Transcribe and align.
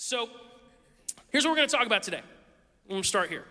So, 0.00 0.28
here's 1.30 1.44
what 1.44 1.50
we're 1.50 1.56
going 1.56 1.68
to 1.68 1.76
talk 1.76 1.84
about 1.84 2.04
today. 2.04 2.18
I'm 2.18 2.90
going 2.90 3.02
to 3.02 3.08
start 3.08 3.30
here. 3.30 3.44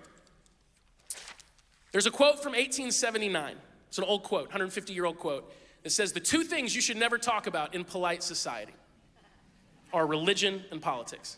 There's 1.91 2.05
a 2.05 2.11
quote 2.11 2.41
from 2.41 2.53
1879. 2.53 3.55
It's 3.89 3.97
an 3.97 4.05
old 4.05 4.23
quote, 4.23 4.43
150 4.43 4.93
year 4.93 5.03
old 5.03 5.19
quote. 5.19 5.53
It 5.83 5.91
says, 5.91 6.13
The 6.13 6.21
two 6.21 6.43
things 6.43 6.73
you 6.73 6.81
should 6.81 6.95
never 6.95 7.17
talk 7.17 7.47
about 7.47 7.75
in 7.75 7.83
polite 7.83 8.23
society 8.23 8.71
are 9.91 10.07
religion 10.07 10.63
and 10.71 10.81
politics. 10.81 11.35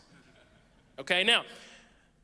Okay, 0.96 1.24
now, 1.24 1.42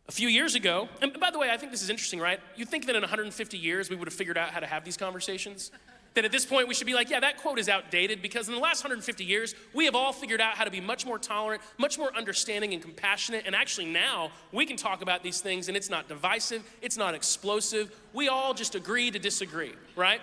a 0.09 0.13
few 0.13 0.29
years 0.29 0.55
ago, 0.55 0.89
and 1.03 1.19
by 1.19 1.33
the 1.33 1.41
way, 1.41 1.51
I 1.51 1.57
think 1.57 1.73
this 1.73 1.83
is 1.83 1.91
interesting, 1.91 2.21
right? 2.21 2.39
You 2.55 2.65
think 2.65 2.87
that 2.87 2.95
in 2.95 3.03
150 3.03 3.59
years 3.59 3.91
we 3.91 3.97
would 3.97 4.07
have 4.07 4.15
figured 4.15 4.39
out 4.39 4.51
how 4.51 4.61
to 4.61 4.67
have 4.67 4.85
these 4.85 4.97
conversations? 4.97 5.73
That 6.17 6.25
at 6.25 6.33
this 6.33 6.47
point 6.47 6.67
we 6.67 6.73
should 6.73 6.87
be 6.87 6.95
like, 6.95 7.11
yeah, 7.11 7.21
that 7.21 7.37
quote 7.37 7.59
is 7.59 7.69
outdated 7.69 8.23
because 8.23 8.49
in 8.49 8.55
the 8.55 8.61
last 8.61 8.83
150 8.83 9.23
years 9.23 9.55
we 9.75 9.85
have 9.85 9.95
all 9.95 10.15
figured 10.15 10.41
out 10.41 10.55
how 10.55 10.65
to 10.65 10.71
be 10.71 10.81
much 10.81 11.05
more 11.05 11.19
tolerant, 11.19 11.61
much 11.77 11.99
more 11.99 12.11
understanding 12.17 12.73
and 12.73 12.81
compassionate. 12.81 13.43
And 13.45 13.55
actually 13.55 13.85
now 13.85 14.31
we 14.51 14.65
can 14.65 14.79
talk 14.79 15.03
about 15.03 15.23
these 15.23 15.43
things 15.43 15.69
and 15.69 15.77
it's 15.77 15.91
not 15.91 16.09
divisive, 16.09 16.63
it's 16.81 16.97
not 16.97 17.15
explosive. 17.15 17.95
We 18.15 18.29
all 18.29 18.55
just 18.55 18.75
agree 18.75 19.11
to 19.11 19.19
disagree, 19.19 19.75
right? 19.95 20.23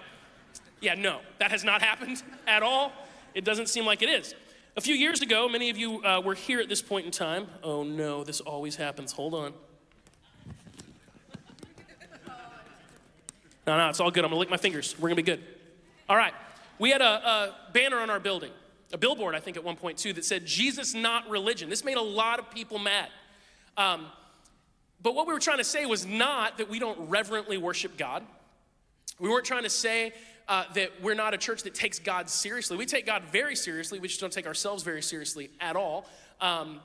Yeah, 0.82 0.96
no, 0.96 1.20
that 1.38 1.52
has 1.52 1.64
not 1.64 1.82
happened 1.90 2.24
at 2.48 2.64
all. 2.64 2.92
It 3.36 3.46
doesn't 3.46 3.70
seem 3.70 3.86
like 3.86 4.02
it 4.02 4.10
is. 4.10 4.34
A 4.76 4.82
few 4.82 4.96
years 4.96 5.22
ago, 5.22 5.48
many 5.48 5.70
of 5.70 5.78
you 5.78 6.04
uh, 6.04 6.20
were 6.22 6.34
here 6.34 6.60
at 6.60 6.70
this 6.70 6.82
point 6.82 7.06
in 7.06 7.12
time. 7.12 7.46
Oh 7.62 7.84
no, 7.84 8.24
this 8.24 8.42
always 8.42 8.76
happens. 8.76 9.12
Hold 9.12 9.36
on. 9.36 9.54
No, 13.68 13.78
no, 13.78 13.90
it's 13.90 14.00
all 14.00 14.10
good. 14.10 14.26
I'm 14.26 14.32
gonna 14.32 14.40
lick 14.40 14.50
my 14.50 14.58
fingers. 14.58 14.96
We're 15.00 15.10
gonna 15.10 15.18
be 15.18 15.22
good. 15.22 15.53
All 16.10 16.18
right. 16.18 16.34
We 16.80 16.90
had 16.90 17.02
a, 17.02 17.06
a, 17.06 17.56
banner 17.72 18.00
on 18.00 18.10
our 18.10 18.20
building, 18.20 18.52
a 18.92 18.98
billboard, 18.98 19.36
I 19.36 19.40
think, 19.40 19.58
at 19.58 19.64
one 19.64 19.76
point 19.76 19.98
too, 19.98 20.14
that 20.14 20.26
said, 20.26 20.46
Jesus, 20.46 20.94
not 20.94 21.30
religion. 21.30 21.70
This 21.70 21.86
made 21.86 21.98
a 21.98 22.02
lot 22.02 22.40
of 22.40 22.52
people 22.52 22.80
mad. 22.80 23.10
Um, 23.78 24.08
but 25.02 25.16
what 25.16 25.28
we 25.28 25.34
were 25.34 25.40
trying 25.40 25.58
to 25.60 25.64
say 25.64 25.86
was 25.86 26.06
not 26.06 26.58
that 26.58 26.70
we 26.70 26.80
don't 26.80 27.10
reverently 27.10 27.58
worship 27.58 27.98
God. 27.98 28.24
We 29.20 29.30
weren't 29.30 29.46
trying 29.46 29.64
to 29.64 29.70
say 29.70 30.14
uh, 30.48 30.66
that 30.74 30.92
we're 31.02 31.14
not 31.14 31.34
a 31.34 31.38
church 31.38 31.64
that 31.64 31.74
takes 31.74 32.00
God 32.00 32.30
seriously. 32.30 32.78
We 32.78 32.86
take 32.86 33.06
God 33.06 33.24
very 33.32 33.56
seriously, 33.56 34.00
we 34.00 34.08
just 34.08 34.20
don't 34.20 34.34
take 34.34 34.48
ourselves 34.48 34.84
very 34.84 35.02
seriously 35.02 35.52
at 35.60 35.76
all. 35.76 36.06
Um, 36.42 36.82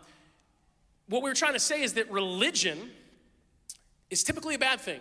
what 1.08 1.22
we 1.22 1.30
were 1.30 1.34
trying 1.34 1.54
to 1.54 1.60
say 1.60 1.82
is 1.82 1.94
that 1.94 2.10
religion 2.10 2.90
is 4.10 4.22
typically 4.22 4.54
a 4.54 4.58
bad 4.58 4.80
thing. 4.80 5.00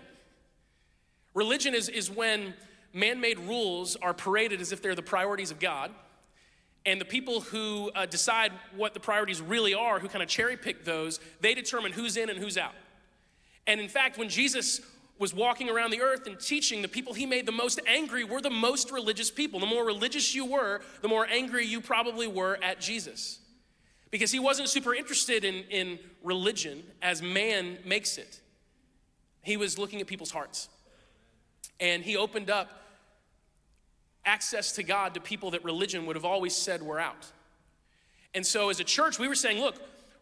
Religion 1.34 1.76
is, 1.76 1.90
is 1.90 2.10
when 2.10 2.54
man 2.98 3.22
made 3.22 3.40
rules 3.40 3.96
are 3.98 4.14
paraded 4.14 4.60
as 4.60 4.72
if 4.72 4.82
they're 4.82 4.96
the 4.96 5.02
priorities 5.02 5.52
of 5.52 5.60
God. 5.60 5.92
And 6.86 7.02
the 7.02 7.06
people 7.06 7.42
who 7.42 7.92
uh, 7.96 8.06
decide 8.06 8.52
what 8.76 8.94
the 8.94 9.00
priorities 9.00 9.42
really 9.42 9.74
are, 9.74 10.00
who 10.00 10.08
kind 10.08 10.24
of 10.24 10.30
cherry 10.30 10.56
pick 10.56 10.86
those, 10.86 11.20
they 11.42 11.54
determine 11.54 11.92
who's 11.92 12.18
in 12.18 12.30
and 12.30 12.40
who's 12.40 12.58
out. 12.58 12.74
And 13.68 13.82
in 13.82 13.90
fact, 13.90 14.18
when 14.18 14.30
Jesus 14.30 14.82
was 15.20 15.34
walking 15.34 15.70
around 15.70 15.92
the 15.92 16.02
earth 16.02 16.28
and 16.28 16.40
teaching, 16.40 16.82
the 16.82 16.88
people 16.88 17.14
he 17.14 17.26
made 17.26 17.46
the 17.46 17.52
most 17.52 17.80
angry 17.88 18.24
were 18.24 18.40
the 18.40 18.50
most 18.50 18.92
religious 18.92 19.30
people. 19.30 19.60
The 19.60 19.66
more 19.66 19.86
religious 19.86 20.34
you 20.34 20.46
were, 20.46 20.82
the 21.02 21.08
more 21.08 21.28
angry 21.28 21.66
you 21.66 21.82
probably 21.82 22.28
were 22.28 22.58
at 22.64 22.80
Jesus. 22.80 23.40
Because 24.10 24.32
he 24.32 24.40
wasn't 24.40 24.70
super 24.70 24.96
interested 24.96 25.44
in, 25.44 25.66
in 25.70 26.00
religion 26.24 26.84
as 27.02 27.22
man 27.22 27.80
makes 27.84 28.18
it, 28.18 28.40
he 29.42 29.58
was 29.58 29.78
looking 29.78 30.00
at 30.00 30.08
people's 30.08 30.32
hearts. 30.32 30.70
And 31.80 32.04
he 32.04 32.16
opened 32.16 32.50
up 32.50 32.70
access 34.28 34.74
to 34.74 34.84
God 34.84 35.16
to 35.16 35.20
people 35.20 35.52
that 35.52 35.64
religion 35.64 36.06
would 36.06 36.16
have 36.16 36.26
always 36.26 36.56
said 36.56 36.84
were 36.84 37.00
out. 37.00 37.32
And 38.36 38.46
so, 38.46 38.70
as 38.70 38.80
a 38.80 38.84
church, 38.84 39.18
we 39.18 39.28
were 39.28 39.36
saying, 39.36 39.60
look, 39.60 39.76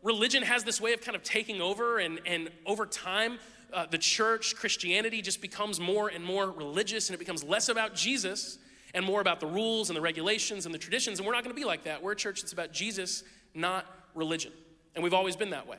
religion 0.04 0.44
has 0.44 0.64
this 0.64 0.80
way 0.80 0.94
of 0.94 1.02
kind 1.02 1.16
of 1.16 1.24
taking 1.24 1.60
over, 1.60 1.98
and, 1.98 2.22
and 2.26 2.50
over 2.66 2.86
time, 2.86 3.40
uh, 3.74 3.86
the 3.88 3.98
church, 3.98 4.56
Christianity, 4.56 5.22
just 5.22 5.42
becomes 5.42 5.80
more 5.80 6.08
and 6.08 6.24
more 6.24 6.52
religious, 6.52 7.10
and 7.10 7.16
it 7.16 7.20
becomes 7.20 7.44
less 7.44 7.68
about 7.68 7.96
Jesus 7.96 8.60
and 8.94 9.04
more 9.04 9.20
about 9.20 9.42
the 9.42 9.48
rules 9.48 9.90
and 9.90 9.98
the 9.98 10.02
regulations 10.02 10.66
and 10.66 10.74
the 10.74 10.80
traditions. 10.80 11.20
And 11.20 11.28
we're 11.28 11.34
not 11.34 11.44
going 11.44 11.54
to 11.54 11.60
be 11.60 11.66
like 11.66 11.84
that. 11.84 12.02
We're 12.02 12.14
a 12.14 12.16
church 12.16 12.42
that's 12.42 12.54
about 12.54 12.72
Jesus, 12.72 13.24
not 13.54 13.86
religion. 14.14 14.54
And 14.94 15.04
we've 15.04 15.14
always 15.14 15.36
been 15.36 15.50
that 15.50 15.68
way. 15.68 15.78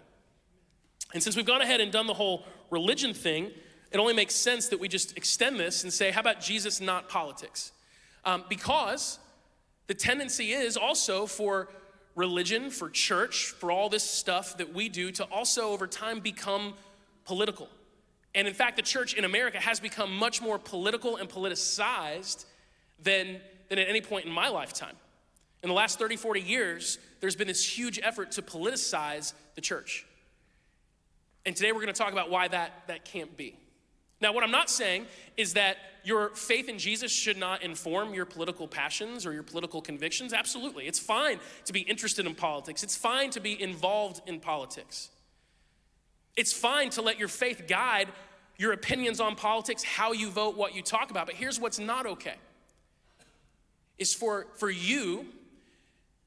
And 1.15 1.22
since 1.22 1.37
we've 1.37 1.47
gone 1.47 1.62
ahead 1.62 1.81
and 1.81 1.91
done 1.91 2.06
the 2.06 2.15
whole 2.15 2.45
religion 2.71 3.15
thing, 3.15 3.53
it 3.91 3.99
only 3.99 4.12
makes 4.12 4.34
sense 4.34 4.69
that 4.69 4.81
we 4.81 4.89
just 4.89 5.17
extend 5.17 5.59
this 5.59 5.84
and 5.84 5.93
say, 5.93 6.11
how 6.11 6.21
about 6.21 6.41
Jesus, 6.41 6.81
not 6.81 7.09
politics? 7.09 7.72
Um, 8.27 8.45
because 8.49 9.21
the 9.87 9.95
tendency 9.95 10.53
is 10.53 10.77
also 10.77 11.27
for 11.27 11.69
religion, 12.17 12.71
for 12.71 12.91
church, 12.91 13.47
for 13.47 13.71
all 13.71 13.89
this 13.89 14.03
stuff 14.03 14.59
that 14.59 14.75
we 14.75 14.89
do 14.89 15.13
to 15.13 15.25
also 15.25 15.71
over 15.71 15.87
time 15.87 16.19
become 16.19 16.75
political. 17.25 17.69
And 18.35 18.49
in 18.49 18.55
fact, 18.55 18.77
the 18.77 18.83
church 18.83 19.15
in 19.15 19.25
America 19.25 19.61
has 19.61 19.79
become 19.79 20.15
much 20.15 20.43
more 20.43 20.59
political 20.59 21.17
and 21.17 21.29
politicized 21.29 22.45
than, 23.03 23.41
than 23.69 23.79
at 23.79 23.89
any 23.89 24.01
point 24.01 24.27
in 24.27 24.33
my 24.33 24.49
lifetime. 24.49 24.97
In 25.63 25.69
the 25.69 25.75
last 25.75 25.99
30, 25.99 26.17
40 26.17 26.41
years, 26.41 26.99
there's 27.21 27.37
been 27.37 27.49
this 27.49 27.67
huge 27.67 28.01
effort 28.03 28.33
to 28.33 28.43
politicize 28.43 29.33
the 29.55 29.61
church. 29.61 30.05
And 31.45 31.55
today 31.55 31.73
we're 31.73 31.81
going 31.81 31.95
to 31.95 31.99
talk 31.99 32.13
about 32.13 32.31
why 32.31 32.49
that, 32.49 32.73
that 32.89 33.05
can't 33.05 33.37
be. 33.37 33.57
Now, 34.21 34.32
what 34.32 34.43
I'm 34.43 34.50
not 34.50 34.71
saying 34.71 35.06
is 35.37 35.54
that 35.54 35.77
your 36.04 36.31
faith 36.31 36.69
in 36.69 36.78
Jesus 36.78 37.12
should 37.12 37.37
not 37.37 37.62
inform 37.62 38.15
your 38.15 38.25
political 38.25 38.69
passions 38.69 39.27
or 39.27 39.32
your 39.32 39.43
political 39.43 39.82
convictions. 39.82 40.32
Absolutely. 40.32 40.87
It's 40.87 40.99
fine 40.99 41.38
to 41.65 41.72
be 41.72 41.81
interested 41.81 42.27
in 42.27 42.34
politics, 42.34 42.82
it's 42.82 42.97
fine 42.97 43.31
to 43.31 43.41
be 43.41 43.60
involved 43.60 44.22
in 44.27 44.41
politics. 44.41 45.10
It's 46.37 46.53
fine 46.53 46.91
to 46.91 47.03
let 47.03 47.19
your 47.19 47.28
faith 47.28 47.65
guide 47.66 48.09
your 48.59 48.72
opinions 48.72 49.21
on 49.21 49.37
politics, 49.37 49.82
how 49.82 50.12
you 50.12 50.31
vote, 50.31 50.56
what 50.56 50.75
you 50.75 50.83
talk 50.83 51.10
about. 51.10 51.27
But 51.27 51.34
here's 51.34 51.59
what's 51.59 51.78
not 51.78 52.06
okay 52.06 52.34
is 53.98 54.12
for, 54.12 54.47
for 54.54 54.71
you, 54.71 55.27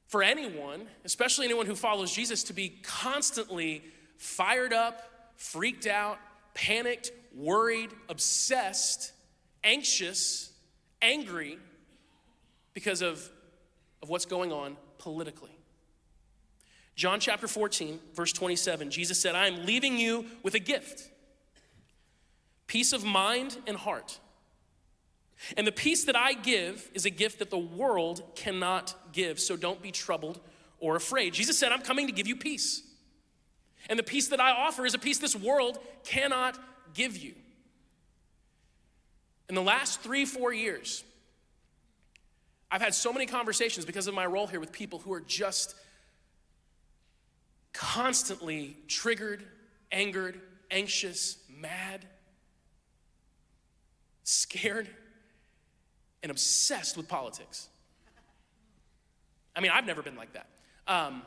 for 0.08 0.22
anyone, 0.22 0.86
especially 1.04 1.46
anyone 1.46 1.66
who 1.66 1.76
follows 1.76 2.12
Jesus, 2.12 2.42
to 2.44 2.52
be 2.52 2.80
constantly 2.82 3.84
fired 4.18 4.72
up, 4.72 5.32
freaked 5.36 5.86
out, 5.86 6.18
panicked, 6.54 7.12
worried, 7.34 7.90
obsessed, 8.08 9.12
anxious, 9.64 10.52
angry 11.02 11.58
because 12.74 13.02
of, 13.02 13.28
of 14.02 14.08
what's 14.08 14.26
going 14.26 14.52
on 14.52 14.76
politically. 14.98 15.56
John 16.96 17.20
chapter 17.20 17.48
14, 17.48 17.98
verse 18.14 18.32
27, 18.32 18.90
Jesus 18.90 19.20
said, 19.20 19.34
I 19.34 19.46
am 19.46 19.64
leaving 19.64 19.96
you 19.96 20.26
with 20.42 20.54
a 20.54 20.58
gift 20.58 21.08
peace 22.66 22.92
of 22.92 23.02
mind 23.02 23.58
and 23.66 23.76
heart. 23.76 24.20
And 25.56 25.66
the 25.66 25.72
peace 25.72 26.04
that 26.04 26.14
I 26.14 26.34
give 26.34 26.88
is 26.94 27.04
a 27.04 27.10
gift 27.10 27.40
that 27.40 27.50
the 27.50 27.58
world 27.58 28.22
cannot 28.36 28.94
give. 29.12 29.40
So 29.40 29.56
don't 29.56 29.82
be 29.82 29.90
troubled 29.90 30.38
or 30.78 30.94
afraid. 30.94 31.34
Jesus 31.34 31.58
said, 31.58 31.72
I'm 31.72 31.82
coming 31.82 32.06
to 32.06 32.12
give 32.12 32.28
you 32.28 32.36
peace. 32.36 32.82
And 33.88 33.98
the 33.98 34.04
peace 34.04 34.28
that 34.28 34.40
I 34.40 34.52
offer 34.52 34.86
is 34.86 34.94
a 34.94 34.98
peace 34.98 35.18
this 35.18 35.34
world 35.34 35.78
cannot 36.04 36.58
give 36.94 37.16
you. 37.16 37.34
In 39.48 39.54
the 39.54 39.62
last 39.62 40.00
three, 40.00 40.24
four 40.24 40.52
years, 40.52 41.02
I've 42.70 42.80
had 42.80 42.94
so 42.94 43.12
many 43.12 43.26
conversations 43.26 43.84
because 43.84 44.06
of 44.06 44.14
my 44.14 44.26
role 44.26 44.46
here 44.46 44.60
with 44.60 44.72
people 44.72 45.00
who 45.00 45.12
are 45.12 45.20
just 45.20 45.74
constantly 47.72 48.76
triggered, 48.86 49.44
angered, 49.90 50.40
anxious, 50.70 51.36
mad, 51.48 52.06
scared, 54.22 54.88
and 56.22 56.30
obsessed 56.30 56.96
with 56.96 57.08
politics. 57.08 57.68
I 59.56 59.60
mean, 59.60 59.72
I've 59.74 59.86
never 59.86 60.02
been 60.02 60.16
like 60.16 60.32
that. 60.34 60.46
Um, 60.86 61.22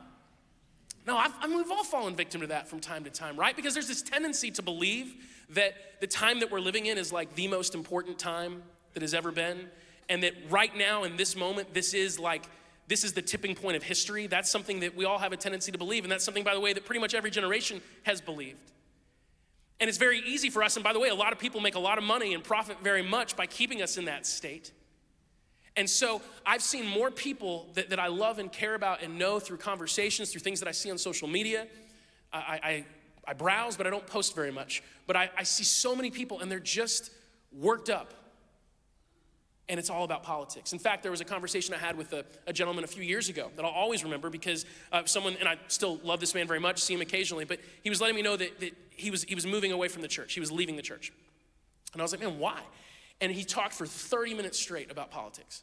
no, 1.06 1.18
I've, 1.18 1.32
I 1.40 1.46
mean, 1.46 1.58
we've 1.58 1.70
all 1.70 1.84
fallen 1.84 2.16
victim 2.16 2.40
to 2.40 2.46
that 2.48 2.68
from 2.68 2.80
time 2.80 3.04
to 3.04 3.10
time, 3.10 3.36
right? 3.36 3.54
Because 3.54 3.74
there's 3.74 3.88
this 3.88 4.00
tendency 4.00 4.50
to 4.52 4.62
believe 4.62 5.14
that 5.50 5.74
the 6.00 6.06
time 6.06 6.40
that 6.40 6.50
we're 6.50 6.60
living 6.60 6.86
in 6.86 6.98
is 6.98 7.12
like 7.12 7.34
the 7.34 7.48
most 7.48 7.74
important 7.74 8.18
time 8.18 8.62
that 8.94 9.02
has 9.02 9.14
ever 9.14 9.32
been, 9.32 9.68
and 10.08 10.22
that 10.22 10.34
right 10.50 10.76
now 10.76 11.04
in 11.04 11.16
this 11.16 11.36
moment, 11.36 11.72
this 11.74 11.94
is 11.94 12.18
like, 12.18 12.44
this 12.86 13.04
is 13.04 13.12
the 13.12 13.22
tipping 13.22 13.54
point 13.54 13.76
of 13.76 13.82
history. 13.82 14.26
That's 14.26 14.50
something 14.50 14.80
that 14.80 14.94
we 14.94 15.04
all 15.04 15.18
have 15.18 15.32
a 15.32 15.36
tendency 15.36 15.72
to 15.72 15.78
believe, 15.78 16.04
and 16.04 16.12
that's 16.12 16.24
something, 16.24 16.44
by 16.44 16.54
the 16.54 16.60
way, 16.60 16.72
that 16.72 16.84
pretty 16.84 17.00
much 17.00 17.14
every 17.14 17.30
generation 17.30 17.80
has 18.02 18.20
believed. 18.20 18.72
And 19.80 19.88
it's 19.88 19.98
very 19.98 20.20
easy 20.20 20.50
for 20.50 20.62
us, 20.62 20.76
and 20.76 20.84
by 20.84 20.92
the 20.92 21.00
way, 21.00 21.08
a 21.08 21.14
lot 21.14 21.32
of 21.32 21.38
people 21.38 21.60
make 21.60 21.74
a 21.74 21.80
lot 21.80 21.98
of 21.98 22.04
money 22.04 22.34
and 22.34 22.44
profit 22.44 22.78
very 22.82 23.02
much 23.02 23.36
by 23.36 23.46
keeping 23.46 23.82
us 23.82 23.96
in 23.96 24.04
that 24.04 24.26
state. 24.26 24.72
And 25.76 25.90
so 25.90 26.22
I've 26.46 26.62
seen 26.62 26.86
more 26.86 27.10
people 27.10 27.68
that, 27.74 27.90
that 27.90 27.98
I 27.98 28.06
love 28.06 28.38
and 28.38 28.52
care 28.52 28.74
about 28.74 29.02
and 29.02 29.18
know 29.18 29.40
through 29.40 29.56
conversations, 29.56 30.30
through 30.30 30.42
things 30.42 30.60
that 30.60 30.68
I 30.68 30.72
see 30.72 30.90
on 30.90 30.98
social 30.98 31.26
media. 31.26 31.66
I, 32.32 32.60
I, 32.62 32.84
I 33.26 33.32
browse, 33.32 33.76
but 33.76 33.86
I 33.86 33.90
don't 33.90 34.06
post 34.06 34.34
very 34.34 34.52
much. 34.52 34.82
But 35.06 35.16
I, 35.16 35.30
I 35.36 35.42
see 35.42 35.64
so 35.64 35.94
many 35.94 36.10
people 36.10 36.40
and 36.40 36.50
they're 36.50 36.60
just 36.60 37.10
worked 37.52 37.90
up. 37.90 38.14
and 39.68 39.78
it's 39.78 39.88
all 39.88 40.04
about 40.04 40.22
politics. 40.22 40.74
In 40.74 40.78
fact, 40.78 41.02
there 41.02 41.10
was 41.10 41.22
a 41.22 41.24
conversation 41.24 41.72
I 41.72 41.78
had 41.78 41.96
with 41.96 42.12
a, 42.12 42.24
a 42.46 42.52
gentleman 42.52 42.84
a 42.84 42.86
few 42.86 43.02
years 43.02 43.30
ago 43.30 43.50
that 43.56 43.64
I'll 43.64 43.70
always 43.70 44.04
remember 44.04 44.28
because 44.28 44.66
uh, 44.92 45.04
someone, 45.06 45.36
and 45.40 45.48
I 45.48 45.56
still 45.68 45.98
love 46.04 46.20
this 46.20 46.34
man 46.34 46.46
very 46.46 46.60
much, 46.60 46.82
see 46.82 46.92
him 46.92 47.00
occasionally, 47.00 47.46
but 47.46 47.60
he 47.82 47.88
was 47.88 48.00
letting 48.00 48.14
me 48.14 48.20
know 48.20 48.36
that, 48.36 48.60
that 48.60 48.72
he, 48.90 49.10
was, 49.10 49.24
he 49.24 49.34
was 49.34 49.46
moving 49.46 49.72
away 49.72 49.88
from 49.88 50.02
the 50.02 50.08
church. 50.08 50.34
He 50.34 50.40
was 50.40 50.52
leaving 50.52 50.76
the 50.76 50.82
church. 50.82 51.12
And 51.94 52.02
I 52.02 52.04
was 52.04 52.12
like, 52.12 52.20
man, 52.20 52.38
why? 52.38 52.60
And 53.22 53.32
he 53.32 53.42
talked 53.44 53.72
for 53.72 53.86
30 53.86 54.34
minutes 54.34 54.58
straight 54.58 54.90
about 54.90 55.10
politics. 55.10 55.62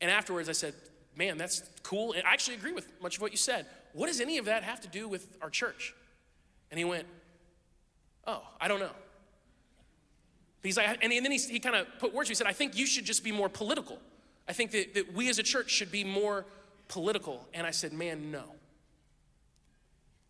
And 0.00 0.10
afterwards, 0.10 0.48
I 0.48 0.52
said, 0.52 0.74
man, 1.16 1.38
that's 1.38 1.62
cool. 1.82 2.12
And 2.12 2.24
I 2.26 2.32
actually 2.32 2.56
agree 2.56 2.72
with 2.72 2.86
much 3.00 3.16
of 3.16 3.22
what 3.22 3.32
you 3.32 3.38
said. 3.38 3.66
What 3.92 4.08
does 4.08 4.20
any 4.20 4.38
of 4.38 4.44
that 4.44 4.62
have 4.64 4.80
to 4.82 4.88
do 4.88 5.08
with 5.08 5.36
our 5.40 5.50
church? 5.50 5.94
And 6.70 6.78
he 6.78 6.84
went, 6.84 7.06
oh, 8.26 8.42
I 8.60 8.68
don't 8.68 8.80
know. 8.80 8.90
He's 10.62 10.76
like, 10.76 10.98
and, 11.02 11.12
then 11.12 11.30
he, 11.30 11.38
he 11.38 11.60
kind 11.60 11.76
of 11.76 11.86
put 11.98 12.12
words. 12.12 12.28
He 12.28 12.34
said, 12.34 12.46
I 12.46 12.52
think 12.52 12.76
you 12.76 12.86
should 12.86 13.04
just 13.04 13.24
be 13.24 13.32
more 13.32 13.48
political. 13.48 13.98
I 14.48 14.52
think 14.52 14.72
that, 14.72 14.94
that 14.94 15.14
we 15.14 15.28
as 15.28 15.38
a 15.38 15.42
church 15.42 15.70
should 15.70 15.92
be 15.92 16.04
more 16.04 16.44
political. 16.88 17.46
And 17.54 17.66
I 17.66 17.70
said, 17.70 17.92
man, 17.92 18.30
no. 18.30 18.44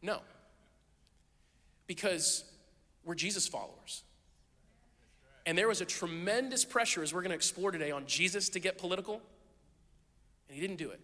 No. 0.02 0.20
Because 1.86 2.44
we're 3.04 3.14
Jesus 3.14 3.48
followers. 3.48 4.04
And 5.46 5.56
there 5.56 5.66
was 5.66 5.80
a 5.80 5.86
tremendous 5.86 6.64
pressure, 6.64 7.02
as 7.02 7.14
we're 7.14 7.22
going 7.22 7.30
to 7.30 7.36
explore 7.36 7.70
today, 7.70 7.90
on 7.90 8.04
Jesus 8.06 8.50
to 8.50 8.60
get 8.60 8.76
political, 8.76 9.22
and 10.48 10.54
he 10.54 10.60
didn't 10.60 10.76
do 10.76 10.90
it. 10.90 11.00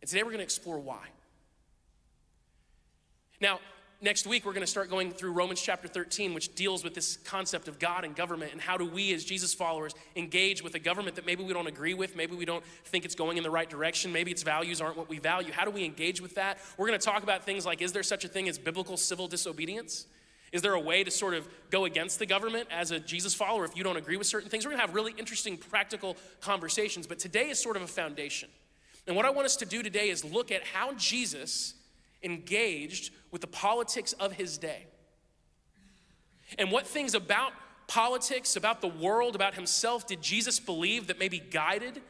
And 0.00 0.08
today 0.08 0.22
we're 0.22 0.30
going 0.30 0.38
to 0.38 0.44
explore 0.44 0.78
why. 0.78 1.08
Now, 3.40 3.60
next 4.00 4.26
week 4.26 4.44
we're 4.44 4.52
going 4.52 4.62
to 4.62 4.70
start 4.70 4.90
going 4.90 5.12
through 5.12 5.32
Romans 5.32 5.62
chapter 5.62 5.86
13, 5.86 6.34
which 6.34 6.54
deals 6.56 6.82
with 6.82 6.94
this 6.94 7.18
concept 7.18 7.68
of 7.68 7.78
God 7.78 8.04
and 8.04 8.14
government 8.16 8.52
and 8.52 8.60
how 8.60 8.76
do 8.76 8.84
we 8.84 9.12
as 9.12 9.24
Jesus 9.24 9.54
followers 9.54 9.94
engage 10.16 10.62
with 10.62 10.74
a 10.74 10.78
government 10.80 11.14
that 11.16 11.26
maybe 11.26 11.44
we 11.44 11.52
don't 11.52 11.68
agree 11.68 11.94
with, 11.94 12.16
maybe 12.16 12.34
we 12.34 12.44
don't 12.44 12.64
think 12.84 13.04
it's 13.04 13.14
going 13.14 13.36
in 13.36 13.44
the 13.44 13.50
right 13.50 13.70
direction, 13.70 14.12
maybe 14.12 14.32
its 14.32 14.42
values 14.42 14.80
aren't 14.80 14.96
what 14.96 15.08
we 15.08 15.20
value. 15.20 15.52
How 15.52 15.64
do 15.64 15.70
we 15.70 15.84
engage 15.84 16.20
with 16.20 16.34
that? 16.34 16.58
We're 16.76 16.88
going 16.88 16.98
to 16.98 17.04
talk 17.04 17.22
about 17.22 17.44
things 17.44 17.64
like 17.64 17.80
is 17.80 17.92
there 17.92 18.02
such 18.02 18.24
a 18.24 18.28
thing 18.28 18.48
as 18.48 18.58
biblical 18.58 18.96
civil 18.96 19.28
disobedience? 19.28 20.06
Is 20.50 20.62
there 20.62 20.72
a 20.72 20.80
way 20.80 21.04
to 21.04 21.10
sort 21.10 21.34
of 21.34 21.46
go 21.70 21.84
against 21.84 22.18
the 22.18 22.26
government 22.26 22.68
as 22.70 22.90
a 22.90 22.98
Jesus 22.98 23.34
follower 23.34 23.66
if 23.66 23.76
you 23.76 23.84
don't 23.84 23.98
agree 23.98 24.16
with 24.16 24.26
certain 24.26 24.48
things? 24.48 24.64
We're 24.64 24.70
going 24.70 24.80
to 24.80 24.86
have 24.86 24.94
really 24.94 25.14
interesting 25.18 25.58
practical 25.58 26.16
conversations, 26.40 27.06
but 27.06 27.18
today 27.18 27.50
is 27.50 27.62
sort 27.62 27.76
of 27.76 27.82
a 27.82 27.86
foundation. 27.86 28.48
And 29.06 29.14
what 29.14 29.26
I 29.26 29.30
want 29.30 29.44
us 29.44 29.56
to 29.56 29.66
do 29.66 29.82
today 29.82 30.08
is 30.08 30.24
look 30.24 30.50
at 30.50 30.64
how 30.64 30.94
Jesus 30.94 31.74
engaged 32.22 33.12
with 33.30 33.40
the 33.40 33.46
politics 33.46 34.12
of 34.14 34.32
his 34.32 34.58
day. 34.58 34.86
And 36.58 36.70
what 36.70 36.86
things 36.86 37.14
about 37.14 37.52
politics, 37.86 38.56
about 38.56 38.80
the 38.80 38.88
world, 38.88 39.34
about 39.34 39.54
himself 39.54 40.06
did 40.06 40.22
Jesus 40.22 40.58
believe 40.58 41.08
that 41.08 41.18
maybe 41.18 41.38
guided 41.38 42.00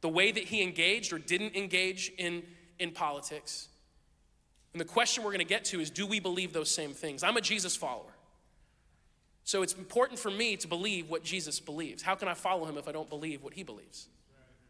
the 0.00 0.08
way 0.08 0.32
that 0.32 0.44
he 0.44 0.62
engaged 0.62 1.12
or 1.12 1.18
didn't 1.18 1.54
engage 1.56 2.12
in, 2.18 2.42
in 2.78 2.90
politics? 2.92 3.68
And 4.72 4.80
the 4.80 4.84
question 4.84 5.22
we're 5.22 5.30
going 5.30 5.38
to 5.38 5.44
get 5.44 5.64
to 5.66 5.80
is 5.80 5.90
do 5.90 6.06
we 6.06 6.20
believe 6.20 6.52
those 6.52 6.70
same 6.70 6.92
things? 6.92 7.22
I'm 7.22 7.36
a 7.36 7.40
Jesus 7.40 7.76
follower. 7.76 8.14
So 9.44 9.62
it's 9.62 9.74
important 9.74 10.18
for 10.18 10.30
me 10.30 10.56
to 10.56 10.68
believe 10.68 11.10
what 11.10 11.22
Jesus 11.22 11.60
believes. 11.60 12.02
How 12.02 12.14
can 12.14 12.28
I 12.28 12.34
follow 12.34 12.64
him 12.64 12.78
if 12.78 12.88
I 12.88 12.92
don't 12.92 13.08
believe 13.08 13.42
what 13.42 13.52
he 13.52 13.62
believes? 13.62 14.08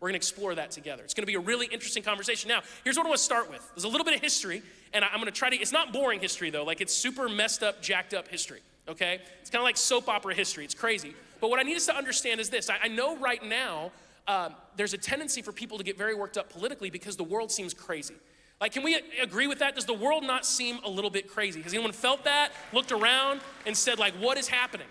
We're 0.04 0.10
going 0.10 0.20
to 0.20 0.26
explore 0.26 0.54
that 0.54 0.70
together. 0.70 1.02
It's 1.02 1.14
going 1.14 1.22
to 1.22 1.26
be 1.26 1.36
a 1.36 1.40
really 1.40 1.64
interesting 1.64 2.02
conversation. 2.02 2.48
Now, 2.48 2.60
here's 2.84 2.98
what 2.98 3.06
I 3.06 3.08
want 3.08 3.16
to 3.16 3.24
start 3.24 3.48
with. 3.48 3.66
There's 3.74 3.84
a 3.84 3.88
little 3.88 4.04
bit 4.04 4.14
of 4.14 4.20
history, 4.20 4.60
and 4.92 5.02
I'm 5.02 5.14
going 5.14 5.24
to 5.24 5.30
try 5.30 5.48
to, 5.48 5.56
it's 5.56 5.72
not 5.72 5.94
boring 5.94 6.20
history 6.20 6.50
though, 6.50 6.62
like 6.62 6.82
it's 6.82 6.92
super 6.92 7.26
messed 7.26 7.62
up, 7.62 7.80
jacked 7.80 8.12
up 8.12 8.28
history, 8.28 8.60
okay? 8.86 9.20
It's 9.40 9.48
kind 9.48 9.60
of 9.60 9.64
like 9.64 9.78
soap 9.78 10.10
opera 10.10 10.34
history. 10.34 10.62
It's 10.66 10.74
crazy. 10.74 11.14
But 11.40 11.48
what 11.48 11.58
I 11.58 11.62
need 11.62 11.74
us 11.74 11.86
to 11.86 11.96
understand 11.96 12.38
is 12.38 12.50
this 12.50 12.68
I, 12.68 12.86
know 12.88 13.16
right 13.16 13.42
now 13.42 13.92
um, 14.28 14.54
there's 14.76 14.92
a 14.92 14.98
tendency 14.98 15.40
for 15.40 15.52
people 15.52 15.78
to 15.78 15.84
get 15.84 15.96
very 15.96 16.14
worked 16.14 16.36
up 16.36 16.50
politically 16.50 16.90
because 16.90 17.16
the 17.16 17.24
world 17.24 17.50
seems 17.50 17.72
crazy. 17.72 18.16
Like, 18.60 18.72
can 18.72 18.82
we 18.82 19.00
agree 19.22 19.46
with 19.46 19.60
that? 19.60 19.74
Does 19.74 19.86
the 19.86 19.94
world 19.94 20.22
not 20.22 20.44
seem 20.44 20.80
a 20.84 20.90
little 20.90 21.08
bit 21.08 21.30
crazy? 21.30 21.62
Has 21.62 21.72
anyone 21.72 21.92
felt 21.92 22.24
that, 22.24 22.50
looked 22.74 22.92
around, 22.92 23.40
and 23.64 23.74
said, 23.74 23.98
like, 23.98 24.12
what 24.20 24.36
is 24.36 24.48
happening? 24.48 24.86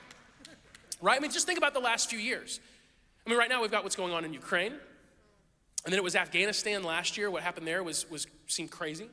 Right? 1.03 1.17
I 1.17 1.19
mean, 1.19 1.29
just 1.29 1.45
think 1.45 1.59
about 1.59 1.75
the 1.75 1.81
last 1.81 2.09
few 2.09 2.17
years. 2.17 2.59
I 3.27 3.29
mean, 3.29 3.37
right 3.37 3.47
now 3.47 3.61
we've 3.61 3.69
got 3.69 3.83
what's 3.83 3.95
going 3.95 4.11
on 4.11 4.25
in 4.25 4.33
Ukraine. 4.33 4.73
And 5.85 5.91
then 5.91 5.97
it 5.97 6.03
was 6.03 6.15
Afghanistan 6.15 6.83
last 6.83 7.17
year. 7.17 7.29
What 7.29 7.43
happened 7.43 7.67
there 7.67 7.83
was, 7.83 8.09
was 8.09 8.27
seemed 8.47 8.71
crazy. 8.71 9.09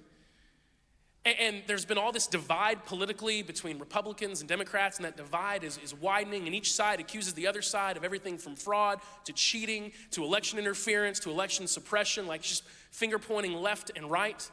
And, 1.25 1.37
and, 1.38 1.62
there's 1.67 1.84
been 1.84 1.99
all 1.99 2.12
this 2.12 2.26
divide 2.26 2.87
politically 2.87 3.43
between 3.43 3.78
Republicans 3.78 4.40
and 4.40 4.49
Democrats, 4.49 4.96
and 4.96 5.05
that 5.05 5.19
divide 5.19 5.64
is, 5.64 5.78
is 5.84 5.94
widening, 5.94 6.46
and 6.46 6.55
each 6.55 6.72
side 6.72 6.99
accuses 6.99 7.34
the 7.34 7.46
other 7.46 7.61
side 7.61 7.99
of 7.99 8.05
everything 8.05 8.38
from 8.38 8.56
fraud 8.56 9.00
to 9.25 9.32
cheating 9.34 9.93
to 10.12 10.25
election 10.25 10.58
interference 10.58 11.19
to 11.20 11.31
election 11.31 11.67
suppression, 11.67 12.26
like 12.26 12.40
just 12.40 12.62
finger 12.90 13.19
pointing 13.19 13.52
left 13.52 13.90
and 13.96 14.11
right 14.11 14.50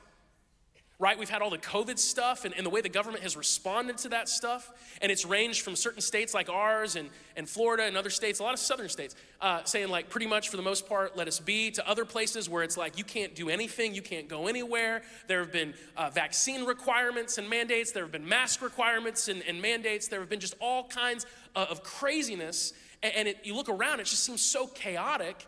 right? 1.00 1.18
We've 1.18 1.30
had 1.30 1.44
all 1.44 1.52
the 1.52 1.60
COVID 1.60 2.00
stuff 2.00 2.44
and, 2.44 2.56
and, 2.56 2.66
the 2.66 2.72
way 2.72 2.82
the 2.82 2.90
government 2.90 3.22
has 3.22 3.38
responded 3.38 4.00
to 4.00 4.10
that 4.10 4.28
stuff. 4.28 4.72
And 5.00 5.12
it's 5.12 5.26
ranged 5.26 5.62
from 5.62 5.76
certain 5.76 6.02
states 6.02 6.34
like 6.34 6.50
ours 6.50 6.96
and, 6.96 7.10
and 7.36 7.48
Florida 7.48 7.84
and 7.84 7.96
other 7.96 8.10
states, 8.10 8.40
a 8.40 8.44
lot 8.44 8.56
of 8.56 8.60
southern 8.60 8.90
states, 8.90 9.16
uh, 9.40 9.64
saying, 9.64 9.90
like, 9.90 10.10
pretty 10.10 10.26
much 10.26 10.50
for 10.50 10.58
the 10.58 10.64
most 10.64 10.90
part, 10.90 11.16
let 11.16 11.28
us 11.28 11.40
be, 11.40 11.70
to 11.72 11.88
other 11.88 12.04
places 12.04 12.50
where 12.50 12.64
it's 12.64 12.78
like, 12.78 12.98
you 12.98 13.04
can't 13.04 13.36
do 13.36 13.48
anything, 13.48 13.94
you 13.94 14.02
can't 14.02 14.28
go 14.28 14.48
anywhere. 14.48 15.04
There 15.28 15.40
have 15.40 15.52
been 15.52 15.76
uh, 15.96 16.10
vaccine 16.10 16.66
requirements 16.66 17.38
and 17.38 17.48
mandates, 17.48 17.92
there 17.92 18.04
have 18.04 18.12
been 18.12 18.28
mask 18.28 18.64
requirements 18.64 19.28
and, 19.28 19.44
and 19.44 19.62
mandates, 19.62 20.08
there 20.08 20.20
have 20.20 20.30
been 20.30 20.40
just 20.40 20.56
all 20.60 20.88
kinds 20.88 21.28
of, 21.56 21.68
of 21.68 21.84
craziness. 21.84 22.74
And, 23.04 23.14
and 23.16 23.28
it, 23.28 23.38
you 23.44 23.56
look 23.56 23.70
around, 23.70 24.00
it 24.00 24.06
just 24.06 24.24
seems 24.24 24.42
so 24.42 24.66
chaotic. 24.66 25.46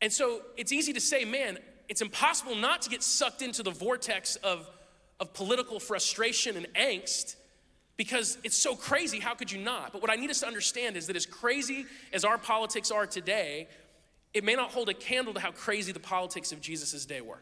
And 0.00 0.10
so 0.10 0.40
it's 0.56 0.72
easy 0.72 0.94
to 0.94 1.00
say, 1.00 1.26
man, 1.26 1.58
it's 1.88 2.02
impossible 2.02 2.54
not 2.54 2.82
to 2.82 2.90
get 2.90 3.02
sucked 3.02 3.42
into 3.42 3.62
the 3.62 3.70
vortex 3.70 4.36
of, 4.36 4.68
of 5.20 5.32
political 5.34 5.80
frustration 5.80 6.56
and 6.56 6.66
angst 6.74 7.36
because 7.96 8.38
it's 8.44 8.56
so 8.56 8.74
crazy. 8.74 9.18
How 9.18 9.34
could 9.34 9.50
you 9.50 9.58
not? 9.58 9.92
But 9.92 10.02
what 10.02 10.10
I 10.10 10.16
need 10.16 10.30
us 10.30 10.40
to 10.40 10.46
understand 10.46 10.96
is 10.96 11.06
that 11.06 11.16
as 11.16 11.26
crazy 11.26 11.86
as 12.12 12.24
our 12.24 12.38
politics 12.38 12.90
are 12.90 13.06
today, 13.06 13.68
it 14.34 14.44
may 14.44 14.54
not 14.54 14.70
hold 14.70 14.88
a 14.88 14.94
candle 14.94 15.32
to 15.34 15.40
how 15.40 15.50
crazy 15.50 15.92
the 15.92 16.00
politics 16.00 16.52
of 16.52 16.60
Jesus' 16.60 17.06
day 17.06 17.20
were. 17.20 17.40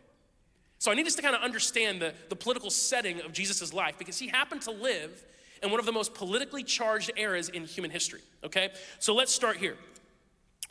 So 0.79 0.93
I 0.93 0.95
need 0.95 1.07
us 1.07 1.15
to 1.17 1.23
kind 1.23 1.35
of 1.35 1.43
understand 1.43 2.01
the, 2.01 2.15
the 2.29 2.37
political 2.37 2.71
setting 2.71 3.21
of 3.23 3.33
Jesus' 3.33 3.73
life 3.73 3.97
because 3.99 4.19
he 4.19 4.29
happened 4.29 4.63
to 4.63 4.71
live 4.71 5.25
in 5.63 5.71
one 5.71 5.81
of 5.81 5.87
the 5.87 5.93
most 5.93 6.15
politically 6.15 6.63
charged 6.63 7.11
eras 7.17 7.49
in 7.49 7.65
human 7.65 7.91
history, 7.91 8.21
okay? 8.45 8.71
So 8.99 9.15
let's 9.15 9.33
start 9.33 9.57
here. 9.57 9.77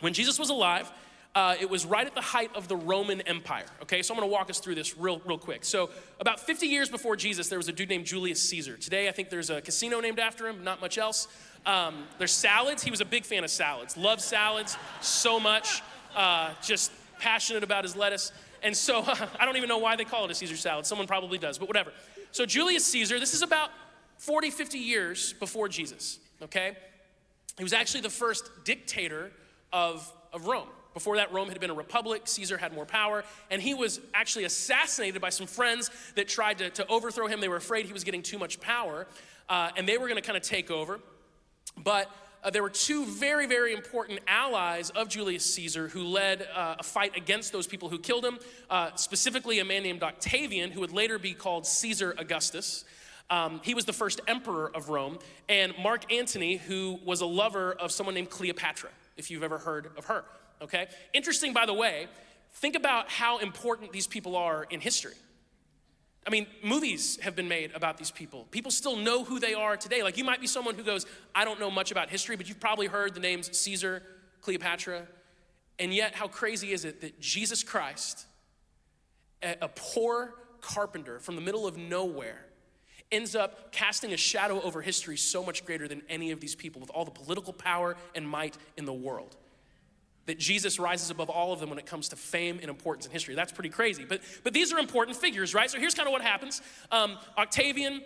When 0.02 0.14
Jesus 0.14 0.38
was 0.38 0.50
alive, 0.50 0.92
uh, 1.36 1.56
it 1.60 1.68
was 1.68 1.86
right 1.86 2.06
at 2.06 2.14
the 2.14 2.22
height 2.22 2.52
of 2.56 2.68
the 2.68 2.76
Roman 2.76 3.22
Empire. 3.22 3.66
Okay, 3.82 4.04
so 4.04 4.14
I'm 4.14 4.20
gonna 4.20 4.32
walk 4.32 4.52
us 4.52 4.60
through 4.60 4.76
this 4.76 4.98
real, 4.98 5.20
real 5.26 5.40
quick. 5.40 5.66
So, 5.66 5.90
about 6.20 6.40
50 6.40 6.68
years 6.68 6.90
before 6.90 7.16
Jesus, 7.16 7.50
there 7.50 7.58
was 7.58 7.68
a 7.68 7.72
dude 7.72 7.90
named 7.90 8.06
Julius 8.06 8.42
Caesar. 8.50 8.78
Today, 8.78 9.10
I 9.10 9.12
think 9.12 9.32
there's 9.32 9.50
a 9.50 9.60
casino 9.60 10.00
named 10.00 10.20
after 10.20 10.48
him, 10.48 10.64
not 10.64 10.80
much 10.80 11.00
else. 11.00 11.28
Um, 11.66 12.06
there's 12.20 12.32
salads. 12.32 12.84
He 12.84 12.92
was 12.92 13.02
a 13.02 13.06
big 13.06 13.26
fan 13.26 13.44
of 13.44 13.50
salads, 13.50 13.98
loved 13.98 14.22
salads 14.22 14.78
so 15.02 15.40
much, 15.40 15.82
uh, 16.16 16.52
just 16.62 16.92
passionate 17.20 17.64
about 17.64 17.84
his 17.84 17.96
lettuce. 17.96 18.32
And 18.62 18.78
so, 18.78 19.00
uh, 19.00 19.28
I 19.40 19.46
don't 19.46 19.58
even 19.58 19.70
know 19.70 19.80
why 19.80 19.96
they 19.96 20.06
call 20.06 20.26
it 20.26 20.32
a 20.32 20.36
Caesar 20.36 20.58
salad. 20.58 20.86
Someone 20.86 21.08
probably 21.08 21.40
does, 21.40 21.58
but 21.58 21.68
whatever. 21.68 21.94
So, 22.32 22.46
Julius 22.46 22.86
Caesar, 22.86 23.20
this 23.20 23.34
is 23.34 23.42
about 23.42 23.72
40, 24.20 24.52
50 24.52 24.78
years 24.78 25.34
before 25.34 25.68
Jesus, 25.68 26.20
okay? 26.44 26.78
He 27.58 27.64
was 27.64 27.74
actually 27.74 28.02
the 28.02 28.10
first 28.12 28.50
dictator 28.64 29.32
of, 29.72 30.12
of 30.32 30.46
Rome. 30.46 30.68
Before 30.94 31.18
that, 31.18 31.34
Rome 31.34 31.50
had 31.50 31.60
been 31.60 31.70
a 31.70 31.76
republic. 31.76 32.24
Caesar 32.26 32.58
had 32.58 32.74
more 32.74 32.86
power. 32.86 33.24
And 33.50 33.62
he 33.62 33.74
was 33.74 34.00
actually 34.14 34.44
assassinated 34.44 35.22
by 35.22 35.30
some 35.30 35.48
friends 35.48 35.90
that 36.16 36.28
tried 36.28 36.60
to, 36.60 36.70
to 36.72 36.88
overthrow 36.88 37.28
him. 37.28 37.42
They 37.42 37.50
were 37.50 37.56
afraid 37.56 37.86
he 37.86 37.94
was 37.94 38.04
getting 38.04 38.22
too 38.22 38.38
much 38.38 38.60
power. 38.60 39.08
Uh, 39.50 39.72
and 39.76 39.88
they 39.88 39.98
were 39.98 40.08
going 40.08 40.22
to 40.22 40.26
kind 40.26 40.38
of 40.38 40.44
take 40.44 40.70
over. 40.72 41.00
But 41.78 42.10
uh, 42.44 42.50
there 42.50 42.62
were 42.62 42.70
two 42.70 43.06
very, 43.06 43.48
very 43.48 43.74
important 43.74 44.20
allies 44.28 44.90
of 44.92 45.08
Julius 45.08 45.46
Caesar 45.54 45.88
who 45.88 46.04
led 46.04 46.46
uh, 46.54 46.76
a 46.80 46.84
fight 46.84 47.18
against 47.18 47.52
those 47.52 47.68
people 47.68 47.90
who 47.90 47.98
killed 47.98 48.26
him, 48.26 48.38
uh, 48.70 48.94
specifically 48.96 49.60
a 49.60 49.66
man 49.66 49.82
named 49.84 50.04
Octavian, 50.04 50.72
who 50.72 50.82
would 50.82 50.92
later 50.92 51.18
be 51.18 51.34
called 51.34 51.66
Caesar 51.66 52.14
Augustus. 52.18 52.84
Um, 53.30 53.62
he 53.64 53.74
was 53.74 53.86
the 53.86 53.94
first 53.94 54.20
emperor 54.28 54.70
of 54.76 54.90
Rome, 54.90 55.18
and 55.48 55.74
Mark 55.82 56.12
Antony, 56.12 56.58
who 56.58 57.00
was 57.06 57.22
a 57.22 57.26
lover 57.26 57.72
of 57.72 57.92
someone 57.92 58.14
named 58.14 58.30
Cleopatra, 58.30 58.90
if 59.16 59.32
you've 59.32 59.44
ever 59.44 59.58
heard 59.58 59.92
of 59.98 60.06
her 60.06 60.26
okay? 60.64 60.88
Interesting, 61.14 61.54
by 61.54 61.66
the 61.66 61.74
way, 61.74 62.08
think 62.54 62.76
about 62.76 63.10
how 63.10 63.40
important 63.40 63.92
these 63.92 64.08
people 64.08 64.36
are 64.36 64.66
in 64.70 64.80
history. 64.80 65.14
I 66.26 66.30
mean, 66.30 66.48
movies 66.64 67.20
have 67.22 67.36
been 67.36 67.50
made 67.50 67.72
about 67.74 67.98
these 67.98 68.12
people. 68.12 68.48
People 68.50 68.72
still 68.72 68.96
know 68.96 69.24
who 69.24 69.40
they 69.40 69.54
are 69.54 69.76
today. 69.76 70.04
Like, 70.04 70.18
you 70.18 70.24
might 70.24 70.40
be 70.40 70.48
someone 70.48 70.76
who 70.76 70.84
goes, 70.84 71.06
I 71.36 71.44
don't 71.44 71.60
know 71.60 71.70
much 71.70 71.92
about 71.92 72.10
history, 72.10 72.38
but 72.38 72.48
you've 72.48 72.62
probably 72.62 72.88
heard 72.88 73.14
the 73.14 73.20
names 73.20 73.56
Caesar, 73.58 74.04
Cleopatra. 74.42 75.06
And 75.80 75.94
yet, 75.94 76.16
how 76.16 76.28
crazy 76.28 76.72
is 76.72 76.86
it 76.86 77.02
that 77.02 77.20
Jesus 77.20 77.62
Christ, 77.62 78.26
a 79.42 79.68
poor 79.68 80.36
carpenter 80.62 81.20
from 81.20 81.36
the 81.36 81.42
middle 81.42 81.68
of 81.68 81.76
nowhere, 81.76 82.46
ends 83.12 83.36
up 83.36 83.72
casting 83.72 84.14
a 84.14 84.18
shadow 84.18 84.62
over 84.62 84.82
history 84.82 85.18
so 85.18 85.44
much 85.44 85.66
greater 85.66 85.88
than 85.88 86.02
any 86.08 86.32
of 86.32 86.40
these 86.40 86.56
people 86.56 86.80
with 86.80 86.90
all 86.90 87.06
the 87.06 87.12
political 87.12 87.54
power 87.54 87.98
and 88.16 88.28
might 88.28 88.58
in 88.78 88.86
the 88.86 88.94
world. 88.94 89.36
That 90.26 90.40
Jesus 90.40 90.80
rises 90.80 91.10
above 91.10 91.30
all 91.30 91.52
of 91.52 91.60
them 91.60 91.70
when 91.70 91.80
it 91.80 91.86
comes 91.86 92.10
to 92.10 92.16
fame 92.16 92.60
and 92.62 92.70
importance 92.70 93.06
in 93.06 93.12
history. 93.12 93.36
That's 93.36 93.52
pretty 93.52 93.70
crazy. 93.70 94.06
But, 94.06 94.22
but 94.44 94.54
these 94.54 94.72
are 94.72 94.80
important 94.80 95.18
figures, 95.18 95.54
right? 95.54 95.70
So 95.70 95.80
here's 95.80 95.94
kind 95.94 96.08
of 96.08 96.14
what 96.14 96.22
happens 96.22 96.62
um, 96.92 97.18
Octavian 97.38 98.02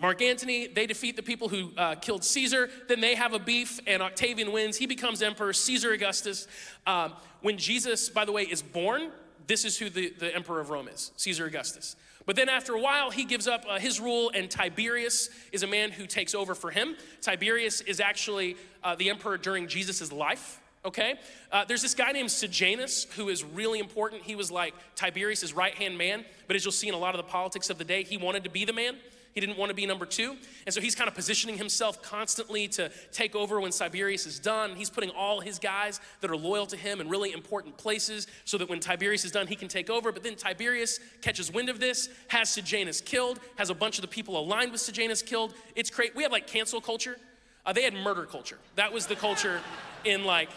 Mark 0.00 0.22
Antony, 0.22 0.66
they 0.66 0.86
defeat 0.86 1.14
the 1.14 1.22
people 1.22 1.50
who 1.50 1.72
uh, 1.76 1.94
killed 1.96 2.24
Caesar. 2.24 2.70
Then 2.88 3.02
they 3.02 3.14
have 3.14 3.34
a 3.34 3.38
beef, 3.38 3.80
and 3.86 4.02
Octavian 4.02 4.50
wins. 4.50 4.78
He 4.78 4.86
becomes 4.86 5.20
emperor, 5.20 5.52
Caesar 5.52 5.92
Augustus. 5.92 6.48
Um, 6.86 7.12
when 7.42 7.58
Jesus, 7.58 8.08
by 8.08 8.24
the 8.24 8.32
way, 8.32 8.44
is 8.44 8.62
born, 8.62 9.10
this 9.46 9.66
is 9.66 9.76
who 9.76 9.90
the, 9.90 10.14
the 10.18 10.34
emperor 10.34 10.60
of 10.60 10.70
Rome 10.70 10.88
is 10.88 11.12
Caesar 11.16 11.44
Augustus. 11.44 11.96
But 12.24 12.36
then 12.36 12.48
after 12.48 12.74
a 12.74 12.80
while, 12.80 13.10
he 13.10 13.24
gives 13.24 13.46
up 13.46 13.64
uh, 13.68 13.78
his 13.78 14.00
rule, 14.00 14.30
and 14.34 14.50
Tiberius 14.50 15.28
is 15.52 15.62
a 15.62 15.66
man 15.66 15.90
who 15.90 16.06
takes 16.06 16.34
over 16.34 16.54
for 16.54 16.70
him. 16.70 16.96
Tiberius 17.20 17.82
is 17.82 18.00
actually 18.00 18.56
uh, 18.82 18.94
the 18.94 19.10
emperor 19.10 19.36
during 19.36 19.68
Jesus' 19.68 20.10
life. 20.12 20.60
Okay? 20.84 21.14
Uh, 21.52 21.64
there's 21.66 21.82
this 21.82 21.94
guy 21.94 22.12
named 22.12 22.30
Sejanus 22.30 23.04
who 23.16 23.28
is 23.28 23.44
really 23.44 23.78
important. 23.78 24.22
He 24.22 24.34
was 24.34 24.50
like 24.50 24.74
Tiberius' 24.96 25.52
right 25.52 25.74
hand 25.74 25.98
man, 25.98 26.24
but 26.46 26.56
as 26.56 26.64
you'll 26.64 26.72
see 26.72 26.88
in 26.88 26.94
a 26.94 26.98
lot 26.98 27.14
of 27.14 27.18
the 27.18 27.30
politics 27.30 27.68
of 27.68 27.78
the 27.78 27.84
day, 27.84 28.02
he 28.02 28.16
wanted 28.16 28.44
to 28.44 28.50
be 28.50 28.64
the 28.64 28.72
man. 28.72 28.96
He 29.32 29.40
didn't 29.40 29.58
want 29.58 29.70
to 29.70 29.74
be 29.74 29.86
number 29.86 30.06
two. 30.06 30.36
And 30.66 30.74
so 30.74 30.80
he's 30.80 30.94
kind 30.94 31.06
of 31.06 31.14
positioning 31.14 31.56
himself 31.56 32.02
constantly 32.02 32.66
to 32.68 32.90
take 33.12 33.36
over 33.36 33.60
when 33.60 33.70
Tiberius 33.70 34.26
is 34.26 34.38
done. 34.38 34.74
He's 34.74 34.90
putting 34.90 35.10
all 35.10 35.40
his 35.40 35.58
guys 35.58 36.00
that 36.20 36.30
are 36.30 36.36
loyal 36.36 36.66
to 36.66 36.76
him 36.76 37.00
in 37.00 37.08
really 37.08 37.32
important 37.32 37.76
places 37.76 38.26
so 38.44 38.58
that 38.58 38.68
when 38.68 38.80
Tiberius 38.80 39.24
is 39.24 39.30
done, 39.30 39.46
he 39.46 39.54
can 39.54 39.68
take 39.68 39.88
over. 39.88 40.10
But 40.10 40.24
then 40.24 40.34
Tiberius 40.34 40.98
catches 41.22 41.52
wind 41.52 41.68
of 41.68 41.78
this, 41.78 42.08
has 42.28 42.50
Sejanus 42.50 43.00
killed, 43.00 43.38
has 43.56 43.70
a 43.70 43.74
bunch 43.74 43.98
of 43.98 44.02
the 44.02 44.08
people 44.08 44.38
aligned 44.38 44.72
with 44.72 44.80
Sejanus 44.80 45.22
killed. 45.22 45.54
It's 45.76 45.90
great. 45.90 46.16
We 46.16 46.24
have 46.24 46.32
like 46.32 46.48
cancel 46.48 46.80
culture. 46.80 47.16
Uh, 47.64 47.72
they 47.72 47.82
had 47.82 47.94
murder 47.94 48.24
culture. 48.24 48.58
That 48.74 48.92
was 48.92 49.06
the 49.06 49.16
culture 49.16 49.60
in 50.04 50.24
like 50.24 50.48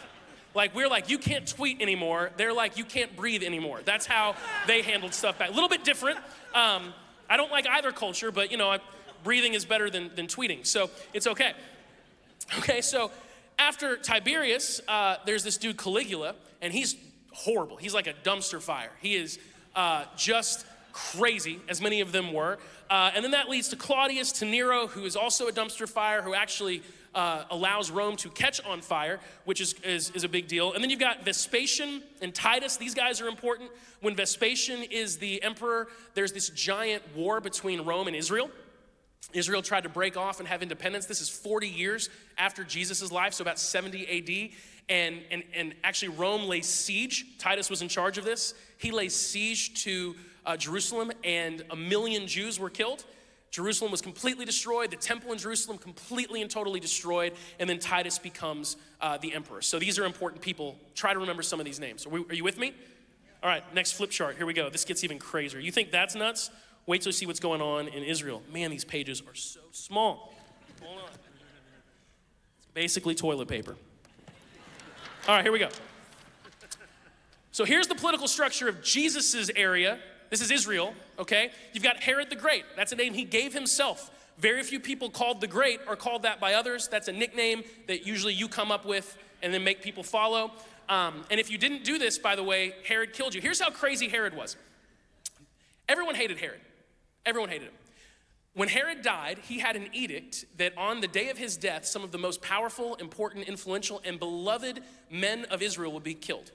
like 0.54 0.76
we're 0.76 0.88
like 0.88 1.10
you 1.10 1.18
can't 1.18 1.48
tweet 1.48 1.82
anymore 1.82 2.32
they're 2.38 2.54
like 2.54 2.78
you 2.78 2.86
can't 2.86 3.16
breathe 3.16 3.44
anymore 3.44 3.82
that's 3.84 4.06
how 4.06 4.36
they 4.68 4.82
handled 4.82 5.14
stuff 5.14 5.38
back 5.40 5.50
a 5.50 5.54
little 5.54 5.70
bit 5.70 5.84
different 5.84 6.18
um, 6.54 6.94
I 7.30 7.38
don't 7.38 7.52
like 7.52 7.68
either 7.68 7.92
culture, 7.92 8.32
but 8.32 8.52
you 8.52 8.58
know, 8.58 8.70
I, 8.70 8.80
breathing 9.24 9.54
is 9.54 9.66
better 9.66 9.90
than, 9.90 10.12
than 10.16 10.28
tweeting, 10.28 10.66
so 10.66 10.90
it's 11.14 11.28
okay. 11.28 11.54
Okay, 12.60 12.82
so 12.82 13.12
after 13.58 13.98
Tiberius, 13.98 14.82
uh, 14.88 15.18
there's 15.26 15.44
this 15.44 15.58
dude 15.58 15.78
Caligula, 15.78 16.36
and 16.62 16.74
he's 16.74 16.96
horrible. 17.32 17.78
He's 17.78 17.94
like 17.94 18.08
a 18.08 18.14
dumpster 18.14 18.62
fire. 18.62 18.92
He 19.02 19.16
is 19.16 19.40
uh, 19.76 20.06
just 20.16 20.66
crazy, 20.92 21.60
as 21.68 21.82
many 21.82 22.02
of 22.02 22.12
them 22.12 22.34
were. 22.34 22.60
Uh, 22.90 23.12
and 23.16 23.24
then 23.24 23.32
that 23.32 23.50
leads 23.50 23.70
to 23.70 23.76
Claudius, 23.76 24.32
to 24.34 24.46
Nero, 24.46 24.86
who 24.86 25.06
is 25.06 25.16
also 25.16 25.48
a 25.48 25.52
dumpster 25.52 25.90
fire, 25.90 26.22
who 26.22 26.36
actually 26.36 26.84
uh, 27.16 27.44
allows 27.52 27.92
Rome 27.92 28.16
to 28.18 28.30
catch 28.30 28.64
on 28.66 28.82
fire, 28.82 29.20
which 29.46 29.62
is, 29.62 29.74
is, 29.84 30.10
is, 30.12 30.24
a 30.24 30.30
big 30.30 30.48
deal. 30.48 30.74
And 30.74 30.84
then 30.84 30.90
you've 30.90 31.00
got 31.00 31.24
Vespasian 31.24 32.02
and 32.22 32.34
Titus. 32.34 32.78
These 32.78 32.96
guys 32.96 33.22
are 33.22 33.28
important. 33.28 33.70
When 34.02 34.16
Vespasian 34.16 34.84
is 34.84 35.18
the 35.18 35.42
emperor, 35.44 35.88
there's 36.16 36.34
this 36.34 36.50
giant 36.50 37.04
war 37.16 37.40
between 37.40 37.82
Rome 37.82 38.08
and 38.08 38.16
Israel. 38.16 38.50
Israel 39.32 39.62
tried 39.62 39.84
to 39.84 39.90
break 39.90 40.18
off 40.18 40.40
and 40.40 40.48
have 40.48 40.62
independence. 40.62 41.06
This 41.06 41.22
is 41.22 41.30
40 41.30 41.68
years 41.68 42.10
after 42.38 42.64
Jesus' 42.64 43.12
life, 43.12 43.34
so 43.34 43.44
about 43.44 43.60
70 43.60 44.06
AD. 44.08 44.52
And, 44.90 45.22
and, 45.32 45.44
and 45.56 45.76
actually, 45.84 46.10
Rome 46.10 46.44
lays 46.48 46.68
siege. 46.68 47.38
Titus 47.38 47.70
was 47.70 47.82
in 47.82 47.88
charge 47.88 48.18
of 48.18 48.26
this. 48.26 48.54
He 48.78 48.92
lays 48.92 49.16
siege 49.16 49.84
to 49.84 50.16
uh, 50.46 50.58
Jerusalem, 50.58 51.12
and 51.24 51.64
a 51.72 51.76
million 51.76 52.28
Jews 52.28 52.60
were 52.60 52.70
killed. 52.70 53.06
Jerusalem 53.54 53.92
was 53.92 54.02
completely 54.02 54.46
destroyed, 54.46 54.90
the 54.90 54.96
temple 54.96 55.32
in 55.32 55.38
Jerusalem 55.38 55.78
completely 55.78 56.42
and 56.42 56.50
totally 56.50 56.80
destroyed, 56.80 57.34
and 57.60 57.70
then 57.70 57.78
Titus 57.78 58.18
becomes 58.18 58.78
uh, 59.00 59.20
the 59.20 59.32
emperor. 59.32 59.62
So 59.62 59.78
these 59.78 60.00
are 60.00 60.06
important 60.06 60.42
people. 60.42 60.76
Try 60.96 61.14
to 61.14 61.20
remember 61.20 61.44
some 61.44 61.60
of 61.60 61.66
these 61.68 61.80
names. 61.80 62.08
Are, 62.08 62.10
we, 62.10 62.22
are, 62.22 62.34
you 62.34 62.44
with 62.44 62.58
me? 62.58 62.74
All 63.44 63.50
right, 63.50 63.64
next 63.76 63.92
flip 63.92 64.10
chart. 64.10 64.38
Here 64.38 64.48
we 64.48 64.56
go. 64.56 64.72
This 64.72 64.86
gets 64.86 65.04
even 65.04 65.20
crazier. 65.20 65.60
You 65.60 65.72
think 65.72 65.92
that's 65.92 66.16
nuts? 66.16 66.50
Wait 66.88 67.02
till 67.02 67.10
you 67.10 67.14
see 67.14 67.28
what's 67.28 67.40
going 67.40 67.62
on 67.62 67.90
in 67.90 68.02
Israel. 68.02 68.42
Man, 68.52 68.72
these 68.72 68.84
pages 68.84 69.22
are 69.22 69.36
so 69.36 69.60
small. 69.72 70.34
Hold 70.82 71.02
on. 71.02 71.10
It's 72.58 72.68
basically 72.74 73.14
toilet 73.14 73.48
paper. 73.48 73.76
All 75.28 75.36
right, 75.36 75.44
here 75.44 75.52
we 75.52 75.60
go. 75.60 75.70
So 77.52 77.66
here's 77.66 77.86
the 77.86 77.94
political 77.94 78.28
structure 78.28 78.68
of 78.68 78.82
Jesus' 78.82 79.52
area 79.56 80.00
this 80.34 80.42
is 80.42 80.50
Israel, 80.50 80.96
okay? 81.20 81.52
You've 81.74 81.84
got 81.84 81.98
Herod 81.98 82.32
the 82.32 82.36
Great. 82.36 82.64
That's 82.76 82.92
a 82.92 82.96
name 82.96 83.14
he 83.14 83.24
gave 83.24 83.54
himself. 83.54 84.10
Very 84.40 84.64
few 84.64 84.80
people 84.80 85.12
called 85.12 85.42
the 85.42 85.48
Great 85.48 85.80
are 85.88 85.96
called 85.96 86.24
that 86.24 86.40
by 86.40 86.56
others. 86.56 86.88
That's 86.88 87.08
a 87.08 87.12
nickname 87.12 87.62
that 87.86 88.08
usually 88.08 88.34
you 88.34 88.48
come 88.48 88.72
up 88.72 88.84
with 88.84 89.16
and 89.44 89.54
then 89.54 89.64
make 89.64 89.84
people 89.84 90.02
follow. 90.02 90.52
Um, 90.90 91.24
and 91.30 91.40
if 91.40 91.52
you 91.52 91.60
didn't 91.60 91.84
do 91.84 92.00
this, 92.00 92.18
by 92.18 92.36
the 92.36 92.42
way, 92.42 92.74
Herod 92.84 93.14
killed 93.14 93.36
you. 93.36 93.42
Here's 93.42 93.62
how 93.62 93.70
crazy 93.70 94.08
Herod 94.08 94.36
was 94.36 94.58
everyone 95.88 96.16
hated 96.16 96.40
Herod, 96.40 96.62
everyone 97.28 97.50
hated 97.50 97.68
him. 97.68 97.76
When 98.56 98.70
Herod 98.70 99.04
died, 99.04 99.38
he 99.38 99.60
had 99.60 99.76
an 99.76 99.88
edict 99.94 100.46
that 100.58 100.76
on 100.76 101.02
the 101.02 101.08
day 101.08 101.30
of 101.30 101.38
his 101.38 101.58
death, 101.58 101.86
some 101.86 102.04
of 102.04 102.12
the 102.12 102.18
most 102.18 102.42
powerful, 102.42 102.96
important, 102.96 103.48
influential, 103.48 104.02
and 104.04 104.18
beloved 104.18 104.82
men 105.12 105.46
of 105.52 105.62
Israel 105.62 105.92
would 105.92 106.04
be 106.04 106.16
killed. 106.16 106.50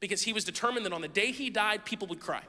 Because 0.00 0.22
he 0.22 0.32
was 0.32 0.46
determined 0.46 0.86
that 0.86 0.94
on 0.94 1.02
the 1.02 1.08
day 1.08 1.30
he 1.30 1.50
died, 1.50 1.84
people 1.84 2.08
would 2.08 2.20
cry. 2.20 2.40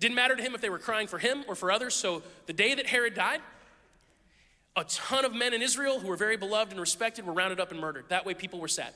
Didn't 0.00 0.14
matter 0.14 0.36
to 0.36 0.42
him 0.42 0.54
if 0.54 0.60
they 0.60 0.70
were 0.70 0.78
crying 0.78 1.06
for 1.06 1.18
him 1.18 1.44
or 1.48 1.54
for 1.54 1.72
others. 1.72 1.94
So 1.94 2.22
the 2.46 2.52
day 2.52 2.74
that 2.74 2.86
Herod 2.86 3.14
died, 3.14 3.40
a 4.76 4.84
ton 4.84 5.24
of 5.24 5.34
men 5.34 5.52
in 5.52 5.62
Israel 5.62 5.98
who 5.98 6.06
were 6.06 6.16
very 6.16 6.36
beloved 6.36 6.70
and 6.70 6.80
respected 6.80 7.26
were 7.26 7.32
rounded 7.32 7.58
up 7.58 7.72
and 7.72 7.80
murdered. 7.80 8.04
That 8.08 8.24
way 8.24 8.34
people 8.34 8.60
were 8.60 8.68
sad. 8.68 8.92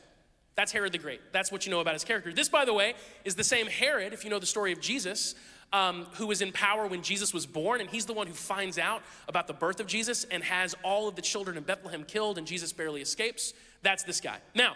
That's 0.54 0.70
Herod 0.70 0.92
the 0.92 0.98
Great. 0.98 1.20
That's 1.32 1.50
what 1.50 1.66
you 1.66 1.72
know 1.72 1.80
about 1.80 1.94
his 1.94 2.04
character. 2.04 2.32
This, 2.32 2.48
by 2.48 2.64
the 2.64 2.74
way, 2.74 2.94
is 3.24 3.34
the 3.34 3.44
same 3.44 3.66
Herod, 3.66 4.12
if 4.12 4.22
you 4.22 4.30
know 4.30 4.38
the 4.38 4.46
story 4.46 4.72
of 4.72 4.80
Jesus, 4.80 5.34
um, 5.72 6.06
who 6.12 6.26
was 6.26 6.42
in 6.42 6.52
power 6.52 6.86
when 6.86 7.02
Jesus 7.02 7.32
was 7.32 7.46
born, 7.46 7.80
and 7.80 7.88
he's 7.88 8.04
the 8.04 8.12
one 8.12 8.26
who 8.26 8.34
finds 8.34 8.78
out 8.78 9.02
about 9.28 9.46
the 9.46 9.54
birth 9.54 9.80
of 9.80 9.86
Jesus 9.86 10.24
and 10.24 10.44
has 10.44 10.74
all 10.84 11.08
of 11.08 11.16
the 11.16 11.22
children 11.22 11.56
in 11.56 11.62
Bethlehem 11.62 12.04
killed, 12.04 12.36
and 12.36 12.46
Jesus 12.46 12.72
barely 12.72 13.00
escapes. 13.00 13.54
That's 13.82 14.04
this 14.04 14.20
guy. 14.20 14.36
Now, 14.54 14.74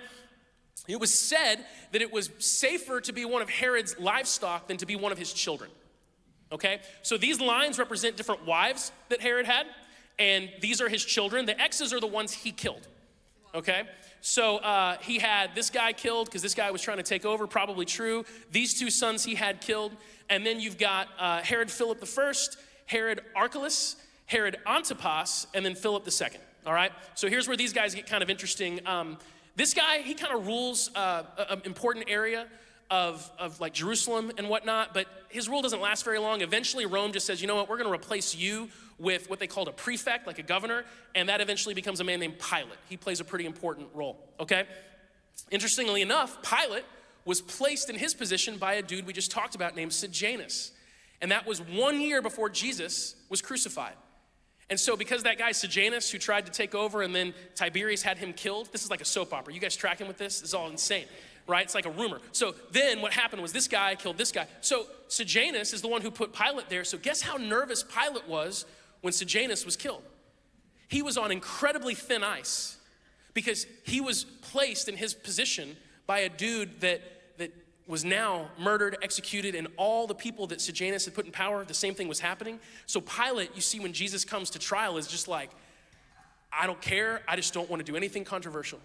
it 0.89 0.99
was 0.99 1.13
said 1.13 1.65
that 1.93 2.01
it 2.01 2.13
was 2.13 2.31
safer 2.39 3.01
to 3.03 3.13
be 3.13 3.25
one 3.25 3.43
of 3.43 3.51
Herod's 3.51 3.99
livestock 3.99 4.69
than 4.69 4.79
to 4.79 4.87
be 4.87 4.97
one 4.97 5.13
of 5.13 5.19
his 5.19 5.33
children. 5.33 5.71
Okay? 6.53 6.81
So 7.03 7.17
these 7.17 7.41
lines 7.41 7.79
represent 7.79 8.17
different 8.17 8.47
wives 8.47 8.93
that 9.09 9.21
Herod 9.21 9.47
had, 9.47 9.67
and 10.19 10.51
these 10.61 10.81
are 10.81 10.89
his 10.89 11.05
children. 11.05 11.47
The 11.47 11.61
X's 11.61 11.93
are 11.93 12.01
the 12.01 12.07
ones 12.07 12.33
he 12.33 12.53
killed. 12.53 12.87
Okay? 13.55 13.83
So 14.21 14.59
uh, 14.59 14.97
he 15.01 15.19
had 15.19 15.55
this 15.55 15.71
guy 15.71 15.93
killed 15.93 16.27
because 16.27 16.43
this 16.43 16.55
guy 16.55 16.71
was 16.71 16.83
trying 16.83 16.97
to 16.97 17.03
take 17.03 17.25
over, 17.25 17.47
probably 17.47 17.85
true. 17.85 18.25
These 18.51 18.79
two 18.79 18.91
sons 18.91 19.25
he 19.25 19.35
had 19.35 19.61
killed. 19.61 19.93
And 20.29 20.45
then 20.45 20.59
you've 20.59 20.79
got 20.79 21.09
uh, 21.19 21.43
Herod 21.43 21.71
Philip 21.71 22.03
I, 22.03 22.33
Herod 22.87 23.21
Archelaus, 23.35 23.97
Herod 24.27 24.57
Antipas, 24.67 25.47
and 25.55 25.65
then 25.65 25.75
Philip 25.75 26.09
II. 26.09 26.29
All 26.67 26.73
right? 26.73 26.93
So 27.15 27.29
here's 27.29 27.47
where 27.47 27.57
these 27.57 27.73
guys 27.73 27.95
get 27.95 28.07
kind 28.07 28.23
of 28.23 28.31
interesting. 28.31 28.81
Um, 28.87 29.19
this 29.55 29.73
guy, 29.73 29.99
he 29.99 30.15
kind 30.15 30.35
of 30.35 30.47
rules 30.47 30.91
uh, 30.95 31.23
an 31.49 31.63
important 31.65 32.07
area 32.09 32.47
of, 32.91 33.31
of 33.39 33.61
like 33.61 33.73
Jerusalem 33.73 34.33
and 34.39 34.49
whatnot, 34.49 34.95
but 34.95 35.07
his 35.29 35.49
rule 35.49 35.63
doesn't 35.63 35.81
last 35.81 36.05
very 36.05 36.19
long. 36.19 36.41
Eventually, 36.41 36.87
Rome 36.87 37.13
just 37.13 37.27
says, 37.27 37.41
you 37.41 37.49
know 37.49 37.57
what, 37.57 37.69
we're 37.69 37.79
going 37.79 37.89
to 37.89 37.95
replace 37.95 38.35
you 38.35 38.69
with 38.99 39.29
what 39.29 39.39
they 39.39 39.47
called 39.47 39.69
a 39.69 39.73
prefect, 39.73 40.27
like 40.27 40.39
a 40.39 40.43
governor, 40.43 40.85
and 41.15 41.29
that 41.29 41.41
eventually 41.41 41.75
becomes 41.75 42.01
a 42.01 42.05
man 42.05 42.21
named 42.21 42.39
Pilate. 42.39 42.79
He 42.89 42.97
plays 42.97 43.21
a 43.21 43.25
pretty 43.25 43.45
important 43.45 43.89
role, 43.95 44.19
okay? 44.41 44.65
Interestingly 45.51 46.01
enough, 46.01 46.39
Pilate 46.43 46.85
was 47.25 47.41
placed 47.41 47.91
in 47.91 47.97
his 47.97 48.15
position 48.15 48.57
by 48.57 48.75
a 48.75 48.83
dude 48.83 49.07
we 49.07 49.13
just 49.13 49.31
talked 49.31 49.55
about 49.55 49.75
named 49.75 49.93
Sejanus. 49.93 50.71
And 51.21 51.33
that 51.33 51.47
was 51.47 51.61
one 51.61 52.01
year 52.01 52.23
before 52.23 52.49
Jesus 52.49 53.17
was 53.29 53.43
crucified. 53.43 53.95
And 54.69 54.79
so, 54.79 54.97
because 54.97 55.23
that 55.25 55.39
guy 55.39 55.53
Sejanus, 55.53 56.11
who 56.11 56.19
tried 56.19 56.47
to 56.47 56.53
take 56.53 56.75
over 56.75 57.03
and 57.03 57.15
then 57.15 57.35
Tiberius 57.55 58.03
had 58.03 58.19
him 58.19 58.33
killed, 58.33 58.71
this 58.73 58.85
is 58.85 58.91
like 58.91 59.01
a 59.01 59.05
soap 59.05 59.33
opera. 59.33 59.55
You 59.55 59.61
guys 59.61 59.77
tracking 59.77 60.09
with 60.09 60.19
this? 60.19 60.41
This 60.41 60.51
is 60.51 60.55
all 60.55 60.69
insane 60.69 61.05
right? 61.47 61.65
It's 61.65 61.75
like 61.75 61.87
a 61.87 61.91
rumor. 61.91 62.21
So 62.33 62.55
then 62.73 63.01
what 63.01 63.13
happened 63.13 63.43
was 63.43 63.53
this 63.53 63.69
guy 63.69 63.95
killed 63.95 64.19
this 64.19 64.33
guy. 64.33 64.47
So 64.61 64.87
Sejanus 65.09 65.73
is 65.73 65.83
the 65.83 65.89
one 65.89 66.03
who 66.03 66.11
put 66.11 66.33
Pilate 66.33 66.69
there. 66.69 66.85
So 66.85 66.99
guess 66.99 67.23
how 67.23 67.37
nervous 67.37 67.83
Pilate 67.83 68.29
was 68.29 68.67
when 69.01 69.13
Sejanus 69.13 69.65
was 69.65 69.77
killed? 69.77 70.03
He 70.89 71.03
was 71.03 71.17
on 71.17 71.31
incredibly 71.33 71.95
thin 71.95 72.23
ice 72.23 72.79
because 73.35 73.67
he 73.85 74.01
was 74.01 74.25
placed 74.25 74.89
in 74.89 74.97
his 74.97 75.15
position 75.15 75.77
by 76.07 76.21
a 76.21 76.29
dude 76.29 76.81
that, 76.81 77.03
that 77.39 77.53
was 77.87 78.05
now 78.05 78.49
murdered, 78.59 78.97
executed, 79.03 79.55
and 79.55 79.69
all 79.77 80.07
the 80.07 80.15
people 80.15 80.47
that 80.49 80.61
Sejanus 80.61 81.05
had 81.05 81.15
put 81.15 81.27
in 81.27 81.33
power, 81.33 81.65
the 81.65 81.75
same 81.75 81.95
thing 81.95 82.09
was 82.09 82.21
happening. 82.21 82.59
So 82.87 83.01
Pilate, 83.01 83.51
you 83.55 83.61
see, 83.61 83.81
when 83.81 83.93
Jesus 83.93 84.25
comes 84.25 84.51
to 84.51 84.59
trial, 84.59 84.97
is 84.97 85.07
just 85.07 85.29
like, 85.29 85.51
I 86.53 86.67
don't 86.67 86.81
care. 86.81 87.23
I 87.29 87.37
just 87.37 87.53
don't 87.53 87.69
want 87.69 87.85
to 87.85 87.93
do 87.93 87.97
anything 87.97 88.25
controversial 88.25 88.81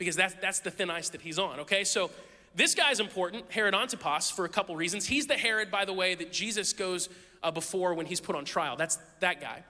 because 0.00 0.16
that's, 0.16 0.34
that's 0.40 0.60
the 0.60 0.70
thin 0.70 0.90
ice 0.90 1.10
that 1.10 1.20
he's 1.20 1.38
on, 1.38 1.60
okay? 1.60 1.84
So 1.84 2.10
this 2.54 2.74
guy's 2.74 3.00
important, 3.00 3.44
Herod 3.52 3.74
Antipas, 3.74 4.30
for 4.30 4.46
a 4.46 4.48
couple 4.48 4.74
reasons. 4.74 5.06
He's 5.06 5.26
the 5.26 5.34
Herod, 5.34 5.70
by 5.70 5.84
the 5.84 5.92
way, 5.92 6.14
that 6.14 6.32
Jesus 6.32 6.72
goes 6.72 7.10
uh, 7.42 7.50
before 7.50 7.92
when 7.92 8.06
he's 8.06 8.18
put 8.18 8.34
on 8.34 8.46
trial. 8.46 8.76
That's 8.76 8.98
that 9.20 9.42
guy. 9.42 9.62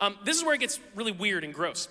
Um, 0.00 0.18
this 0.24 0.36
is 0.36 0.44
where 0.44 0.54
it 0.54 0.58
gets 0.58 0.80
really 0.96 1.12
weird 1.12 1.44
and 1.44 1.54
gross. 1.54 1.88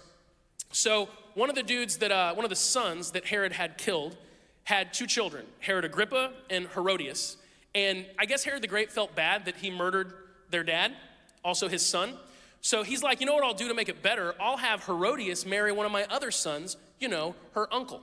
So, 0.74 1.08
one 1.34 1.50
of 1.50 1.56
the 1.56 1.63
dudes 1.63 1.98
that, 2.00 2.12
uh, 2.12 2.34
one 2.34 2.44
of 2.44 2.50
the 2.50 2.58
sons 2.58 3.12
that 3.12 3.25
Herod 3.25 3.53
had 3.53 3.77
killed 3.77 4.17
had 4.65 4.94
two 4.94 5.08
children, 5.08 5.46
Herod 5.60 5.86
Agrippa 5.86 6.34
and 6.50 6.67
Herodias. 6.67 7.38
And 7.74 8.06
I 8.20 8.25
guess 8.25 8.44
Herod 8.44 8.63
the 8.63 8.67
Great 8.67 8.91
felt 8.91 9.15
bad 9.15 9.46
that 9.46 9.56
he 9.56 9.72
murdered 9.72 10.12
their 10.50 10.63
dad, 10.63 10.94
also 11.41 11.70
his 11.70 11.86
son. 11.86 12.15
So 12.60 12.84
he's 12.84 13.01
like, 13.01 13.22
you 13.22 13.25
know 13.25 13.34
what 13.34 13.46
I'll 13.46 13.53
do 13.53 13.70
to 13.70 13.74
make 13.74 13.88
it 13.88 14.01
better? 14.03 14.36
I'll 14.41 14.58
have 14.58 14.84
Herodias 14.86 15.46
marry 15.46 15.72
one 15.72 15.86
of 15.86 15.91
my 15.91 16.06
other 16.10 16.32
sons, 16.32 16.75
you 16.99 17.07
know, 17.07 17.35
her 17.53 17.71
uncle. 17.73 18.01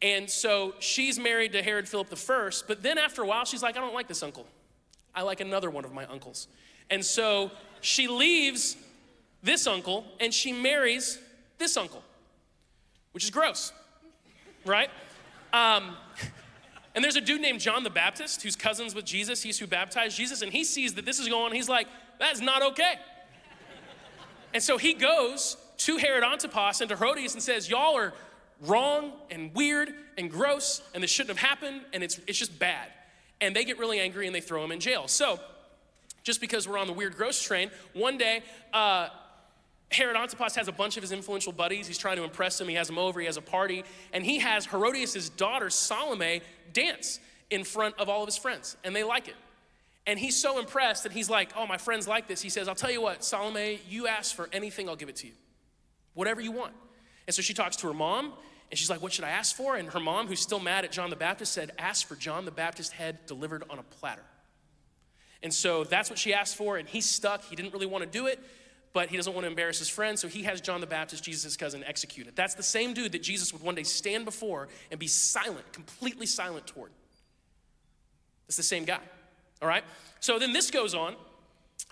And 0.00 0.30
so 0.30 0.74
she's 0.78 1.18
married 1.18 1.52
to 1.52 1.62
Herod 1.62 1.88
Philip 1.88 2.08
I, 2.12 2.50
but 2.66 2.82
then 2.82 2.98
after 2.98 3.22
a 3.22 3.26
while, 3.26 3.44
she's 3.44 3.62
like, 3.62 3.76
I 3.76 3.80
don't 3.80 3.94
like 3.94 4.06
this 4.06 4.22
uncle. 4.22 4.46
I 5.14 5.22
like 5.22 5.40
another 5.40 5.70
one 5.70 5.84
of 5.84 5.92
my 5.92 6.06
uncles. 6.06 6.46
And 6.90 7.04
so 7.04 7.50
she 7.80 8.06
leaves 8.06 8.76
this 9.42 9.66
uncle 9.66 10.04
and 10.20 10.32
she 10.32 10.52
marries 10.52 11.18
this 11.58 11.76
uncle, 11.76 12.02
which 13.12 13.24
is 13.24 13.30
gross, 13.30 13.72
right? 14.64 14.90
Um, 15.52 15.96
and 16.94 17.02
there's 17.02 17.16
a 17.16 17.20
dude 17.20 17.40
named 17.40 17.60
John 17.60 17.82
the 17.82 17.90
Baptist 17.90 18.42
who's 18.42 18.56
cousins 18.56 18.94
with 18.94 19.04
Jesus. 19.04 19.42
He's 19.42 19.58
who 19.58 19.66
baptized 19.66 20.16
Jesus, 20.16 20.42
and 20.42 20.52
he 20.52 20.64
sees 20.64 20.94
that 20.94 21.04
this 21.04 21.18
is 21.18 21.28
going 21.28 21.46
on. 21.46 21.52
He's 21.52 21.68
like, 21.68 21.88
that's 22.18 22.40
not 22.40 22.62
okay. 22.62 22.94
And 24.54 24.62
so 24.62 24.78
he 24.78 24.94
goes 24.94 25.56
to 25.78 25.96
Herod 25.96 26.24
Antipas 26.24 26.80
and 26.80 26.88
to 26.90 26.96
Herodias 26.96 27.34
and 27.34 27.42
says, 27.42 27.68
Y'all 27.68 27.96
are 27.96 28.12
wrong 28.62 29.12
and 29.30 29.54
weird 29.54 29.94
and 30.16 30.30
gross, 30.30 30.82
and 30.94 31.02
this 31.02 31.10
shouldn't 31.10 31.38
have 31.38 31.48
happened, 31.48 31.82
and 31.92 32.02
it's, 32.02 32.20
it's 32.26 32.38
just 32.38 32.58
bad. 32.58 32.88
And 33.40 33.54
they 33.54 33.64
get 33.64 33.78
really 33.78 34.00
angry 34.00 34.26
and 34.26 34.34
they 34.34 34.40
throw 34.40 34.64
him 34.64 34.72
in 34.72 34.80
jail. 34.80 35.06
So, 35.06 35.38
just 36.24 36.40
because 36.40 36.68
we're 36.68 36.78
on 36.78 36.88
the 36.88 36.92
weird 36.92 37.16
gross 37.16 37.40
train, 37.40 37.70
one 37.94 38.18
day, 38.18 38.42
uh, 38.72 39.08
Herod 39.90 40.16
Antipas 40.16 40.54
has 40.56 40.68
a 40.68 40.72
bunch 40.72 40.96
of 40.96 41.02
his 41.02 41.12
influential 41.12 41.52
buddies. 41.52 41.86
He's 41.86 41.96
trying 41.96 42.16
to 42.16 42.24
impress 42.24 42.58
them. 42.58 42.68
He 42.68 42.74
has 42.74 42.88
them 42.88 42.98
over. 42.98 43.20
He 43.20 43.26
has 43.26 43.36
a 43.36 43.42
party. 43.42 43.84
And 44.12 44.22
he 44.24 44.38
has 44.40 44.66
Herodias' 44.66 45.30
daughter, 45.30 45.70
Salome, 45.70 46.42
dance 46.72 47.20
in 47.48 47.64
front 47.64 47.98
of 47.98 48.08
all 48.08 48.22
of 48.22 48.26
his 48.26 48.36
friends. 48.36 48.76
And 48.84 48.94
they 48.94 49.04
like 49.04 49.28
it. 49.28 49.36
And 50.06 50.18
he's 50.18 50.36
so 50.36 50.58
impressed 50.58 51.04
that 51.04 51.12
he's 51.12 51.30
like, 51.30 51.52
Oh, 51.56 51.66
my 51.66 51.78
friends 51.78 52.06
like 52.06 52.28
this. 52.28 52.42
He 52.42 52.50
says, 52.50 52.68
I'll 52.68 52.74
tell 52.74 52.90
you 52.90 53.00
what, 53.00 53.24
Salome, 53.24 53.80
you 53.88 54.06
ask 54.06 54.34
for 54.34 54.48
anything, 54.52 54.88
I'll 54.88 54.96
give 54.96 55.08
it 55.08 55.16
to 55.16 55.28
you. 55.28 55.32
Whatever 56.14 56.40
you 56.40 56.52
want. 56.52 56.72
And 57.26 57.34
so 57.34 57.42
she 57.42 57.54
talks 57.54 57.76
to 57.76 57.86
her 57.88 57.94
mom. 57.94 58.32
And 58.70 58.78
she's 58.78 58.90
like, 58.90 59.02
What 59.02 59.12
should 59.12 59.24
I 59.24 59.30
ask 59.30 59.56
for? 59.56 59.76
And 59.76 59.88
her 59.90 60.00
mom, 60.00 60.26
who's 60.26 60.40
still 60.40 60.60
mad 60.60 60.84
at 60.84 60.92
John 60.92 61.10
the 61.10 61.16
Baptist, 61.16 61.52
said, 61.52 61.72
Ask 61.78 62.06
for 62.06 62.16
John 62.16 62.44
the 62.44 62.50
Baptist's 62.50 62.92
head 62.92 63.18
delivered 63.26 63.64
on 63.70 63.78
a 63.78 63.82
platter. 63.82 64.24
And 65.42 65.54
so 65.54 65.84
that's 65.84 66.10
what 66.10 66.18
she 66.18 66.34
asked 66.34 66.56
for. 66.56 66.76
And 66.76 66.88
he's 66.88 67.06
stuck. 67.06 67.44
He 67.44 67.56
didn't 67.56 67.72
really 67.72 67.86
want 67.86 68.04
to 68.04 68.10
do 68.10 68.26
it 68.26 68.40
but 68.92 69.08
he 69.08 69.16
doesn't 69.16 69.32
want 69.32 69.44
to 69.44 69.48
embarrass 69.48 69.78
his 69.78 69.88
friends, 69.88 70.20
so 70.20 70.28
he 70.28 70.42
has 70.44 70.60
John 70.60 70.80
the 70.80 70.86
Baptist, 70.86 71.22
Jesus' 71.22 71.56
cousin, 71.56 71.84
executed. 71.84 72.34
That's 72.34 72.54
the 72.54 72.62
same 72.62 72.94
dude 72.94 73.12
that 73.12 73.22
Jesus 73.22 73.52
would 73.52 73.62
one 73.62 73.74
day 73.74 73.82
stand 73.82 74.24
before 74.24 74.68
and 74.90 74.98
be 74.98 75.06
silent, 75.06 75.72
completely 75.72 76.26
silent 76.26 76.66
toward. 76.66 76.90
It's 78.46 78.56
the 78.56 78.62
same 78.62 78.84
guy, 78.84 79.00
all 79.60 79.68
right? 79.68 79.84
So 80.20 80.38
then 80.38 80.52
this 80.52 80.70
goes 80.70 80.94
on. 80.94 81.14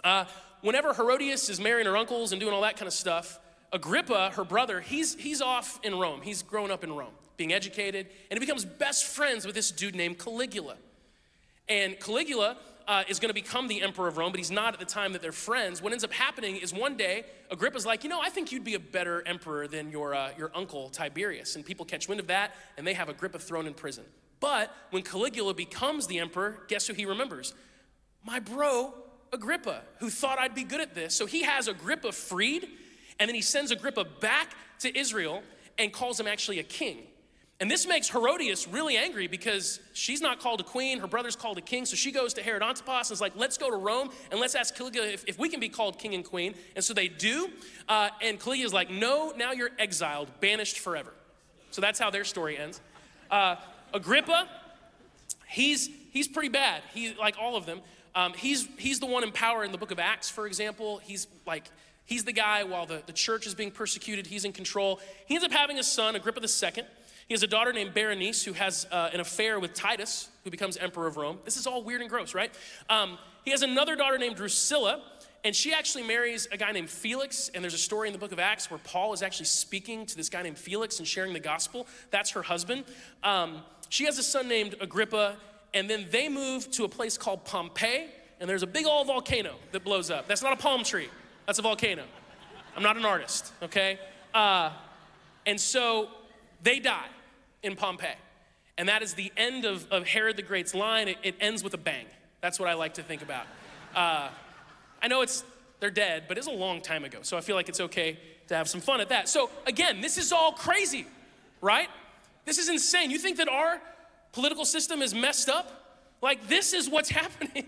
Uh, 0.03 0.25
whenever 0.63 0.95
Herodias 0.95 1.49
is 1.49 1.61
marrying 1.61 1.87
her 1.87 1.97
uncles 1.97 2.33
and 2.33 2.41
doing 2.41 2.55
all 2.55 2.63
that 2.63 2.77
kind 2.77 2.87
of 2.87 2.95
stuff, 2.95 3.39
Agrippa, 3.73 4.31
her 4.35 4.45
brother, 4.45 4.81
he's, 4.81 5.15
he's 5.15 5.43
off 5.43 5.81
in 5.83 5.99
Rome. 5.99 6.23
He's 6.23 6.43
grown 6.43 6.71
up 6.71 6.85
in 6.85 6.93
Rome, 6.93 7.13
being 7.37 7.53
educated, 7.53 8.07
and 8.31 8.39
he 8.39 8.45
becomes 8.45 8.65
best 8.65 9.05
friends 9.05 9.45
with 9.45 9.55
this 9.55 9.71
dude 9.71 9.95
named 9.95 10.19
Caligula. 10.19 10.77
And 11.69 11.99
Caligula 11.99 12.57
uh, 12.87 13.03
is 13.09 13.19
going 13.19 13.31
to 13.31 13.35
become 13.35 13.67
the 13.67 13.83
emperor 13.83 14.07
of 14.07 14.17
Rome, 14.17 14.31
but 14.31 14.39
he's 14.39 14.51
not 14.51 14.73
at 14.73 14.79
the 14.79 14.87
time 14.87 15.13
that 15.13 15.23
they're 15.23 15.33
friends. 15.33 15.83
What 15.83 15.93
ends 15.93 16.05
up 16.05 16.13
happening 16.13 16.57
is 16.57 16.73
one 16.73 16.97
day, 16.97 17.25
Agrippa's 17.51 17.85
like, 17.85 18.05
you 18.05 18.11
know, 18.11 18.21
I 18.21 18.31
think 18.31 18.53
you'd 18.53 18.65
be 18.65 18.75
a 18.75 18.81
better 18.81 19.27
emperor 19.27 19.67
than 19.67 19.91
your, 19.91 20.15
uh, 20.15 20.31
your 20.39 20.53
uncle 20.55 20.89
Tiberius. 20.91 21.57
And 21.57 21.65
people 21.65 21.85
catch 21.85 22.09
wind 22.09 22.21
of 22.21 22.29
that, 22.29 22.55
and 22.79 22.87
they 22.87 22.95
have 22.95 23.09
Agrippa 23.09 23.41
thrown 23.41 23.67
in 23.67 23.75
prison. 23.75 24.05
But 24.39 24.73
when 24.91 25.03
Caligula 25.03 25.55
becomes 25.55 26.07
the 26.07 26.21
emperor, 26.21 26.61
guess 26.69 26.87
who 26.87 26.95
he 26.95 27.07
remembers? 27.07 27.55
My 28.25 28.39
bro, 28.39 28.95
Agrippa, 29.33 29.83
who 29.99 30.11
thought 30.11 30.39
I'd 30.39 30.55
be 30.55 30.65
good 30.65 30.81
at 30.81 30.95
this. 30.95 31.15
So 31.15 31.27
he 31.27 31.43
has 31.43 31.69
Agrippa 31.69 32.13
freed, 32.13 32.69
and 33.19 33.29
then 33.29 33.35
he 33.35 33.43
sends 33.43 33.71
Agrippa 33.71 34.05
back 34.21 34.55
to 34.81 34.97
Israel 34.97 35.43
and 35.79 35.93
calls 35.93 36.19
him 36.19 36.27
actually 36.27 36.59
a 36.59 36.65
king. 36.65 36.99
And 37.59 37.71
this 37.71 37.87
makes 37.87 38.11
Herodias 38.11 38.69
really 38.69 38.99
angry 38.99 39.29
because 39.29 39.81
she's 39.95 40.21
not 40.21 40.41
called 40.41 40.61
a 40.61 40.65
queen, 40.65 40.99
her 40.99 41.07
brother's 41.07 41.37
called 41.37 41.57
a 41.57 41.63
king. 41.63 41.87
So 41.87 41.97
she 41.97 42.13
goes 42.13 42.35
to 42.35 42.43
Herod 42.43 42.63
Antipas 42.63 43.09
and 43.09 43.15
is 43.15 43.21
like, 43.21 43.33
let's 43.35 43.57
go 43.57 43.71
to 43.71 43.77
Rome 43.77 44.11
and 44.31 44.39
let's 44.39 44.55
ask 44.55 44.75
Caligula 44.75 45.09
if, 45.09 45.25
if 45.27 45.39
we 45.39 45.49
can 45.49 45.59
be 45.59 45.71
called 45.71 45.99
king 45.99 46.15
and 46.15 46.23
queen. 46.23 46.55
And 46.75 46.85
so 46.85 46.93
they 46.93 47.09
do. 47.09 47.49
Uh, 47.89 48.11
and 48.21 48.39
Caligula's 48.39 48.75
like, 48.75 48.91
no, 48.91 49.33
now 49.37 49.53
you're 49.53 49.71
exiled, 49.79 50.29
banished 50.41 50.81
forever. 50.81 51.15
So 51.71 51.81
that's 51.81 51.99
how 51.99 52.11
their 52.11 52.25
story 52.25 52.59
ends. 52.59 52.81
Uh, 53.31 53.57
Agrippa, 53.95 54.49
he's, 55.49 55.89
he's 56.11 56.29
pretty 56.29 56.51
bad. 56.51 56.83
He, 56.93 57.15
like 57.15 57.37
all 57.41 57.57
of 57.57 57.65
them. 57.65 57.81
Um, 58.15 58.35
he's, 58.35 58.69
he's 58.79 59.01
the 59.01 59.07
one 59.07 59.25
in 59.25 59.33
power 59.33 59.65
in 59.65 59.73
the 59.73 59.79
book 59.79 59.91
of 59.91 59.99
Acts, 59.99 60.29
for 60.29 60.47
example. 60.47 60.99
He's 60.99 61.27
like, 61.47 61.71
he's 62.07 62.25
the 62.25 62.33
guy 62.33 62.65
while 62.65 62.87
the, 62.87 63.03
the 63.07 63.13
church 63.13 63.47
is 63.47 63.55
being 63.55 63.71
persecuted, 63.71 64.27
he's 64.27 64.45
in 64.45 64.53
control. 64.53 65.01
He 65.27 65.35
ends 65.35 65.45
up 65.45 65.53
having 65.53 65.79
a 65.79 65.85
son, 65.85 66.17
Agrippa 66.17 66.41
II. 66.41 66.85
He 67.29 67.35
has 67.35 67.43
a 67.43 67.49
daughter 67.49 67.73
named 67.73 67.93
Berenice 67.93 68.45
who 68.45 68.53
has 68.53 68.87
uh, 68.93 69.11
an 69.13 69.21
affair 69.21 69.59
with 69.59 69.75
Titus, 69.75 70.29
who 70.45 70.51
becomes 70.51 70.77
emperor 70.77 71.09
of 71.09 71.17
Rome. 71.17 71.39
This 71.45 71.57
is 71.57 71.67
all 71.67 71.83
weird 71.83 72.01
and 72.01 72.09
gross, 72.09 72.35
right? 72.35 72.55
Um, 72.89 73.19
he 73.45 73.51
has 73.51 73.63
another 73.63 73.97
daughter 73.97 74.17
named 74.17 74.37
Drusilla, 74.37 75.03
and 75.45 75.55
she 75.55 75.73
actually 75.73 76.05
marries 76.05 76.49
a 76.53 76.57
guy 76.57 76.71
named 76.73 76.89
Felix. 76.89 77.51
And 77.53 77.65
there's 77.65 77.75
a 77.75 77.79
story 77.79 78.09
in 78.09 78.13
the 78.13 78.19
book 78.19 78.33
of 78.33 78.39
Acts 78.39 78.71
where 78.71 78.79
Paul 78.79 79.13
is 79.13 79.23
actually 79.23 79.47
speaking 79.47 80.07
to 80.07 80.17
this 80.17 80.29
guy 80.29 80.43
named 80.43 80.59
Felix 80.59 80.99
and 80.99 81.07
sharing 81.07 81.33
the 81.33 81.41
gospel. 81.41 81.89
That's 82.11 82.31
her 82.31 82.43
husband. 82.43 82.85
Um, 83.25 83.63
she 83.89 84.05
has 84.05 84.19
a 84.19 84.23
son 84.23 84.49
named 84.49 84.77
Agrippa, 84.81 85.37
and 85.75 85.91
then 85.91 86.07
they 86.11 86.29
move 86.29 86.71
to 86.73 86.85
a 86.85 86.89
place 86.89 87.19
called 87.19 87.45
Pompeii, 87.45 88.07
and 88.41 88.49
there's 88.49 88.63
a 88.63 88.69
big 88.69 88.87
old 88.87 89.07
volcano 89.07 89.55
that 89.73 89.85
blows 89.85 90.11
up. 90.11 90.27
That's 90.29 90.43
not 90.43 90.53
a 90.53 90.57
palm 90.57 90.85
tree, 90.85 91.09
that's 91.47 91.59
a 91.59 91.63
volcano. 91.63 92.05
I'm 92.77 92.83
not 92.83 92.97
an 92.97 93.05
artist, 93.05 93.53
okay? 93.63 93.99
Uh, 94.35 94.71
and 95.47 95.61
so 95.61 96.09
they 96.63 96.79
die 96.79 97.09
in 97.63 97.77
Pompeii. 97.77 98.11
And 98.79 98.89
that 98.89 99.03
is 99.03 99.15
the 99.15 99.33
end 99.37 99.65
of, 99.65 99.87
of 99.91 100.07
Herod 100.07 100.37
the 100.37 100.43
Great's 100.43 100.75
line. 100.75 101.09
It, 101.09 101.17
it 101.23 101.35
ends 101.41 101.65
with 101.65 101.73
a 101.73 101.79
bang. 101.79 102.07
That's 102.43 102.61
what 102.61 102.69
I 102.69 102.75
like 102.75 102.95
to 102.95 103.03
think 103.03 103.23
about. 103.23 103.47
Uh, 103.95 104.29
I 105.01 105.09
know 105.09 105.23
it's 105.23 105.45
they're 105.81 105.91
dead, 105.91 106.25
but 106.29 106.39
it's 106.39 106.47
a 106.47 106.53
long 106.53 106.81
time 106.81 107.05
ago. 107.05 107.19
So 107.23 107.37
I 107.37 107.41
feel 107.41 107.57
like 107.57 107.69
it's 107.69 107.81
okay 107.81 108.19
to 108.49 108.57
have 108.57 108.69
some 108.69 108.81
fun 108.81 109.01
at 109.01 109.09
that. 109.11 109.29
So 109.29 109.51
again, 109.67 110.01
this 110.01 110.19
is 110.19 110.33
all 110.33 110.53
crazy, 110.53 111.07
right? 111.61 111.89
This 112.45 112.59
is 112.59 112.69
insane. 112.69 113.11
You 113.11 113.19
think 113.19 113.39
that 113.39 113.49
our 113.49 113.81
political 114.33 114.65
system 114.65 115.03
is 115.03 115.15
messed 115.15 115.49
up? 115.49 115.99
Like 116.23 116.49
this 116.49 116.73
is 116.73 116.89
what's 116.89 117.09
happening. 117.23 117.67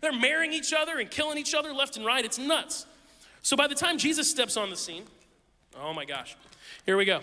They're 0.00 0.12
marrying 0.12 0.52
each 0.52 0.72
other 0.72 0.98
and 0.98 1.10
killing 1.10 1.38
each 1.38 1.54
other 1.54 1.72
left 1.72 1.96
and 1.96 2.04
right. 2.04 2.24
It's 2.24 2.38
nuts. 2.38 2.86
So 3.46 3.56
by 3.56 3.68
the 3.68 3.76
time 3.76 3.96
Jesus 3.96 4.28
steps 4.28 4.56
on 4.56 4.70
the 4.70 4.76
scene, 4.76 5.04
oh 5.80 5.92
my 5.92 6.04
gosh, 6.04 6.36
here 6.84 6.96
we 6.96 7.04
go. 7.04 7.20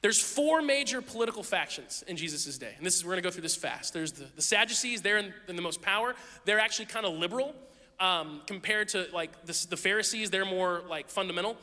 There's 0.00 0.20
four 0.20 0.62
major 0.62 1.02
political 1.02 1.42
factions 1.42 2.04
in 2.06 2.16
Jesus' 2.16 2.56
day. 2.56 2.72
And 2.76 2.86
this 2.86 2.94
is, 2.94 3.04
we're 3.04 3.10
gonna 3.10 3.22
go 3.22 3.32
through 3.32 3.42
this 3.42 3.56
fast. 3.56 3.92
There's 3.92 4.12
the, 4.12 4.26
the 4.36 4.42
Sadducees, 4.42 5.02
they're 5.02 5.18
in, 5.18 5.34
in, 5.48 5.56
the 5.56 5.60
most 5.62 5.82
power. 5.82 6.14
They're 6.44 6.60
actually 6.60 6.86
kind 6.86 7.04
of 7.04 7.14
liberal 7.14 7.52
um, 7.98 8.42
compared 8.46 8.86
to 8.90 9.08
like 9.12 9.44
the, 9.44 9.66
the 9.70 9.76
Pharisees, 9.76 10.30
they're 10.30 10.44
more 10.44 10.82
like 10.88 11.08
fundamental. 11.08 11.56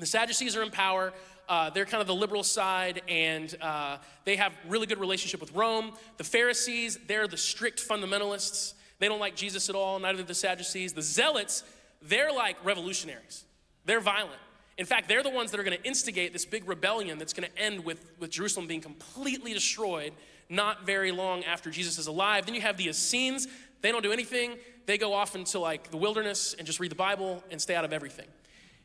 The 0.00 0.06
Sadducees 0.06 0.56
are 0.56 0.64
in 0.64 0.72
power. 0.72 1.12
Uh, 1.48 1.70
they're 1.70 1.84
kind 1.84 2.00
of 2.00 2.08
the 2.08 2.16
liberal 2.16 2.42
side, 2.42 3.00
and 3.06 3.56
uh, 3.60 3.98
they 4.24 4.34
have 4.34 4.52
really 4.66 4.88
good 4.88 4.98
relationship 4.98 5.40
with 5.40 5.54
Rome. 5.54 5.92
The 6.16 6.24
Pharisees, 6.24 6.98
they're 7.06 7.28
the 7.28 7.36
strict 7.36 7.80
fundamentalists. 7.88 8.74
They 8.98 9.06
don't 9.06 9.20
like 9.20 9.36
Jesus 9.36 9.68
at 9.68 9.76
all. 9.76 10.00
Neither 10.00 10.18
do 10.18 10.24
the 10.24 10.34
Sadducees. 10.34 10.94
The 10.94 11.02
Zealots, 11.02 11.62
they're 12.02 12.32
like 12.32 12.56
revolutionaries. 12.64 13.44
They're 13.84 14.00
violent. 14.00 14.40
In 14.78 14.86
fact, 14.86 15.08
they're 15.08 15.22
the 15.22 15.30
ones 15.30 15.50
that 15.50 15.60
are 15.60 15.62
going 15.62 15.76
to 15.76 15.84
instigate 15.84 16.32
this 16.32 16.46
big 16.46 16.66
rebellion 16.68 17.18
that's 17.18 17.32
going 17.32 17.48
to 17.48 17.58
end 17.58 17.84
with, 17.84 18.04
with 18.18 18.30
Jerusalem 18.30 18.66
being 18.66 18.80
completely 18.80 19.52
destroyed 19.52 20.12
not 20.48 20.86
very 20.86 21.12
long 21.12 21.44
after 21.44 21.70
Jesus 21.70 21.98
is 21.98 22.06
alive. 22.06 22.46
Then 22.46 22.54
you 22.54 22.60
have 22.62 22.76
the 22.76 22.88
Essenes. 22.88 23.46
They 23.82 23.92
don't 23.92 24.02
do 24.02 24.12
anything. 24.12 24.56
They 24.86 24.98
go 24.98 25.12
off 25.12 25.34
into 25.34 25.58
like 25.58 25.90
the 25.90 25.96
wilderness 25.96 26.54
and 26.54 26.66
just 26.66 26.80
read 26.80 26.90
the 26.90 26.96
Bible 26.96 27.44
and 27.50 27.60
stay 27.60 27.74
out 27.74 27.84
of 27.84 27.92
everything. 27.92 28.26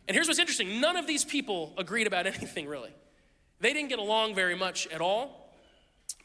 And 0.07 0.13
here's 0.15 0.27
what's 0.27 0.39
interesting 0.39 0.81
none 0.81 0.97
of 0.97 1.07
these 1.07 1.25
people 1.25 1.73
agreed 1.77 2.07
about 2.07 2.27
anything 2.27 2.67
really. 2.67 2.91
They 3.61 3.73
didn't 3.73 3.89
get 3.89 3.99
along 3.99 4.35
very 4.35 4.55
much 4.55 4.87
at 4.87 5.01
all. 5.01 5.45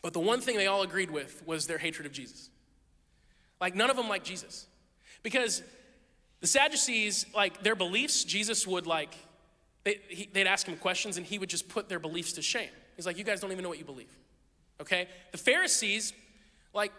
But 0.02 0.12
the 0.12 0.20
one 0.20 0.40
thing 0.40 0.56
they 0.56 0.66
all 0.66 0.82
agreed 0.82 1.10
with 1.10 1.46
was 1.46 1.66
their 1.66 1.78
hatred 1.78 2.06
of 2.06 2.12
Jesus. 2.12 2.50
Like, 3.60 3.74
none 3.74 3.90
of 3.90 3.96
them 3.96 4.08
liked 4.08 4.26
Jesus. 4.26 4.66
Because 5.22 5.62
the 6.40 6.46
Sadducees, 6.46 7.26
like, 7.34 7.62
their 7.62 7.74
beliefs, 7.74 8.24
Jesus 8.24 8.66
would, 8.66 8.86
like, 8.86 9.14
they, 9.84 10.00
he, 10.08 10.28
they'd 10.32 10.46
ask 10.46 10.66
him 10.66 10.76
questions 10.76 11.16
and 11.16 11.26
he 11.26 11.38
would 11.38 11.48
just 11.48 11.68
put 11.68 11.88
their 11.88 11.98
beliefs 11.98 12.34
to 12.34 12.42
shame. 12.42 12.70
He's 12.96 13.06
like, 13.06 13.18
You 13.18 13.24
guys 13.24 13.40
don't 13.40 13.52
even 13.52 13.62
know 13.62 13.68
what 13.68 13.78
you 13.78 13.84
believe. 13.84 14.14
Okay? 14.80 15.08
The 15.32 15.38
Pharisees, 15.38 16.12
like, 16.74 16.92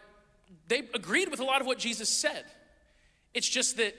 they 0.67 0.79
agreed 0.93 1.29
with 1.29 1.39
a 1.39 1.43
lot 1.43 1.61
of 1.61 1.67
what 1.67 1.77
Jesus 1.77 2.09
said. 2.09 2.45
It's 3.33 3.47
just 3.47 3.77
that 3.77 3.95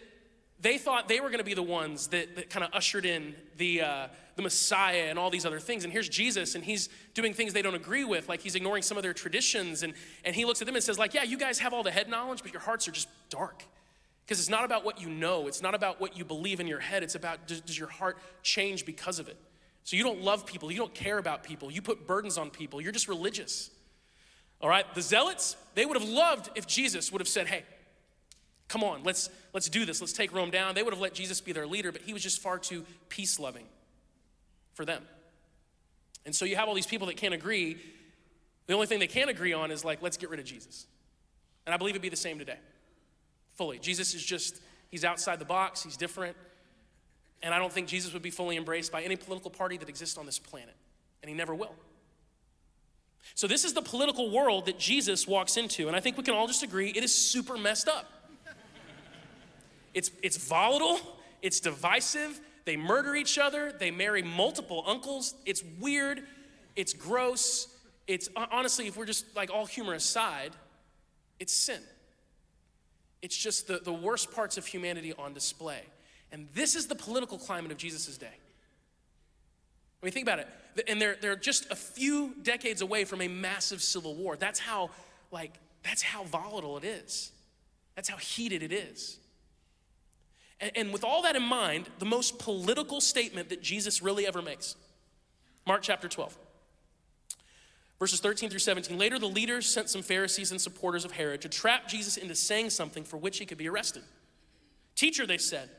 they 0.61 0.79
thought 0.79 1.09
they 1.09 1.19
were 1.19 1.29
going 1.29 1.39
to 1.39 1.45
be 1.45 1.55
the 1.55 1.63
ones 1.63 2.09
that, 2.09 2.37
that 2.37 2.51
kind 2.51 2.65
of 2.65 2.73
ushered 2.73 3.05
in 3.05 3.35
the, 3.57 3.83
uh, 3.83 4.09
the 4.37 4.43
Messiah 4.43 5.07
and 5.09 5.19
all 5.19 5.31
these 5.31 5.45
other 5.45 5.59
things. 5.59 5.83
And 5.83 5.93
here's 5.93 6.09
Jesus, 6.09 6.55
and 6.55 6.63
he's 6.63 6.89
doing 7.15 7.35
things 7.35 7.53
they 7.53 7.63
don't 7.63 7.75
agree 7.75 8.05
with, 8.05 8.29
like 8.29 8.41
he's 8.41 8.55
ignoring 8.55 8.83
some 8.83 8.97
of 8.97 9.03
their 9.03 9.13
traditions. 9.13 9.83
And, 9.83 9.95
and 10.25 10.37
he 10.37 10.45
looks 10.45 10.63
at 10.63 10.67
them 10.67 10.77
and 10.77 10.85
says, 10.85 10.99
like, 10.99 11.15
yeah, 11.15 11.25
you 11.25 11.37
guys 11.37 11.59
have 11.59 11.73
all 11.73 11.83
the 11.83 11.91
head 11.91 12.09
knowledge, 12.09 12.43
but 12.43 12.53
your 12.53 12.63
hearts 12.63 12.87
are 12.87 12.93
just 12.93 13.09
dark. 13.29 13.65
Because 14.25 14.39
it's 14.39 14.49
not 14.49 14.65
about 14.65 14.85
what 14.85 15.01
you 15.01 15.11
know, 15.11 15.49
it's 15.49 15.63
not 15.63 15.75
about 15.75 16.01
what 16.01 16.17
you 16.17 16.25
believe 16.25 16.61
in 16.61 16.67
your 16.67 16.81
head, 16.81 17.03
it's 17.03 17.15
about 17.15 17.47
does, 17.47 17.61
does 17.61 17.79
your 17.79 17.89
heart 17.89 18.19
change 18.43 18.87
because 18.87 19.19
of 19.19 19.29
it? 19.29 19.37
So 19.85 19.97
you 19.97 20.05
don't 20.05 20.23
love 20.23 20.47
people, 20.47 20.71
you 20.71 20.79
don't 20.79 20.95
care 20.95 21.19
about 21.19 21.43
people, 21.43 21.71
you 21.71 21.83
put 21.83 22.07
burdens 22.07 22.39
on 22.39 22.51
people, 22.51 22.81
you're 22.81 22.93
just 22.93 23.09
religious. 23.09 23.71
All 24.61 24.69
right, 24.69 24.87
the 24.95 25.03
zealots, 25.03 25.57
they 25.75 25.85
would 25.85 26.01
have 26.01 26.09
loved 26.09 26.51
if 26.55 26.69
Jesus 26.69 27.11
would 27.11 27.21
have 27.21 27.29
said, 27.29 27.49
hey, 27.49 27.65
come 28.69 28.85
on, 28.85 29.03
let's, 29.03 29.29
let's 29.53 29.69
do 29.69 29.85
this, 29.85 30.01
let's 30.01 30.13
take 30.13 30.33
Rome 30.33 30.51
down. 30.51 30.77
They 30.77 30.85
would 30.85 30.95
have 30.95 31.01
let 31.01 31.15
Jesus 31.15 31.41
be 31.41 31.53
their 31.53 31.67
leader, 31.67 31.91
but 31.91 32.03
he 32.03 32.13
was 32.13 32.23
just 32.23 32.41
far 32.41 32.59
too 32.59 32.85
peace 33.09 33.41
loving 33.41 33.67
for 34.75 34.85
them. 34.85 35.03
And 36.25 36.35
so 36.35 36.45
you 36.45 36.55
have 36.55 36.69
all 36.69 36.75
these 36.75 36.87
people 36.87 37.09
that 37.09 37.17
can't 37.17 37.35
agree. 37.35 37.77
The 38.69 38.75
only 38.75 38.87
thing 38.87 39.01
they 39.01 39.09
can 39.09 39.29
agree 39.29 39.53
on 39.53 39.73
is 39.73 39.85
like, 39.85 40.01
let's 40.01 40.17
get 40.17 40.31
rid 40.31 40.39
of 40.39 40.47
Jesus. 40.47 40.87
And 41.67 41.75
I 41.75 41.77
believe 41.77 41.95
it'd 41.95 42.03
be 42.03 42.09
the 42.09 42.17
same 42.17 42.39
today. 42.39 42.59
Fully. 43.63 43.79
Jesus 43.79 44.13
is 44.13 44.25
just, 44.25 44.61
he's 44.91 45.05
outside 45.05 45.39
the 45.39 45.45
box, 45.45 45.85
he's 45.85 45.97
different. 45.97 46.37
And 47.45 47.55
I 47.55 47.61
don't 47.61 47.73
think 47.73 47.87
Jesus 47.87 48.13
would 48.13 48.21
be 48.21 48.33
fully 48.33 48.57
embraced 48.57 48.91
by 48.91 49.03
any 49.03 49.15
political 49.15 49.53
party 49.53 49.77
that 49.77 49.89
exists 49.89 50.19
on 50.19 50.27
this 50.27 50.41
planet. 50.41 50.75
And 51.23 51.29
he 51.29 51.37
never 51.37 51.55
will. 51.55 51.77
So, 53.37 53.47
this 53.47 53.65
is 53.65 53.73
the 53.73 53.81
political 53.81 54.33
world 54.33 54.67
that 54.67 54.81
Jesus 54.81 55.29
walks 55.29 55.57
into. 55.57 55.87
And 55.87 55.95
I 55.95 56.01
think 56.01 56.17
we 56.17 56.25
can 56.25 56.35
all 56.35 56.49
just 56.49 56.65
agree 56.65 56.89
it 56.89 57.05
is 57.05 57.15
super 57.15 57.57
messed 57.57 57.87
up. 57.87 58.11
It's, 59.95 60.11
it's 60.25 60.39
volatile, 60.39 60.99
it's 61.41 61.61
divisive, 61.61 62.41
they 62.65 62.77
murder 62.77 63.15
each 63.15 63.39
other, 63.39 63.71
they 63.79 63.93
marry 63.93 64.25
multiple 64.25 64.83
uncles. 64.89 65.37
It's 65.47 65.63
weird, 65.79 66.25
it's 66.75 66.95
gross. 66.95 67.69
It's 68.09 68.29
honestly, 68.35 68.89
if 68.89 68.97
we're 68.97 69.07
just 69.07 69.37
like 69.37 69.53
all 69.53 69.67
humor 69.67 69.95
aside, 69.95 70.51
it's 71.39 71.53
sin. 71.53 71.81
It's 73.23 73.37
just 73.37 73.69
the, 73.69 73.79
the 73.79 73.93
worst 73.93 74.33
parts 74.33 74.59
of 74.59 74.67
humanity 74.67 75.15
on 75.17 75.33
display. 75.33 75.81
And 76.33 76.49
this 76.55 76.75
is 76.75 76.87
the 76.89 76.95
political 76.95 77.39
climate 77.39 77.71
of 77.71 77.79
Jesus' 77.79 78.19
day. 78.19 78.27
I 78.27 80.07
mean, 80.07 80.13
think 80.13 80.27
about 80.27 80.41
it. 80.41 80.49
And 80.89 81.01
they're, 81.01 81.17
they're 81.21 81.37
just 81.37 81.71
a 81.71 81.77
few 81.77 82.35
decades 82.43 82.83
away 82.83 83.05
from 83.05 83.21
a 83.21 83.29
massive 83.29 83.81
civil 83.83 84.15
war. 84.15 84.37
That's 84.37 84.59
how, 84.59 84.91
like, 85.31 85.53
that's 85.85 86.03
how 86.03 86.25
volatile 86.25 86.77
it 86.79 86.85
is. 86.85 87.31
That's 87.95 88.09
how 88.09 88.17
heated 88.17 88.63
it 88.63 88.73
is. 88.73 89.19
And, 90.61 90.73
and 90.75 90.93
with 90.93 91.05
all 91.05 91.23
that 91.23 91.37
in 91.37 91.43
mind, 91.43 91.89
the 91.99 92.05
most 92.07 92.39
political 92.39 93.01
statement 93.01 93.51
that 93.51 93.63
Jesus 93.63 94.03
really 94.03 94.27
ever 94.27 94.43
makes 94.43 94.75
Mark 95.67 95.83
chapter 95.83 96.09
12. 96.09 96.37
Verses 98.03 98.19
13 98.19 98.51
through 98.51 98.59
17. 98.59 98.99
Later, 98.99 99.17
the 99.17 99.29
leaders 99.29 99.65
sent 99.65 99.89
some 99.89 100.03
Pharisees 100.03 100.51
and 100.51 100.61
supporters 100.61 101.05
of 101.05 101.13
Herod 101.13 101.41
to 101.43 101.49
trap 101.49 101.87
Jesus 101.87 102.17
into 102.17 102.35
saying 102.35 102.71
something 102.71 103.05
for 103.05 103.17
which 103.17 103.39
he 103.39 103.47
could 103.47 103.59
be 103.59 103.69
arrested. 103.69 104.03
Teacher, 104.97 105.25
they 105.25 105.39
said, 105.39 105.71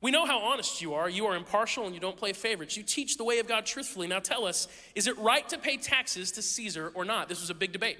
we 0.00 0.10
know 0.10 0.24
how 0.24 0.38
honest 0.38 0.80
you 0.80 0.94
are. 0.94 1.06
You 1.06 1.26
are 1.26 1.36
impartial 1.36 1.84
and 1.84 1.94
you 1.94 2.00
don't 2.00 2.16
play 2.16 2.32
favorites. 2.32 2.78
You 2.78 2.82
teach 2.82 3.18
the 3.18 3.24
way 3.24 3.40
of 3.40 3.46
God 3.46 3.66
truthfully. 3.66 4.06
Now 4.06 4.20
tell 4.20 4.46
us, 4.46 4.68
is 4.94 5.06
it 5.06 5.18
right 5.18 5.46
to 5.50 5.58
pay 5.58 5.76
taxes 5.76 6.32
to 6.32 6.40
Caesar 6.40 6.90
or 6.94 7.04
not? 7.04 7.28
This 7.28 7.42
was 7.42 7.50
a 7.50 7.54
big 7.54 7.72
debate 7.72 7.98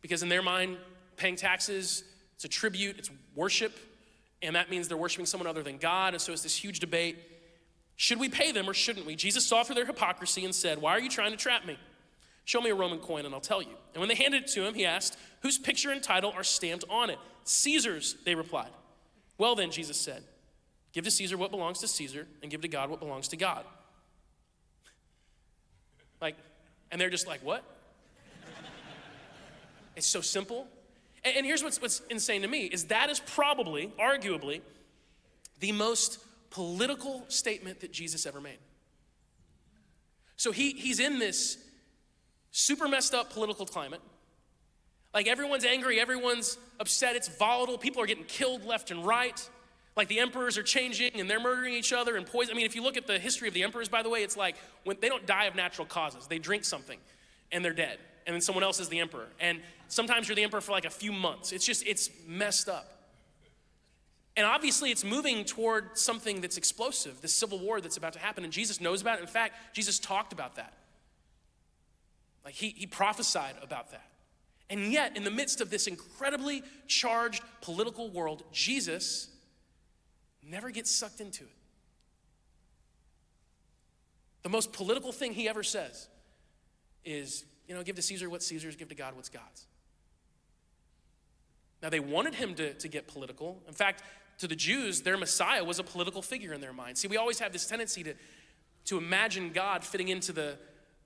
because, 0.00 0.22
in 0.22 0.28
their 0.28 0.40
mind, 0.40 0.76
paying 1.16 1.34
taxes, 1.34 2.04
it's 2.36 2.44
a 2.44 2.48
tribute, 2.48 3.00
it's 3.00 3.10
worship, 3.34 3.76
and 4.42 4.54
that 4.54 4.70
means 4.70 4.86
they're 4.86 4.96
worshiping 4.96 5.26
someone 5.26 5.48
other 5.48 5.64
than 5.64 5.78
God. 5.78 6.14
And 6.14 6.22
so 6.22 6.32
it's 6.32 6.44
this 6.44 6.54
huge 6.56 6.78
debate. 6.78 7.18
Should 7.96 8.20
we 8.20 8.28
pay 8.28 8.52
them 8.52 8.70
or 8.70 8.74
shouldn't 8.74 9.06
we? 9.06 9.16
Jesus 9.16 9.44
saw 9.44 9.64
through 9.64 9.74
their 9.74 9.86
hypocrisy 9.86 10.44
and 10.44 10.54
said, 10.54 10.80
Why 10.80 10.92
are 10.92 11.00
you 11.00 11.10
trying 11.10 11.32
to 11.32 11.36
trap 11.36 11.66
me? 11.66 11.76
Show 12.44 12.60
me 12.60 12.70
a 12.70 12.74
Roman 12.74 12.98
coin 12.98 13.26
and 13.26 13.34
I'll 13.34 13.40
tell 13.40 13.62
you. 13.62 13.76
And 13.94 14.00
when 14.00 14.08
they 14.08 14.14
handed 14.14 14.44
it 14.44 14.48
to 14.52 14.66
him, 14.66 14.74
he 14.74 14.84
asked, 14.84 15.16
Whose 15.42 15.58
picture 15.58 15.90
and 15.90 16.02
title 16.02 16.32
are 16.34 16.44
stamped 16.44 16.84
on 16.90 17.10
it? 17.10 17.18
Caesar's, 17.44 18.16
they 18.24 18.34
replied. 18.34 18.70
Well, 19.38 19.54
then, 19.54 19.70
Jesus 19.70 19.96
said, 19.96 20.22
Give 20.92 21.04
to 21.04 21.10
Caesar 21.10 21.38
what 21.38 21.50
belongs 21.50 21.78
to 21.80 21.88
Caesar, 21.88 22.26
and 22.42 22.50
give 22.50 22.60
to 22.62 22.68
God 22.68 22.90
what 22.90 23.00
belongs 23.00 23.28
to 23.28 23.36
God. 23.36 23.64
Like, 26.20 26.36
and 26.90 27.00
they're 27.00 27.10
just 27.10 27.26
like, 27.26 27.44
What? 27.44 27.64
it's 29.96 30.06
so 30.06 30.20
simple. 30.20 30.66
And, 31.24 31.38
and 31.38 31.46
here's 31.46 31.62
what's, 31.62 31.80
what's 31.80 32.00
insane 32.10 32.42
to 32.42 32.48
me 32.48 32.64
is 32.64 32.84
that 32.86 33.10
is 33.10 33.20
probably, 33.20 33.92
arguably, 33.98 34.60
the 35.60 35.72
most 35.72 36.18
political 36.50 37.24
statement 37.28 37.80
that 37.80 37.92
Jesus 37.92 38.26
ever 38.26 38.40
made. 38.40 38.58
So 40.36 40.52
he, 40.52 40.72
he's 40.72 41.00
in 41.00 41.18
this 41.18 41.58
super 42.50 42.88
messed 42.88 43.14
up 43.14 43.32
political 43.32 43.66
climate. 43.66 44.00
Like 45.12 45.26
everyone's 45.26 45.64
angry, 45.64 46.00
everyone's 46.00 46.56
upset, 46.78 47.16
it's 47.16 47.28
volatile, 47.28 47.78
people 47.78 48.02
are 48.02 48.06
getting 48.06 48.24
killed 48.24 48.64
left 48.64 48.90
and 48.90 49.04
right. 49.04 49.48
Like 49.96 50.08
the 50.08 50.20
emperors 50.20 50.56
are 50.56 50.62
changing 50.62 51.12
and 51.14 51.28
they're 51.28 51.40
murdering 51.40 51.74
each 51.74 51.92
other 51.92 52.16
and 52.16 52.24
poison. 52.24 52.52
I 52.52 52.56
mean, 52.56 52.66
if 52.66 52.76
you 52.76 52.82
look 52.82 52.96
at 52.96 53.06
the 53.06 53.18
history 53.18 53.48
of 53.48 53.54
the 53.54 53.64
emperors, 53.64 53.88
by 53.88 54.02
the 54.02 54.08
way, 54.08 54.22
it's 54.22 54.36
like 54.36 54.56
when 54.84 54.96
they 55.00 55.08
don't 55.08 55.26
die 55.26 55.46
of 55.46 55.56
natural 55.56 55.86
causes. 55.86 56.26
They 56.28 56.38
drink 56.38 56.64
something 56.64 56.98
and 57.50 57.64
they're 57.64 57.72
dead. 57.72 57.98
And 58.26 58.34
then 58.34 58.40
someone 58.40 58.62
else 58.62 58.78
is 58.78 58.88
the 58.88 59.00
emperor. 59.00 59.26
And 59.40 59.60
sometimes 59.88 60.28
you're 60.28 60.36
the 60.36 60.44
emperor 60.44 60.60
for 60.60 60.72
like 60.72 60.84
a 60.84 60.90
few 60.90 61.12
months. 61.12 61.50
It's 61.52 61.66
just, 61.66 61.84
it's 61.86 62.08
messed 62.26 62.68
up. 62.68 63.00
And 64.36 64.46
obviously, 64.46 64.90
it's 64.92 65.04
moving 65.04 65.44
toward 65.44 65.98
something 65.98 66.40
that's 66.40 66.56
explosive, 66.56 67.20
this 67.20 67.34
civil 67.34 67.58
war 67.58 67.80
that's 67.80 67.96
about 67.96 68.12
to 68.12 68.20
happen. 68.20 68.44
And 68.44 68.52
Jesus 68.52 68.80
knows 68.80 69.02
about 69.02 69.18
it. 69.18 69.22
In 69.22 69.26
fact, 69.26 69.74
Jesus 69.74 69.98
talked 69.98 70.32
about 70.32 70.54
that. 70.54 70.72
Like 72.44 72.54
he, 72.54 72.70
he 72.70 72.86
prophesied 72.86 73.54
about 73.62 73.90
that. 73.90 74.06
And 74.68 74.92
yet, 74.92 75.16
in 75.16 75.24
the 75.24 75.30
midst 75.30 75.60
of 75.60 75.68
this 75.68 75.86
incredibly 75.86 76.62
charged 76.86 77.42
political 77.60 78.08
world, 78.08 78.44
Jesus 78.52 79.28
never 80.42 80.70
gets 80.70 80.90
sucked 80.90 81.20
into 81.20 81.44
it. 81.44 81.50
The 84.42 84.48
most 84.48 84.72
political 84.72 85.12
thing 85.12 85.32
he 85.32 85.48
ever 85.48 85.62
says 85.62 86.08
is, 87.04 87.44
you 87.66 87.74
know, 87.74 87.82
give 87.82 87.96
to 87.96 88.02
Caesar 88.02 88.30
what 88.30 88.42
Caesar's, 88.42 88.76
give 88.76 88.88
to 88.88 88.94
God 88.94 89.14
what's 89.16 89.28
God's. 89.28 89.66
Now, 91.82 91.88
they 91.88 92.00
wanted 92.00 92.34
him 92.34 92.54
to, 92.54 92.74
to 92.74 92.88
get 92.88 93.08
political. 93.08 93.62
In 93.66 93.74
fact, 93.74 94.02
to 94.38 94.46
the 94.46 94.56
Jews, 94.56 95.02
their 95.02 95.16
Messiah 95.16 95.64
was 95.64 95.78
a 95.78 95.84
political 95.84 96.22
figure 96.22 96.52
in 96.52 96.60
their 96.60 96.72
mind. 96.72 96.98
See, 96.98 97.08
we 97.08 97.16
always 97.16 97.38
have 97.40 97.52
this 97.52 97.66
tendency 97.66 98.02
to, 98.04 98.14
to 98.86 98.98
imagine 98.98 99.50
God 99.52 99.84
fitting 99.84 100.08
into 100.08 100.32
the, 100.32 100.56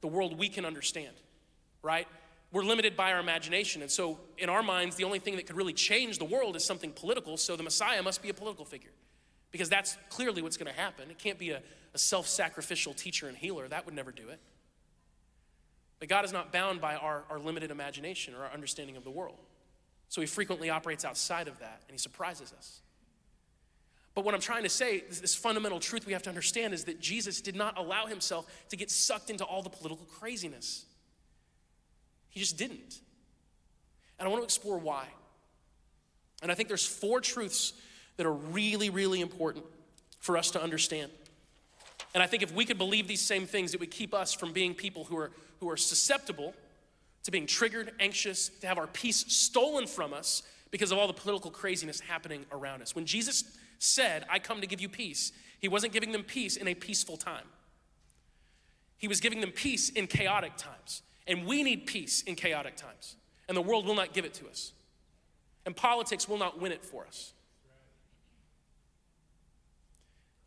the 0.01 0.07
world 0.07 0.38
we 0.38 0.49
can 0.49 0.64
understand, 0.64 1.14
right? 1.85 2.09
We're 2.51 2.64
limited 2.64 2.97
by 2.97 3.12
our 3.12 3.20
imagination. 3.20 3.83
And 3.83 3.90
so, 3.90 4.18
in 4.38 4.49
our 4.49 4.62
minds, 4.62 4.97
the 4.97 5.05
only 5.05 5.18
thing 5.18 5.37
that 5.37 5.47
could 5.47 5.57
really 5.57 5.73
change 5.73 6.18
the 6.18 6.25
world 6.25 6.57
is 6.57 6.64
something 6.64 6.92
political. 6.92 7.37
So, 7.37 7.57
the 7.57 7.62
Messiah 7.62 8.03
must 8.03 8.23
be 8.23 8.31
a 8.31 8.35
political 8.35 8.64
figure 8.64 8.92
because 9.51 9.68
that's 9.68 9.97
clearly 10.09 10.40
what's 10.40 10.57
going 10.57 10.73
to 10.73 10.81
happen. 10.81 11.11
It 11.11 11.18
can't 11.18 11.38
be 11.38 11.51
a, 11.51 11.62
a 11.94 11.99
self 11.99 12.27
sacrificial 12.27 12.94
teacher 12.94 13.29
and 13.29 13.37
healer, 13.37 13.68
that 13.68 13.85
would 13.87 13.94
never 13.94 14.12
do 14.12 14.29
it. 14.29 14.40
But 16.01 16.09
God 16.09 16.25
is 16.25 16.33
not 16.33 16.53
bound 16.53 16.81
by 16.81 16.97
our, 16.97 17.25
our 17.29 17.38
limited 17.38 17.70
imagination 17.70 18.35
or 18.35 18.44
our 18.44 18.53
understanding 18.53 18.97
of 18.97 19.05
the 19.05 19.11
world. 19.11 19.38
So, 20.09 20.20
He 20.20 20.27
frequently 20.27 20.70
operates 20.70 21.05
outside 21.05 21.49
of 21.49 21.59
that 21.59 21.83
and 21.88 21.94
He 21.94 21.99
surprises 21.99 22.53
us. 22.57 22.81
But 24.14 24.25
what 24.25 24.33
I'm 24.33 24.40
trying 24.40 24.62
to 24.62 24.68
say, 24.68 25.03
this, 25.09 25.18
this 25.18 25.35
fundamental 25.35 25.81
truth 25.81 26.07
we 26.07 26.12
have 26.12 26.23
to 26.23 26.29
understand 26.29 26.73
is 26.73 26.85
that 26.85 27.01
Jesus 27.01 27.40
did 27.40 27.57
not 27.57 27.77
allow 27.77 28.07
himself 28.07 28.47
to 28.68 28.77
get 28.77 28.90
sucked 28.90 29.29
into 29.29 29.44
all 29.44 29.61
the 29.61 29.70
political 29.70 30.07
craziness. 30.07 30.87
He 32.35 32.40
just 32.40 32.59
didn't. 32.59 33.01
And 34.18 34.27
I 34.27 34.31
want 34.31 34.40
to 34.40 34.44
explore 34.44 34.77
why. 34.77 35.07
And 36.42 36.51
I 36.53 36.55
think 36.55 36.68
there's 36.68 36.85
four 36.85 37.20
truths 37.20 37.73
that 38.16 38.27
are 38.27 38.33
really, 38.33 38.90
really 38.90 39.20
important 39.20 39.64
for 40.18 40.37
us 40.37 40.51
to 40.51 40.62
understand. 40.62 41.11
And 42.12 42.23
I 42.23 42.27
think 42.27 42.42
if 42.42 42.53
we 42.53 42.64
could 42.64 42.77
believe 42.77 43.09
these 43.09 43.20
same 43.20 43.47
things, 43.47 43.73
it 43.73 43.81
would 43.81 43.90
keep 43.90 44.12
us 44.12 44.35
from 44.35 44.53
being 44.53 44.75
people 44.75 45.05
who 45.05 45.16
are, 45.16 45.31
who 45.61 45.70
are 45.70 45.77
susceptible 45.77 46.55
to 47.23 47.31
being 47.31 47.47
triggered, 47.47 47.92
anxious, 48.01 48.49
to 48.61 48.66
have 48.66 48.79
our 48.79 48.87
peace 48.88 49.25
stolen 49.29 49.87
from 49.87 50.12
us 50.12 50.42
because 50.70 50.90
of 50.90 50.99
all 50.99 51.07
the 51.07 51.12
political 51.12 51.51
craziness 51.51 52.01
happening 52.01 52.44
around 52.53 52.83
us. 52.83 52.94
When 52.94 53.07
Jesus 53.07 53.44
said, 53.79 54.27
I 54.29 54.40
come 54.40 54.61
to 54.61 54.66
give 54.66 54.81
you 54.81 54.88
peace, 54.88 55.33
he 55.61 55.68
wasn't 55.68 55.92
giving 55.92 56.12
them 56.12 56.25
peace 56.25 56.57
in 56.57 56.66
a 56.68 56.75
peaceful 56.75 57.16
time. 57.16 57.47
He 58.99 59.09
was 59.09 59.20
giving 59.20 59.40
them 59.40 59.51
peace 59.51 59.88
in 59.88 60.07
chaotic 60.07 60.57
times. 60.57 61.03
And 61.27 61.47
we 61.47 61.63
need 61.63 61.87
peace 61.87 62.23
in 62.23 62.35
chaotic 62.35 62.77
times. 62.77 63.17
And 63.49 63.57
the 63.57 63.63
world 63.63 63.87
will 63.87 63.95
not 63.95 64.13
give 64.13 64.25
it 64.25 64.35
to 64.35 64.49
us. 64.49 64.73
And 65.67 65.75
politics 65.75 66.29
will 66.29 66.39
not 66.39 66.61
win 66.61 66.73
it 66.73 66.85
for 66.85 67.07
us. 67.07 67.33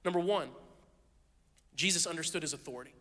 Number 0.06 0.20
one, 0.20 0.50
Jesus 1.76 2.06
understood 2.08 2.42
his 2.42 2.54
authority. 2.54 2.94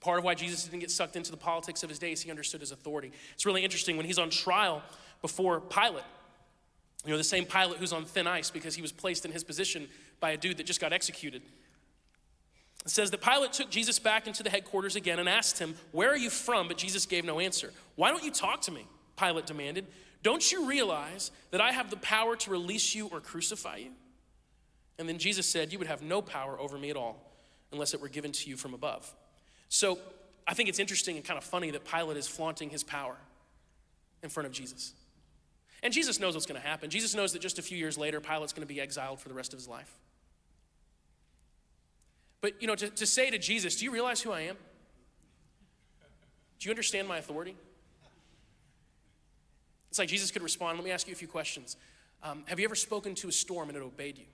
Part 0.00 0.18
of 0.18 0.24
why 0.24 0.34
Jesus 0.34 0.64
didn't 0.64 0.80
get 0.80 0.90
sucked 0.90 1.16
into 1.16 1.30
the 1.30 1.36
politics 1.36 1.82
of 1.82 1.88
his 1.88 1.98
days, 1.98 2.20
he 2.20 2.30
understood 2.30 2.60
his 2.60 2.70
authority. 2.70 3.10
It's 3.34 3.44
really 3.44 3.64
interesting 3.64 3.96
when 3.96 4.06
he's 4.06 4.18
on 4.18 4.30
trial 4.30 4.82
before 5.20 5.60
Pilate. 5.60 6.04
You 7.04 7.10
know, 7.10 7.16
the 7.16 7.24
same 7.24 7.44
Pilate 7.44 7.78
who's 7.78 7.92
on 7.92 8.04
thin 8.04 8.26
ice 8.26 8.50
because 8.50 8.74
he 8.74 8.82
was 8.82 8.92
placed 8.92 9.24
in 9.24 9.32
his 9.32 9.42
position 9.42 9.88
by 10.20 10.30
a 10.30 10.36
dude 10.36 10.56
that 10.58 10.66
just 10.66 10.80
got 10.80 10.92
executed. 10.92 11.42
It 12.88 12.92
says 12.92 13.10
that 13.10 13.20
Pilate 13.20 13.52
took 13.52 13.68
Jesus 13.68 13.98
back 13.98 14.26
into 14.26 14.42
the 14.42 14.48
headquarters 14.48 14.96
again 14.96 15.18
and 15.18 15.28
asked 15.28 15.58
him, 15.58 15.74
Where 15.92 16.10
are 16.10 16.16
you 16.16 16.30
from? 16.30 16.68
But 16.68 16.78
Jesus 16.78 17.04
gave 17.04 17.22
no 17.22 17.38
answer. 17.38 17.70
Why 17.96 18.08
don't 18.08 18.24
you 18.24 18.30
talk 18.30 18.62
to 18.62 18.70
me? 18.70 18.86
Pilate 19.18 19.44
demanded. 19.44 19.86
Don't 20.22 20.50
you 20.50 20.64
realize 20.64 21.30
that 21.50 21.60
I 21.60 21.72
have 21.72 21.90
the 21.90 21.98
power 21.98 22.34
to 22.36 22.50
release 22.50 22.94
you 22.94 23.08
or 23.08 23.20
crucify 23.20 23.76
you? 23.76 23.90
And 24.98 25.06
then 25.06 25.18
Jesus 25.18 25.46
said, 25.46 25.70
You 25.70 25.78
would 25.78 25.86
have 25.86 26.00
no 26.00 26.22
power 26.22 26.58
over 26.58 26.78
me 26.78 26.88
at 26.88 26.96
all 26.96 27.30
unless 27.72 27.92
it 27.92 28.00
were 28.00 28.08
given 28.08 28.32
to 28.32 28.48
you 28.48 28.56
from 28.56 28.72
above. 28.72 29.14
So 29.68 29.98
I 30.46 30.54
think 30.54 30.70
it's 30.70 30.78
interesting 30.78 31.16
and 31.16 31.24
kind 31.26 31.36
of 31.36 31.44
funny 31.44 31.70
that 31.72 31.84
Pilate 31.84 32.16
is 32.16 32.26
flaunting 32.26 32.70
his 32.70 32.82
power 32.82 33.16
in 34.22 34.30
front 34.30 34.46
of 34.46 34.54
Jesus. 34.54 34.94
And 35.82 35.92
Jesus 35.92 36.18
knows 36.18 36.32
what's 36.32 36.46
going 36.46 36.58
to 36.58 36.66
happen. 36.66 36.88
Jesus 36.88 37.14
knows 37.14 37.34
that 37.34 37.42
just 37.42 37.58
a 37.58 37.62
few 37.62 37.76
years 37.76 37.98
later, 37.98 38.18
Pilate's 38.18 38.54
going 38.54 38.66
to 38.66 38.74
be 38.74 38.80
exiled 38.80 39.20
for 39.20 39.28
the 39.28 39.34
rest 39.34 39.52
of 39.52 39.58
his 39.58 39.68
life. 39.68 39.92
But, 42.40 42.60
you 42.60 42.66
know, 42.68 42.74
to, 42.74 42.88
to 42.88 43.06
say 43.06 43.30
to 43.30 43.38
Jesus, 43.38 43.76
Do 43.76 43.84
you 43.84 43.90
realize 43.90 44.20
who 44.20 44.32
I 44.32 44.42
am? 44.42 44.56
Do 46.58 46.68
you 46.68 46.70
understand 46.70 47.06
my 47.06 47.18
authority? 47.18 47.56
It's 49.90 49.98
like 49.98 50.08
Jesus 50.08 50.30
could 50.30 50.42
respond. 50.42 50.78
Let 50.78 50.84
me 50.84 50.90
ask 50.90 51.06
you 51.06 51.12
a 51.12 51.16
few 51.16 51.28
questions. 51.28 51.76
Um, 52.22 52.44
have 52.46 52.58
you 52.58 52.64
ever 52.64 52.74
spoken 52.74 53.14
to 53.16 53.28
a 53.28 53.32
storm 53.32 53.68
and 53.68 53.76
it 53.76 53.82
obeyed 53.82 54.18
you? 54.18 54.24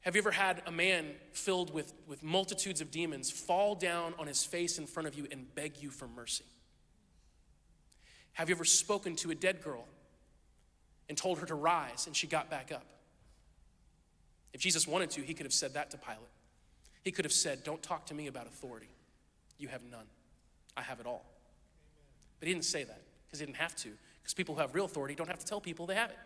Have 0.00 0.16
you 0.16 0.20
ever 0.20 0.32
had 0.32 0.62
a 0.66 0.72
man 0.72 1.12
filled 1.32 1.72
with, 1.72 1.94
with 2.08 2.24
multitudes 2.24 2.80
of 2.80 2.90
demons 2.90 3.30
fall 3.30 3.76
down 3.76 4.14
on 4.18 4.26
his 4.26 4.44
face 4.44 4.78
in 4.78 4.86
front 4.86 5.06
of 5.06 5.14
you 5.14 5.28
and 5.30 5.52
beg 5.54 5.80
you 5.80 5.90
for 5.90 6.08
mercy? 6.08 6.44
Have 8.32 8.48
you 8.48 8.56
ever 8.56 8.64
spoken 8.64 9.14
to 9.16 9.30
a 9.30 9.34
dead 9.34 9.62
girl 9.62 9.86
and 11.08 11.16
told 11.16 11.38
her 11.38 11.46
to 11.46 11.54
rise 11.54 12.08
and 12.08 12.16
she 12.16 12.26
got 12.26 12.50
back 12.50 12.72
up? 12.72 12.84
If 14.52 14.60
Jesus 14.60 14.86
wanted 14.86 15.10
to, 15.10 15.22
he 15.22 15.34
could 15.34 15.46
have 15.46 15.52
said 15.52 15.74
that 15.74 15.90
to 15.92 15.96
Pilate. 15.96 16.20
He 17.04 17.10
could 17.10 17.24
have 17.24 17.32
said, 17.32 17.64
Don't 17.64 17.82
talk 17.82 18.06
to 18.06 18.14
me 18.14 18.26
about 18.26 18.46
authority. 18.46 18.90
You 19.58 19.68
have 19.68 19.82
none. 19.90 20.06
I 20.76 20.82
have 20.82 21.00
it 21.00 21.06
all. 21.06 21.24
But 22.38 22.48
he 22.48 22.54
didn't 22.54 22.64
say 22.64 22.84
that 22.84 23.02
because 23.26 23.40
he 23.40 23.46
didn't 23.46 23.58
have 23.58 23.76
to, 23.76 23.90
because 24.22 24.34
people 24.34 24.54
who 24.54 24.60
have 24.60 24.74
real 24.74 24.84
authority 24.84 25.14
don't 25.14 25.28
have 25.28 25.38
to 25.38 25.46
tell 25.46 25.60
people 25.60 25.86
they 25.86 25.94
have 25.94 26.10
it. 26.10 26.18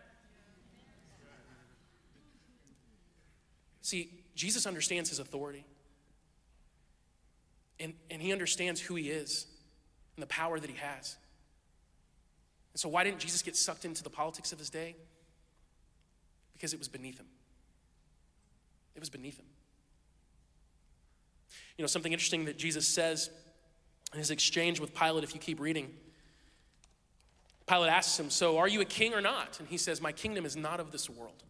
See, 3.81 4.09
Jesus 4.35 4.65
understands 4.65 5.09
his 5.09 5.19
authority. 5.19 5.65
And, 7.79 7.93
and 8.09 8.21
he 8.21 8.33
understands 8.33 8.81
who 8.81 8.95
he 8.95 9.09
is 9.09 9.45
and 10.15 10.23
the 10.23 10.27
power 10.27 10.59
that 10.59 10.69
he 10.69 10.75
has. 10.75 11.15
And 12.73 12.79
so, 12.79 12.89
why 12.89 13.03
didn't 13.03 13.19
Jesus 13.19 13.41
get 13.41 13.55
sucked 13.55 13.85
into 13.85 14.03
the 14.03 14.09
politics 14.09 14.51
of 14.51 14.59
his 14.59 14.69
day? 14.69 14.95
Because 16.53 16.73
it 16.73 16.79
was 16.79 16.87
beneath 16.87 17.19
him. 17.19 17.27
It 18.97 18.99
was 18.99 19.09
beneath 19.11 19.39
him. 19.39 19.45
You 21.77 21.83
know, 21.83 21.87
something 21.87 22.11
interesting 22.11 22.45
that 22.45 22.57
Jesus 22.57 22.87
says 22.87 23.29
in 24.11 24.17
his 24.17 24.31
exchange 24.31 24.79
with 24.79 24.95
Pilate, 24.95 25.23
if 25.23 25.35
you 25.35 25.39
keep 25.39 25.59
reading, 25.59 25.93
Pilate 27.67 27.91
asks 27.91 28.19
him, 28.19 28.31
So, 28.31 28.57
are 28.57 28.67
you 28.67 28.81
a 28.81 28.85
king 28.85 29.13
or 29.13 29.21
not? 29.21 29.59
And 29.59 29.67
he 29.67 29.77
says, 29.77 30.01
My 30.01 30.11
kingdom 30.11 30.45
is 30.45 30.55
not 30.55 30.79
of 30.79 30.91
this 30.91 31.09
world. 31.09 31.43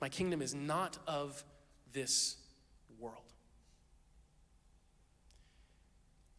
My 0.00 0.08
kingdom 0.08 0.40
is 0.40 0.54
not 0.54 0.96
of 1.06 1.44
this 1.92 2.36
world. 2.98 3.18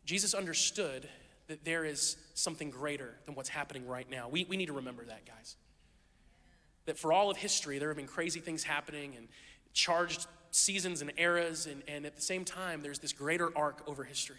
Jesus 0.06 0.34
understood 0.34 1.08
that 1.48 1.64
there 1.64 1.86
is 1.86 2.18
something 2.34 2.72
greater 2.72 3.14
than 3.26 3.36
what's 3.36 3.50
happening 3.50 3.88
right 3.88 4.10
now. 4.10 4.28
We, 4.28 4.46
we 4.46 4.58
need 4.58 4.68
to 4.68 4.74
remember 4.74 5.06
that, 5.06 5.28
guys. 5.28 5.56
That 6.86 6.98
for 6.98 7.12
all 7.12 7.30
of 7.32 7.38
history, 7.38 7.80
there 7.80 7.90
have 7.90 7.98
been 7.98 8.08
crazy 8.08 8.40
things 8.40 8.64
happening 8.64 9.16
and 9.18 9.28
charged 9.74 10.28
seasons 10.52 11.02
and 11.02 11.12
eras, 11.18 11.66
and, 11.66 11.84
and 11.88 12.06
at 12.06 12.16
the 12.16 12.22
same 12.22 12.46
time, 12.46 12.82
there's 12.82 13.00
this 13.00 13.12
greater 13.12 13.56
arc 13.58 13.84
over 13.88 14.04
history. 14.04 14.38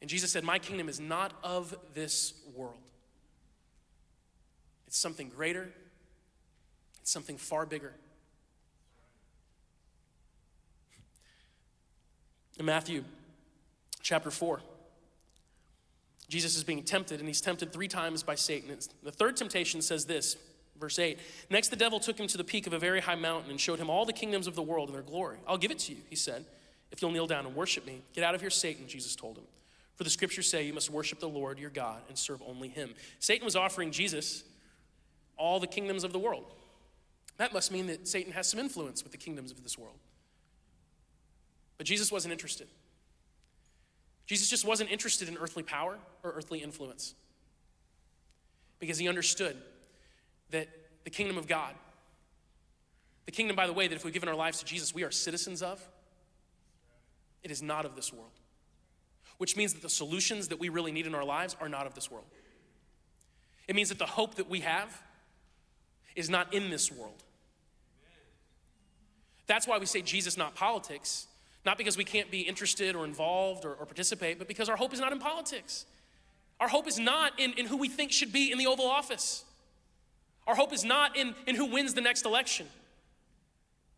And 0.00 0.10
Jesus 0.10 0.30
said, 0.30 0.44
My 0.44 0.58
kingdom 0.58 0.88
is 0.88 1.00
not 1.00 1.32
of 1.42 1.74
this 1.94 2.34
world, 2.54 2.76
it's 4.86 4.98
something 4.98 5.30
greater, 5.30 5.70
it's 7.00 7.10
something 7.10 7.38
far 7.38 7.64
bigger. 7.64 7.94
In 12.58 12.66
Matthew 12.66 13.02
chapter 14.02 14.30
4, 14.30 14.60
Jesus 16.34 16.56
is 16.56 16.64
being 16.64 16.82
tempted, 16.82 17.20
and 17.20 17.28
he's 17.28 17.40
tempted 17.40 17.72
three 17.72 17.86
times 17.86 18.24
by 18.24 18.34
Satan. 18.34 18.76
the 19.04 19.12
third 19.12 19.36
temptation 19.36 19.80
says 19.80 20.04
this, 20.04 20.36
verse 20.80 20.98
8 20.98 21.16
Next, 21.48 21.68
the 21.68 21.76
devil 21.76 22.00
took 22.00 22.18
him 22.18 22.26
to 22.26 22.36
the 22.36 22.42
peak 22.42 22.66
of 22.66 22.72
a 22.72 22.78
very 22.78 23.00
high 23.00 23.14
mountain 23.14 23.52
and 23.52 23.60
showed 23.60 23.78
him 23.78 23.88
all 23.88 24.04
the 24.04 24.12
kingdoms 24.12 24.48
of 24.48 24.56
the 24.56 24.62
world 24.62 24.88
and 24.88 24.96
their 24.96 25.04
glory. 25.04 25.38
I'll 25.46 25.56
give 25.56 25.70
it 25.70 25.78
to 25.80 25.92
you, 25.92 25.98
he 26.10 26.16
said, 26.16 26.44
if 26.90 27.00
you'll 27.00 27.12
kneel 27.12 27.28
down 27.28 27.46
and 27.46 27.54
worship 27.54 27.86
me. 27.86 28.02
Get 28.14 28.24
out 28.24 28.34
of 28.34 28.40
here, 28.40 28.50
Satan, 28.50 28.88
Jesus 28.88 29.14
told 29.14 29.38
him. 29.38 29.44
For 29.94 30.02
the 30.02 30.10
scriptures 30.10 30.50
say 30.50 30.64
you 30.64 30.72
must 30.72 30.90
worship 30.90 31.20
the 31.20 31.28
Lord 31.28 31.60
your 31.60 31.70
God 31.70 32.02
and 32.08 32.18
serve 32.18 32.42
only 32.44 32.66
him. 32.66 32.94
Satan 33.20 33.44
was 33.44 33.54
offering 33.54 33.92
Jesus 33.92 34.42
all 35.36 35.60
the 35.60 35.68
kingdoms 35.68 36.02
of 36.02 36.12
the 36.12 36.18
world. 36.18 36.52
That 37.36 37.52
must 37.52 37.70
mean 37.70 37.86
that 37.86 38.08
Satan 38.08 38.32
has 38.32 38.48
some 38.48 38.58
influence 38.58 39.04
with 39.04 39.12
the 39.12 39.18
kingdoms 39.18 39.52
of 39.52 39.62
this 39.62 39.78
world. 39.78 39.98
But 41.78 41.86
Jesus 41.86 42.10
wasn't 42.10 42.32
interested. 42.32 42.66
Jesus 44.26 44.48
just 44.48 44.64
wasn't 44.64 44.90
interested 44.90 45.28
in 45.28 45.36
earthly 45.36 45.62
power 45.62 45.98
or 46.22 46.32
earthly 46.32 46.62
influence 46.62 47.14
because 48.78 48.98
he 48.98 49.08
understood 49.08 49.56
that 50.50 50.68
the 51.04 51.10
kingdom 51.10 51.36
of 51.36 51.46
God, 51.46 51.74
the 53.26 53.32
kingdom, 53.32 53.56
by 53.56 53.66
the 53.66 53.72
way, 53.72 53.88
that 53.88 53.94
if 53.94 54.04
we've 54.04 54.14
given 54.14 54.28
our 54.28 54.34
lives 54.34 54.58
to 54.60 54.64
Jesus, 54.64 54.94
we 54.94 55.02
are 55.02 55.10
citizens 55.10 55.62
of, 55.62 55.86
it 57.42 57.50
is 57.50 57.62
not 57.62 57.84
of 57.84 57.96
this 57.96 58.12
world. 58.12 58.32
Which 59.38 59.56
means 59.56 59.74
that 59.74 59.82
the 59.82 59.88
solutions 59.88 60.48
that 60.48 60.58
we 60.58 60.68
really 60.68 60.92
need 60.92 61.06
in 61.06 61.14
our 61.14 61.24
lives 61.24 61.56
are 61.60 61.68
not 61.68 61.86
of 61.86 61.94
this 61.94 62.10
world. 62.10 62.26
It 63.66 63.74
means 63.74 63.88
that 63.88 63.98
the 63.98 64.06
hope 64.06 64.36
that 64.36 64.48
we 64.48 64.60
have 64.60 65.02
is 66.14 66.30
not 66.30 66.54
in 66.54 66.70
this 66.70 66.92
world. 66.92 67.22
That's 69.46 69.66
why 69.66 69.78
we 69.78 69.86
say 69.86 70.00
Jesus, 70.00 70.36
not 70.36 70.54
politics. 70.54 71.26
Not 71.64 71.78
because 71.78 71.96
we 71.96 72.04
can't 72.04 72.30
be 72.30 72.40
interested 72.40 72.94
or 72.94 73.04
involved 73.04 73.64
or, 73.64 73.74
or, 73.74 73.86
participate, 73.86 74.38
but 74.38 74.48
because 74.48 74.68
our 74.68 74.76
hope 74.76 74.92
is 74.92 75.00
not 75.00 75.12
in 75.12 75.18
politics. 75.18 75.86
Our 76.60 76.68
hope 76.68 76.86
is 76.86 76.98
not 76.98 77.38
in, 77.40 77.52
in 77.54 77.66
who 77.66 77.78
we 77.78 77.88
think 77.88 78.12
should 78.12 78.32
be 78.32 78.52
in 78.52 78.58
the 78.58 78.66
Oval 78.66 78.86
Office. 78.86 79.44
Our 80.46 80.54
hope 80.54 80.72
is 80.72 80.84
not 80.84 81.16
in, 81.16 81.34
in 81.46 81.54
who 81.54 81.66
wins 81.66 81.94
the 81.94 82.02
next 82.02 82.26
election. 82.26 82.66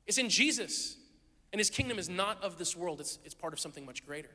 It's 0.07 0.19
in 0.19 0.29
Jesus. 0.29 0.97
And 1.53 1.59
his 1.59 1.71
kingdom 1.71 1.99
is 1.99 2.09
not 2.09 2.43
of 2.43 2.59
this 2.59 2.77
world, 2.77 3.01
it's, 3.01 3.19
it's 3.25 3.35
part 3.35 3.53
of 3.53 3.61
something 3.61 3.85
much 3.85 4.07
greater. 4.07 4.31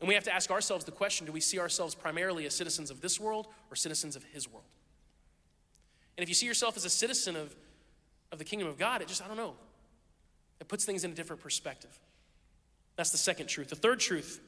And 0.00 0.08
we 0.08 0.14
have 0.14 0.24
to 0.24 0.34
ask 0.34 0.50
ourselves 0.50 0.84
the 0.84 0.92
question 0.92 1.26
do 1.26 1.32
we 1.32 1.40
see 1.40 1.58
ourselves 1.58 1.94
primarily 1.94 2.44
as 2.46 2.54
citizens 2.54 2.90
of 2.90 3.00
this 3.00 3.18
world 3.18 3.46
or 3.70 3.76
citizens 3.76 4.14
of 4.14 4.24
his 4.24 4.50
world? 4.50 4.66
And 6.16 6.22
if 6.22 6.28
you 6.28 6.34
see 6.34 6.46
yourself 6.46 6.76
as 6.76 6.84
a 6.84 6.90
citizen 6.90 7.36
of, 7.36 7.54
of 8.32 8.38
the 8.38 8.44
kingdom 8.44 8.68
of 8.68 8.78
God, 8.78 9.02
it 9.02 9.08
just, 9.08 9.22
I 9.22 9.28
don't 9.28 9.36
know, 9.36 9.54
it 10.60 10.68
puts 10.68 10.84
things 10.84 11.04
in 11.04 11.10
a 11.10 11.14
different 11.14 11.42
perspective. 11.42 11.98
That's 12.96 13.10
the 13.10 13.18
second 13.18 13.46
truth. 13.46 13.68
The 13.68 13.76
third 13.76 14.00
truth, 14.00 14.40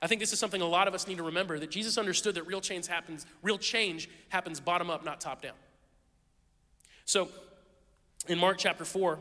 I 0.00 0.06
think 0.06 0.20
this 0.20 0.32
is 0.32 0.38
something 0.38 0.60
a 0.60 0.66
lot 0.66 0.88
of 0.88 0.94
us 0.94 1.06
need 1.06 1.16
to 1.16 1.22
remember 1.22 1.58
that 1.58 1.70
Jesus 1.70 1.98
understood 1.98 2.34
that 2.34 2.46
real 2.46 2.60
change 2.60 2.86
happens, 2.86 3.26
real 3.42 3.58
change 3.58 4.08
happens 4.28 4.60
bottom 4.60 4.90
up, 4.90 5.04
not 5.04 5.20
top 5.20 5.42
down. 5.42 5.54
So 7.04 7.28
in 8.28 8.38
Mark 8.38 8.58
chapter 8.58 8.84
4, 8.84 9.18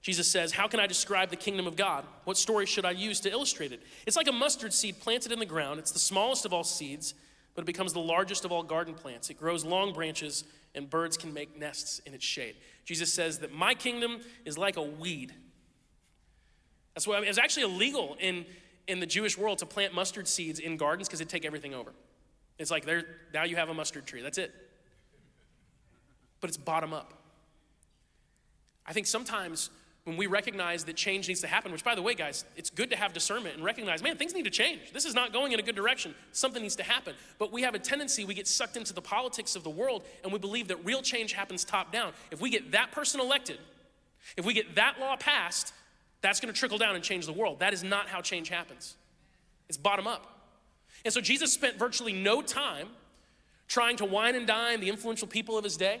Jesus 0.00 0.28
says, 0.28 0.52
How 0.52 0.68
can 0.68 0.80
I 0.80 0.86
describe 0.86 1.30
the 1.30 1.36
kingdom 1.36 1.66
of 1.66 1.76
God? 1.76 2.04
What 2.24 2.36
story 2.36 2.66
should 2.66 2.84
I 2.84 2.92
use 2.92 3.20
to 3.20 3.30
illustrate 3.30 3.72
it? 3.72 3.82
It's 4.06 4.16
like 4.16 4.28
a 4.28 4.32
mustard 4.32 4.72
seed 4.72 5.00
planted 5.00 5.32
in 5.32 5.38
the 5.38 5.46
ground. 5.46 5.78
It's 5.78 5.90
the 5.90 5.98
smallest 5.98 6.44
of 6.44 6.52
all 6.52 6.64
seeds, 6.64 7.14
but 7.54 7.62
it 7.62 7.66
becomes 7.66 7.92
the 7.92 8.00
largest 8.00 8.44
of 8.44 8.52
all 8.52 8.62
garden 8.62 8.94
plants. 8.94 9.30
It 9.30 9.38
grows 9.38 9.64
long 9.64 9.92
branches 9.92 10.44
and 10.74 10.88
birds 10.88 11.16
can 11.16 11.32
make 11.32 11.58
nests 11.58 11.98
in 12.00 12.14
its 12.14 12.24
shade. 12.24 12.54
Jesus 12.84 13.12
says 13.12 13.38
that 13.38 13.52
my 13.52 13.74
kingdom 13.74 14.20
is 14.44 14.56
like 14.56 14.76
a 14.76 14.82
weed. 14.82 15.34
That's 16.98 17.06
why 17.06 17.16
I 17.16 17.20
mean, 17.20 17.28
it's 17.28 17.38
actually 17.38 17.62
illegal 17.62 18.16
in, 18.18 18.44
in 18.88 18.98
the 18.98 19.06
Jewish 19.06 19.38
world 19.38 19.58
to 19.58 19.66
plant 19.66 19.94
mustard 19.94 20.26
seeds 20.26 20.58
in 20.58 20.76
gardens 20.76 21.06
because 21.06 21.20
it 21.20 21.28
take 21.28 21.44
everything 21.44 21.72
over. 21.72 21.92
It's 22.58 22.72
like 22.72 22.84
there 22.84 23.04
now 23.32 23.44
you 23.44 23.54
have 23.54 23.68
a 23.68 23.74
mustard 23.74 24.04
tree. 24.04 24.20
That's 24.20 24.36
it. 24.36 24.52
But 26.40 26.50
it's 26.50 26.56
bottom 26.56 26.92
up. 26.92 27.14
I 28.84 28.92
think 28.92 29.06
sometimes 29.06 29.70
when 30.02 30.16
we 30.16 30.26
recognize 30.26 30.82
that 30.86 30.96
change 30.96 31.28
needs 31.28 31.40
to 31.42 31.46
happen, 31.46 31.70
which 31.70 31.84
by 31.84 31.94
the 31.94 32.02
way, 32.02 32.16
guys, 32.16 32.44
it's 32.56 32.68
good 32.68 32.90
to 32.90 32.96
have 32.96 33.12
discernment 33.12 33.54
and 33.54 33.64
recognize, 33.64 34.02
man, 34.02 34.16
things 34.16 34.34
need 34.34 34.46
to 34.46 34.50
change. 34.50 34.92
This 34.92 35.04
is 35.04 35.14
not 35.14 35.32
going 35.32 35.52
in 35.52 35.60
a 35.60 35.62
good 35.62 35.76
direction. 35.76 36.16
Something 36.32 36.62
needs 36.62 36.74
to 36.76 36.82
happen. 36.82 37.14
But 37.38 37.52
we 37.52 37.62
have 37.62 37.76
a 37.76 37.78
tendency, 37.78 38.24
we 38.24 38.34
get 38.34 38.48
sucked 38.48 38.76
into 38.76 38.92
the 38.92 39.02
politics 39.02 39.54
of 39.54 39.62
the 39.62 39.70
world 39.70 40.02
and 40.24 40.32
we 40.32 40.40
believe 40.40 40.66
that 40.66 40.84
real 40.84 41.00
change 41.00 41.32
happens 41.32 41.64
top 41.64 41.92
down. 41.92 42.12
If 42.32 42.40
we 42.40 42.50
get 42.50 42.72
that 42.72 42.90
person 42.90 43.20
elected, 43.20 43.58
if 44.36 44.44
we 44.44 44.52
get 44.52 44.74
that 44.74 44.98
law 44.98 45.14
passed, 45.14 45.72
that's 46.20 46.40
going 46.40 46.52
to 46.52 46.58
trickle 46.58 46.78
down 46.78 46.94
and 46.94 47.04
change 47.04 47.26
the 47.26 47.32
world. 47.32 47.60
That 47.60 47.72
is 47.72 47.84
not 47.84 48.08
how 48.08 48.20
change 48.20 48.48
happens. 48.48 48.96
It's 49.68 49.78
bottom 49.78 50.06
up. 50.06 50.26
And 51.04 51.14
so 51.14 51.20
Jesus 51.20 51.52
spent 51.52 51.78
virtually 51.78 52.12
no 52.12 52.42
time 52.42 52.88
trying 53.68 53.96
to 53.98 54.04
wine 54.04 54.34
and 54.34 54.46
dine 54.46 54.80
the 54.80 54.88
influential 54.88 55.28
people 55.28 55.56
of 55.56 55.64
his 55.64 55.76
day. 55.76 56.00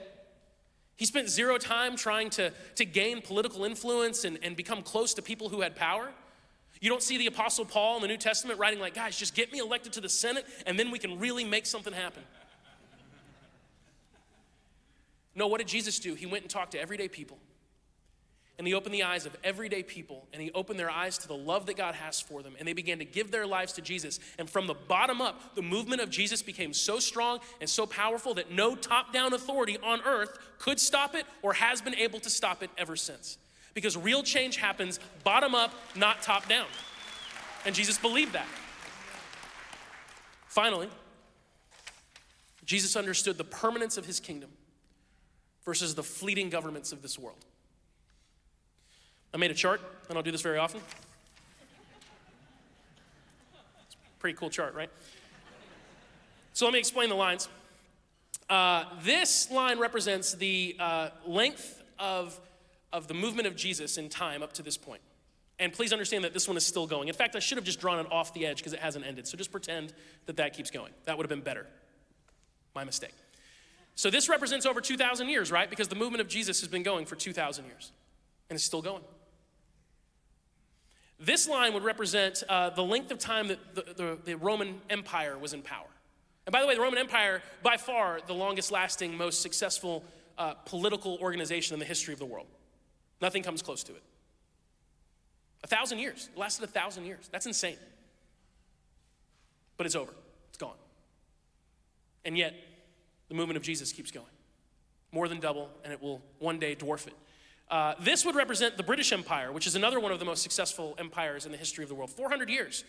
He 0.96 1.06
spent 1.06 1.28
zero 1.28 1.58
time 1.58 1.94
trying 1.94 2.30
to, 2.30 2.52
to 2.74 2.84
gain 2.84 3.22
political 3.22 3.64
influence 3.64 4.24
and, 4.24 4.38
and 4.42 4.56
become 4.56 4.82
close 4.82 5.14
to 5.14 5.22
people 5.22 5.48
who 5.48 5.60
had 5.60 5.76
power. 5.76 6.10
You 6.80 6.88
don't 6.88 7.02
see 7.02 7.18
the 7.18 7.26
Apostle 7.26 7.64
Paul 7.64 7.96
in 7.96 8.02
the 8.02 8.08
New 8.08 8.16
Testament 8.16 8.58
writing, 8.58 8.80
like, 8.80 8.94
guys, 8.94 9.16
just 9.16 9.34
get 9.34 9.52
me 9.52 9.58
elected 9.58 9.92
to 9.94 10.00
the 10.00 10.08
Senate 10.08 10.44
and 10.66 10.78
then 10.78 10.90
we 10.90 10.98
can 10.98 11.18
really 11.18 11.44
make 11.44 11.66
something 11.66 11.92
happen. 11.92 12.22
No, 15.36 15.46
what 15.46 15.58
did 15.58 15.68
Jesus 15.68 16.00
do? 16.00 16.14
He 16.14 16.26
went 16.26 16.42
and 16.42 16.50
talked 16.50 16.72
to 16.72 16.80
everyday 16.80 17.06
people 17.06 17.38
and 18.58 18.66
he 18.66 18.74
opened 18.74 18.92
the 18.92 19.04
eyes 19.04 19.24
of 19.24 19.36
everyday 19.44 19.84
people 19.84 20.26
and 20.32 20.42
he 20.42 20.50
opened 20.52 20.80
their 20.80 20.90
eyes 20.90 21.16
to 21.18 21.28
the 21.28 21.36
love 21.36 21.66
that 21.66 21.76
God 21.76 21.94
has 21.94 22.20
for 22.20 22.42
them 22.42 22.56
and 22.58 22.66
they 22.66 22.72
began 22.72 22.98
to 22.98 23.04
give 23.04 23.30
their 23.30 23.46
lives 23.46 23.72
to 23.74 23.82
Jesus. 23.82 24.18
And 24.36 24.50
from 24.50 24.66
the 24.66 24.74
bottom 24.74 25.20
up, 25.20 25.54
the 25.54 25.62
movement 25.62 26.00
of 26.00 26.10
Jesus 26.10 26.42
became 26.42 26.72
so 26.72 26.98
strong 26.98 27.38
and 27.60 27.70
so 27.70 27.86
powerful 27.86 28.34
that 28.34 28.50
no 28.50 28.74
top 28.74 29.12
down 29.12 29.32
authority 29.32 29.78
on 29.78 30.00
earth 30.04 30.36
could 30.58 30.80
stop 30.80 31.14
it 31.14 31.24
or 31.42 31.52
has 31.52 31.80
been 31.80 31.94
able 31.94 32.18
to 32.20 32.30
stop 32.30 32.62
it 32.64 32.70
ever 32.76 32.96
since. 32.96 33.38
Because 33.74 33.96
real 33.96 34.24
change 34.24 34.56
happens 34.56 34.98
bottom 35.22 35.54
up, 35.54 35.72
not 35.94 36.22
top 36.22 36.48
down. 36.48 36.66
And 37.64 37.76
Jesus 37.76 37.96
believed 37.96 38.32
that. 38.32 38.46
Finally, 40.48 40.88
Jesus 42.64 42.96
understood 42.96 43.38
the 43.38 43.44
permanence 43.44 43.96
of 43.96 44.04
his 44.04 44.18
kingdom 44.18 44.50
versus 45.64 45.94
the 45.94 46.02
fleeting 46.02 46.50
governments 46.50 46.90
of 46.90 47.02
this 47.02 47.18
world. 47.18 47.44
I 49.32 49.36
made 49.36 49.50
a 49.50 49.54
chart. 49.54 49.80
I 50.08 50.14
don't 50.14 50.24
do 50.24 50.32
this 50.32 50.40
very 50.40 50.58
often. 50.58 50.80
It's 53.86 53.94
a 53.94 54.20
pretty 54.20 54.36
cool 54.36 54.50
chart, 54.50 54.74
right? 54.74 54.90
So 56.54 56.64
let 56.64 56.72
me 56.72 56.78
explain 56.78 57.08
the 57.08 57.14
lines. 57.14 57.48
Uh, 58.48 58.84
this 59.02 59.50
line 59.50 59.78
represents 59.78 60.34
the 60.34 60.76
uh, 60.80 61.10
length 61.26 61.82
of, 61.98 62.40
of 62.92 63.06
the 63.06 63.14
movement 63.14 63.46
of 63.46 63.54
Jesus 63.54 63.98
in 63.98 64.08
time 64.08 64.42
up 64.42 64.54
to 64.54 64.62
this 64.62 64.76
point. 64.76 65.02
And 65.58 65.72
please 65.72 65.92
understand 65.92 66.24
that 66.24 66.32
this 66.32 66.48
one 66.48 66.56
is 66.56 66.64
still 66.64 66.86
going. 66.86 67.08
In 67.08 67.14
fact, 67.14 67.36
I 67.36 67.40
should 67.40 67.58
have 67.58 67.64
just 67.64 67.80
drawn 67.80 67.98
it 67.98 68.10
off 68.10 68.32
the 68.32 68.46
edge 68.46 68.58
because 68.58 68.72
it 68.72 68.78
hasn't 68.78 69.04
ended. 69.04 69.26
So 69.26 69.36
just 69.36 69.52
pretend 69.52 69.92
that 70.26 70.36
that 70.36 70.54
keeps 70.54 70.70
going. 70.70 70.92
That 71.04 71.16
would 71.16 71.24
have 71.24 71.30
been 71.30 71.42
better. 71.44 71.66
My 72.74 72.84
mistake. 72.84 73.14
So 73.94 74.08
this 74.08 74.28
represents 74.28 74.64
over 74.64 74.80
2,000 74.80 75.28
years, 75.28 75.50
right? 75.50 75.68
Because 75.68 75.88
the 75.88 75.96
movement 75.96 76.20
of 76.20 76.28
Jesus 76.28 76.60
has 76.60 76.68
been 76.68 76.84
going 76.84 77.04
for 77.04 77.16
2,000 77.16 77.64
years 77.66 77.92
and 78.48 78.56
it's 78.56 78.64
still 78.64 78.82
going. 78.82 79.02
This 81.20 81.48
line 81.48 81.74
would 81.74 81.84
represent 81.84 82.42
uh, 82.48 82.70
the 82.70 82.84
length 82.84 83.10
of 83.10 83.18
time 83.18 83.48
that 83.48 83.74
the, 83.74 83.82
the, 83.82 84.18
the 84.24 84.36
Roman 84.36 84.80
Empire 84.88 85.36
was 85.36 85.52
in 85.52 85.62
power. 85.62 85.86
And 86.46 86.52
by 86.52 86.60
the 86.60 86.66
way, 86.66 86.74
the 86.74 86.80
Roman 86.80 86.98
Empire, 86.98 87.42
by 87.62 87.76
far, 87.76 88.20
the 88.26 88.34
longest 88.34 88.70
lasting, 88.70 89.16
most 89.16 89.42
successful 89.42 90.04
uh, 90.38 90.54
political 90.54 91.18
organization 91.20 91.74
in 91.74 91.80
the 91.80 91.84
history 91.84 92.12
of 92.12 92.20
the 92.20 92.26
world. 92.26 92.46
Nothing 93.20 93.42
comes 93.42 93.62
close 93.62 93.82
to 93.84 93.92
it. 93.94 94.02
A 95.64 95.66
thousand 95.66 95.98
years. 95.98 96.28
It 96.32 96.38
lasted 96.38 96.64
a 96.64 96.68
thousand 96.68 97.04
years. 97.04 97.28
That's 97.32 97.46
insane. 97.46 97.76
But 99.76 99.86
it's 99.86 99.96
over, 99.96 100.12
it's 100.48 100.58
gone. 100.58 100.76
And 102.24 102.38
yet, 102.38 102.54
the 103.28 103.34
movement 103.34 103.56
of 103.56 103.62
Jesus 103.62 103.92
keeps 103.92 104.10
going. 104.10 104.26
More 105.12 105.28
than 105.28 105.40
double, 105.40 105.70
and 105.84 105.92
it 105.92 106.00
will 106.00 106.22
one 106.38 106.58
day 106.58 106.76
dwarf 106.76 107.06
it. 107.06 107.14
Uh, 107.70 107.94
this 108.00 108.24
would 108.24 108.34
represent 108.34 108.76
the 108.76 108.82
British 108.82 109.12
Empire, 109.12 109.52
which 109.52 109.66
is 109.66 109.74
another 109.74 110.00
one 110.00 110.10
of 110.10 110.18
the 110.18 110.24
most 110.24 110.42
successful 110.42 110.94
empires 110.98 111.44
in 111.44 111.52
the 111.52 111.58
history 111.58 111.82
of 111.82 111.88
the 111.88 111.94
world. 111.94 112.10
400 112.10 112.48
years. 112.48 112.84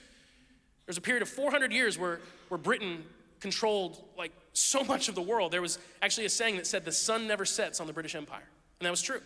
There's 0.86 0.98
a 0.98 1.02
period 1.02 1.22
of 1.22 1.30
400 1.30 1.72
years 1.72 1.98
where, 1.98 2.22
where 2.48 2.58
Britain 2.58 3.04
controlled 3.40 4.02
like 4.18 4.32
so 4.54 4.84
much 4.84 5.10
of 5.10 5.16
the 5.16 5.22
world. 5.22 5.52
There 5.52 5.62
was 5.62 5.80
actually 6.02 6.26
a 6.26 6.30
saying 6.30 6.58
that 6.58 6.68
said 6.68 6.86
the 6.86 6.92
sun 6.92 7.28
never 7.28 7.46
sets 7.46 7.80
on 7.80 7.88
the 7.88 7.94
British 7.94 8.16
Empire. 8.16 8.48
And 8.80 8.86
that 8.86 8.92
was 8.92 9.02
true. 9.02 9.22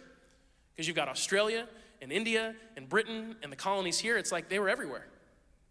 Because 0.74 0.88
you've 0.88 0.96
got 0.96 1.08
Australia 1.08 1.68
and 2.02 2.12
India 2.12 2.56
and 2.76 2.90
Britain 2.90 3.36
and 3.44 3.52
the 3.52 3.56
colonies 3.56 4.00
here. 4.00 4.18
It's 4.18 4.32
like 4.32 4.50
they 4.50 4.60
were 4.60 4.70
everywhere. 4.70 5.06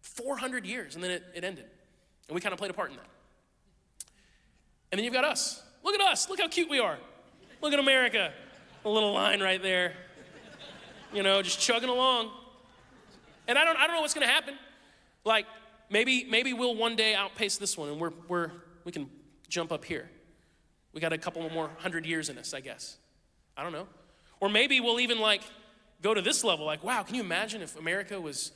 400 0.01 0.65
years, 0.65 0.95
and 0.95 1.03
then 1.03 1.11
it, 1.11 1.23
it 1.33 1.43
ended. 1.43 1.65
And 2.27 2.35
we 2.35 2.41
kind 2.41 2.53
of 2.53 2.59
played 2.59 2.71
a 2.71 2.73
part 2.73 2.89
in 2.91 2.97
that. 2.97 3.05
And 4.91 4.99
then 4.99 5.05
you've 5.05 5.13
got 5.13 5.23
us. 5.23 5.61
Look 5.83 5.95
at 5.95 6.01
us. 6.01 6.29
Look 6.29 6.39
how 6.39 6.47
cute 6.47 6.69
we 6.69 6.79
are. 6.79 6.97
Look 7.61 7.73
at 7.73 7.79
America 7.79 8.33
a 8.85 8.89
little 8.89 9.13
line 9.13 9.41
right 9.41 9.61
there. 9.61 9.93
You 11.13 11.23
know, 11.23 11.41
just 11.41 11.59
chugging 11.59 11.89
along. 11.89 12.31
And 13.47 13.57
I 13.57 13.65
don't, 13.65 13.77
I 13.77 13.87
don't 13.87 13.95
know 13.95 14.01
what's 14.01 14.13
going 14.13 14.25
to 14.25 14.33
happen. 14.33 14.55
Like, 15.25 15.45
maybe, 15.89 16.25
maybe 16.29 16.53
we'll 16.53 16.75
one 16.75 16.95
day 16.95 17.13
outpace 17.13 17.57
this 17.57 17.77
one 17.77 17.89
and 17.89 17.99
we're, 17.99 18.11
we're, 18.27 18.51
we 18.83 18.91
can 18.91 19.09
jump 19.47 19.71
up 19.71 19.85
here. 19.85 20.09
We 20.93 21.01
got 21.01 21.13
a 21.13 21.17
couple 21.17 21.47
more 21.49 21.69
hundred 21.77 22.05
years 22.05 22.29
in 22.29 22.37
us, 22.37 22.53
I 22.53 22.59
guess. 22.59 22.97
I 23.55 23.63
don't 23.63 23.71
know. 23.71 23.87
Or 24.39 24.49
maybe 24.49 24.79
we'll 24.79 24.99
even 24.99 25.19
like 25.19 25.41
go 26.01 26.13
to 26.13 26.21
this 26.21 26.43
level 26.43 26.65
like, 26.65 26.83
wow, 26.83 27.03
can 27.03 27.15
you 27.15 27.21
imagine 27.21 27.61
if 27.61 27.77
America 27.77 28.19
was 28.19 28.51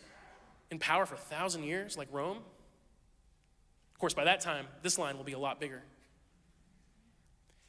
in 0.71 0.79
power 0.79 1.05
for 1.05 1.15
a 1.15 1.19
thousand 1.19 1.63
years 1.63 1.97
like 1.97 2.07
Rome? 2.11 2.37
Of 2.37 3.99
course, 3.99 4.13
by 4.13 4.25
that 4.25 4.41
time, 4.41 4.67
this 4.83 4.97
line 4.97 5.17
will 5.17 5.23
be 5.23 5.33
a 5.33 5.39
lot 5.39 5.59
bigger. 5.59 5.81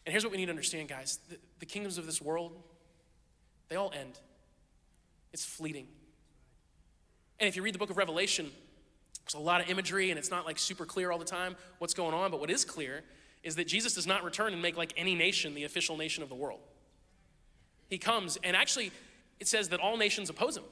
And 0.08 0.12
here's 0.14 0.24
what 0.24 0.30
we 0.30 0.38
need 0.38 0.46
to 0.46 0.52
understand, 0.52 0.88
guys 0.88 1.18
the, 1.28 1.36
the 1.58 1.66
kingdoms 1.66 1.98
of 1.98 2.06
this 2.06 2.22
world, 2.22 2.56
they 3.68 3.76
all 3.76 3.92
end, 3.94 4.18
it's 5.34 5.44
fleeting. 5.44 5.86
And 7.38 7.46
if 7.46 7.56
you 7.56 7.62
read 7.62 7.74
the 7.74 7.78
book 7.78 7.90
of 7.90 7.98
Revelation, 7.98 8.50
there's 9.26 9.34
a 9.34 9.38
lot 9.38 9.60
of 9.60 9.68
imagery 9.68 10.08
and 10.08 10.18
it's 10.18 10.30
not 10.30 10.46
like 10.46 10.58
super 10.58 10.86
clear 10.86 11.12
all 11.12 11.18
the 11.18 11.26
time 11.26 11.56
what's 11.78 11.92
going 11.92 12.14
on, 12.14 12.30
but 12.30 12.40
what 12.40 12.48
is 12.48 12.64
clear 12.64 13.04
is 13.42 13.56
that 13.56 13.66
Jesus 13.68 13.92
does 13.92 14.06
not 14.06 14.24
return 14.24 14.54
and 14.54 14.62
make 14.62 14.78
like 14.78 14.94
any 14.96 15.14
nation 15.14 15.52
the 15.52 15.64
official 15.64 15.98
nation 15.98 16.22
of 16.22 16.30
the 16.30 16.34
world. 16.34 16.60
He 17.90 17.98
comes, 17.98 18.38
and 18.42 18.56
actually, 18.56 18.92
it 19.40 19.46
says 19.46 19.68
that 19.68 19.80
all 19.80 19.98
nations 19.98 20.30
oppose 20.30 20.56
him, 20.56 20.64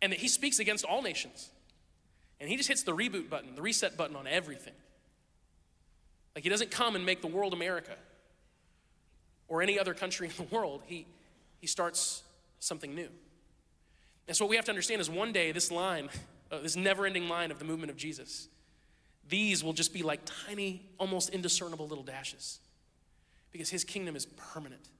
and 0.00 0.12
that 0.12 0.20
he 0.20 0.28
speaks 0.28 0.60
against 0.60 0.84
all 0.84 1.02
nations. 1.02 1.50
And 2.38 2.48
he 2.48 2.56
just 2.56 2.68
hits 2.68 2.84
the 2.84 2.94
reboot 2.94 3.28
button, 3.28 3.56
the 3.56 3.62
reset 3.62 3.96
button 3.96 4.14
on 4.14 4.28
everything. 4.28 4.74
Like 6.38 6.44
he 6.44 6.50
doesn't 6.50 6.70
come 6.70 6.94
and 6.94 7.04
make 7.04 7.20
the 7.20 7.26
world 7.26 7.52
America 7.52 7.96
or 9.48 9.60
any 9.60 9.76
other 9.76 9.92
country 9.92 10.28
in 10.28 10.34
the 10.36 10.54
world. 10.54 10.82
He, 10.86 11.04
he 11.58 11.66
starts 11.66 12.22
something 12.60 12.94
new. 12.94 13.08
And 14.28 14.36
so 14.36 14.44
what 14.44 14.50
we 14.50 14.54
have 14.54 14.64
to 14.66 14.70
understand 14.70 15.00
is 15.00 15.10
one 15.10 15.32
day 15.32 15.50
this 15.50 15.72
line, 15.72 16.08
uh, 16.52 16.60
this 16.60 16.76
never 16.76 17.06
ending 17.06 17.28
line 17.28 17.50
of 17.50 17.58
the 17.58 17.64
movement 17.64 17.90
of 17.90 17.96
Jesus, 17.96 18.46
these 19.28 19.64
will 19.64 19.72
just 19.72 19.92
be 19.92 20.04
like 20.04 20.20
tiny, 20.46 20.80
almost 20.96 21.30
indiscernible 21.30 21.88
little 21.88 22.04
dashes 22.04 22.60
because 23.50 23.70
his 23.70 23.82
kingdom 23.82 24.14
is 24.14 24.26
permanent. 24.26 24.90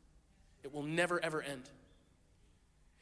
It 0.64 0.74
will 0.74 0.83
never, 0.83 1.22
ever 1.22 1.40
end. 1.40 1.70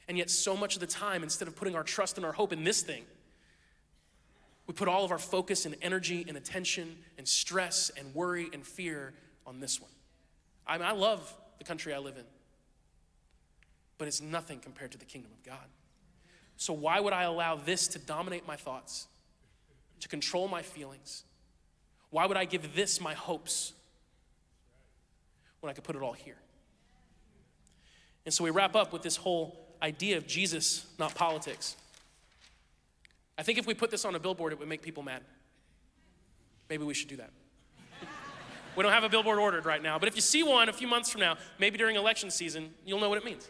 And 0.09 0.19
yet, 0.19 0.29
so 0.29 0.55
much 0.55 0.75
of 0.75 0.83
the 0.83 0.87
time, 0.87 1.23
instead 1.23 1.49
of 1.49 1.57
putting 1.57 1.75
our 1.75 1.85
trust 1.85 2.19
and 2.19 2.27
our 2.27 2.33
hope 2.33 2.53
in 2.53 2.65
this 2.65 2.83
thing, 2.83 3.05
we 4.67 4.75
put 4.75 4.89
all 4.89 5.05
of 5.05 5.13
our 5.13 5.19
focus 5.19 5.65
and 5.65 5.77
energy 5.81 6.25
and 6.27 6.37
attention 6.37 6.97
and 7.19 7.27
stress 7.27 7.91
and 7.97 8.15
worry 8.15 8.49
and 8.53 8.67
fear 8.67 9.15
on 9.47 9.61
this 9.61 9.81
one. 9.81 9.91
I 10.67 10.79
mean, 10.79 10.87
I 10.87 10.93
love 10.93 11.33
the 11.59 11.65
country 11.65 11.95
I 11.95 11.99
live 11.99 12.17
in, 12.17 12.25
but 13.99 14.09
it's 14.09 14.21
nothing 14.21 14.59
compared 14.59 14.93
to 14.93 14.99
the 14.99 15.05
kingdom 15.05 15.31
of 15.33 15.43
God. 15.45 15.67
So, 16.57 16.73
why 16.73 17.01
would 17.01 17.13
I 17.13 17.25
allow 17.25 17.57
this 17.57 17.87
to 17.89 17.99
dominate 17.99 18.47
my 18.47 18.57
thoughts, 18.57 19.07
to 20.01 20.09
control 20.09 20.49
my 20.49 20.63
feelings? 20.63 21.23
Why 22.11 22.27
would 22.27 22.37
I 22.37 22.45
give 22.45 22.75
this 22.75 23.01
my 23.01 23.15
hopes 23.15 23.73
when 25.61 25.71
I 25.71 25.75
could 25.75 25.85
put 25.85 25.97
it 25.97 26.03
all 26.03 26.13
here? 26.13 26.39
And 28.25 28.35
so 28.35 28.43
we 28.43 28.51
wrap 28.51 28.75
up 28.75 28.93
with 28.93 29.03
this 29.03 29.17
whole 29.17 29.57
idea 29.81 30.17
of 30.17 30.27
Jesus, 30.27 30.87
not 30.99 31.15
politics. 31.15 31.77
I 33.39 33.43
think 33.43 33.59
if 33.59 33.67
we 33.67 33.75
put 33.75 33.91
this 33.91 34.05
on 34.05 34.15
a 34.15 34.19
billboard, 34.19 34.53
it 34.53 34.59
would 34.59 34.69
make 34.69 34.83
people 34.83 35.03
mad. 35.03 35.23
Maybe 36.69 36.85
we 36.85 36.95
should 36.95 37.09
do 37.09 37.17
that. 37.17 37.31
we 38.77 38.83
don't 38.83 38.93
have 38.93 39.05
a 39.05 39.09
billboard 39.09 39.39
ordered 39.39 39.67
right 39.67 39.83
now, 39.83 39.99
but 39.99 40.09
if 40.09 40.17
you 40.17 40.23
see 40.23 40.43
one 40.43 40.69
a 40.69 40.73
few 40.73 40.89
months 40.89 41.11
from 41.11 41.21
now, 41.21 41.37
maybe 41.59 41.79
during 41.79 41.97
election 41.97 42.31
season, 42.31 42.75
you'll 42.85 43.01
know 43.01 43.09
what 43.09 43.19
it 43.19 43.25
means. 43.25 43.49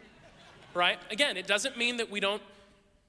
Right? 0.75 0.99
Again, 1.11 1.37
it 1.37 1.46
doesn't 1.46 1.79
mean 1.79 1.96
that 1.99 2.11
we 2.11 2.20
don't 2.20 2.42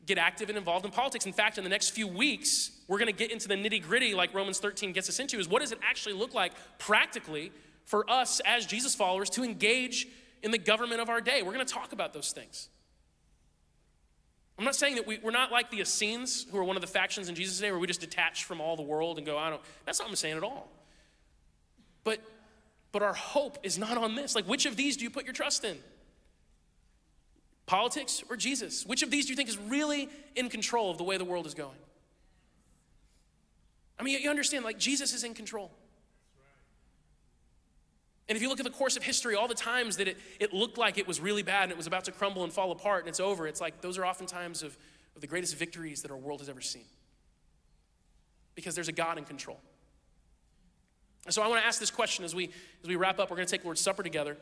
get 0.05 0.17
active 0.17 0.47
and 0.49 0.57
involved 0.57 0.86
in 0.86 0.91
politics. 0.91 1.25
In 1.25 1.34
fact, 1.34 1.57
in 1.57 1.63
the 1.63 1.69
next 1.69 1.89
few 1.89 2.07
weeks, 2.07 2.71
we're 2.88 2.97
going 2.97 3.11
to 3.11 3.17
get 3.17 3.32
into 3.32 3.47
the 3.47 3.55
nitty 3.55 3.84
gritty, 3.84 4.15
like 4.15 4.34
Romans 4.34 4.59
13 4.59 4.93
gets 4.93 5.09
us 5.09 5.19
into, 5.19 5.38
is 5.38 5.49
what 5.49 5.61
does 5.61 5.71
it 5.73 5.80
actually 5.84 6.13
look 6.13 6.34
like 6.34 6.53
practically 6.80 7.51
for 7.86 8.09
us 8.09 8.39
as 8.45 8.65
Jesus 8.65 8.95
followers 8.95 9.30
to 9.32 9.43
engage 9.43 10.07
in 10.43 10.51
the 10.51 10.57
government 10.57 11.01
of 11.01 11.09
our 11.09 11.19
day? 11.19 11.41
We're 11.41 11.53
going 11.53 11.65
to 11.65 11.73
talk 11.73 11.91
about 11.91 12.13
those 12.13 12.32
things. 12.32 12.69
I'm 14.58 14.66
not 14.66 14.76
saying 14.76 14.95
that 14.95 15.05
we, 15.05 15.20
are 15.24 15.32
not 15.32 15.51
like 15.51 15.70
the 15.70 15.82
Essenes, 15.82 16.47
who 16.49 16.58
are 16.58 16.64
one 16.64 16.76
of 16.76 16.82
the 16.82 16.88
factions 16.88 17.30
in 17.30 17.36
Jesus' 17.36 17.60
day, 17.60 17.70
where 17.70 17.80
we 17.80 17.86
just 17.86 18.01
detach 18.01 18.45
from 18.45 18.60
all 18.60 18.76
the 18.76 18.82
world 18.82 19.18
and 19.18 19.26
go, 19.26 19.38
I 19.38 19.49
don't. 19.49 19.62
That's 19.86 19.99
not 19.99 20.05
what 20.05 20.12
I'm 20.12 20.16
saying 20.16 20.38
at 20.38 20.43
all. 20.43 20.72
But, 22.03 22.22
but 22.91 23.03
our 23.03 23.14
hope 23.14 23.60
is 23.62 23.78
not 23.78 23.97
on 23.97 24.16
this. 24.16 24.34
Like, 24.34 24.45
which 24.45 24.66
of 24.66 24.76
these 24.76 24.97
do 24.97 25.03
you 25.03 25.12
put 25.12 25.26
your 25.26 25.34
trust 25.34 25.64
in? 25.64 25.78
Politics 27.68 28.24
or 28.30 28.36
Jesus? 28.36 28.86
Which 28.86 29.03
of 29.03 29.12
these 29.12 29.26
do 29.26 29.32
you 29.32 29.36
think 29.36 29.49
is 29.49 29.58
really 29.58 30.10
in 30.36 30.49
control 30.49 30.89
of 30.89 30.97
the 30.97 31.03
way 31.03 31.18
the 31.18 31.26
world 31.26 31.45
is 31.45 31.53
going? 31.53 31.78
I 33.99 34.03
mean, 34.03 34.20
you 34.22 34.30
understand, 34.30 34.66
like, 34.66 34.80
Jesus 34.80 35.14
is 35.14 35.24
in 35.24 35.34
control. 35.34 35.72
And 38.30 38.36
if 38.36 38.41
you 38.41 38.49
look 38.49 38.59
at 38.59 38.65
the 38.65 38.71
course 38.71 38.97
of 38.97 39.03
history, 39.03 39.36
all 39.36 39.47
the 39.47 39.55
times 39.55 39.97
that 39.97 40.07
it, 40.07 40.17
it 40.39 40.53
looked 40.53 40.78
like 40.78 40.97
it 40.97 41.07
was 41.07 41.19
really 41.21 41.43
bad 41.43 41.63
and 41.63 41.71
it 41.71 41.78
was 41.78 41.88
about 41.88 42.05
to 42.05 42.11
crumble 42.11 42.43
and 42.43 42.51
fall 42.51 42.71
apart 42.71 43.01
and 43.03 43.09
it's 43.09 43.21
over, 43.21 43.47
it's 43.47 43.61
like 43.61 43.82
those 43.82 43.97
are 43.97 44.05
oftentimes 44.05 44.63
of, 44.63 44.78
of 45.15 45.21
the 45.21 45.28
greatest 45.28 45.55
victories 45.55 46.01
that 46.01 46.11
our 46.11 46.17
world 46.17 46.41
has 46.41 46.49
ever 46.49 46.61
seen. 46.61 46.84
Because 48.55 48.75
there's 48.75 48.89
a 48.89 48.93
God 48.93 49.17
in 49.17 49.23
control. 49.23 49.59
And 51.25 51.34
so 51.34 51.41
I 51.41 51.47
want 51.47 51.61
to 51.61 51.67
ask 51.67 51.80
this 51.80 51.91
question 51.91 52.25
as 52.25 52.34
we 52.34 52.49
as 52.82 52.88
we 52.88 52.95
wrap 52.95 53.19
up. 53.19 53.30
We're 53.30 53.36
going 53.36 53.47
to 53.47 53.51
take 53.51 53.65
Lord's 53.65 53.82
Supper 53.82 54.01
together. 54.01 54.38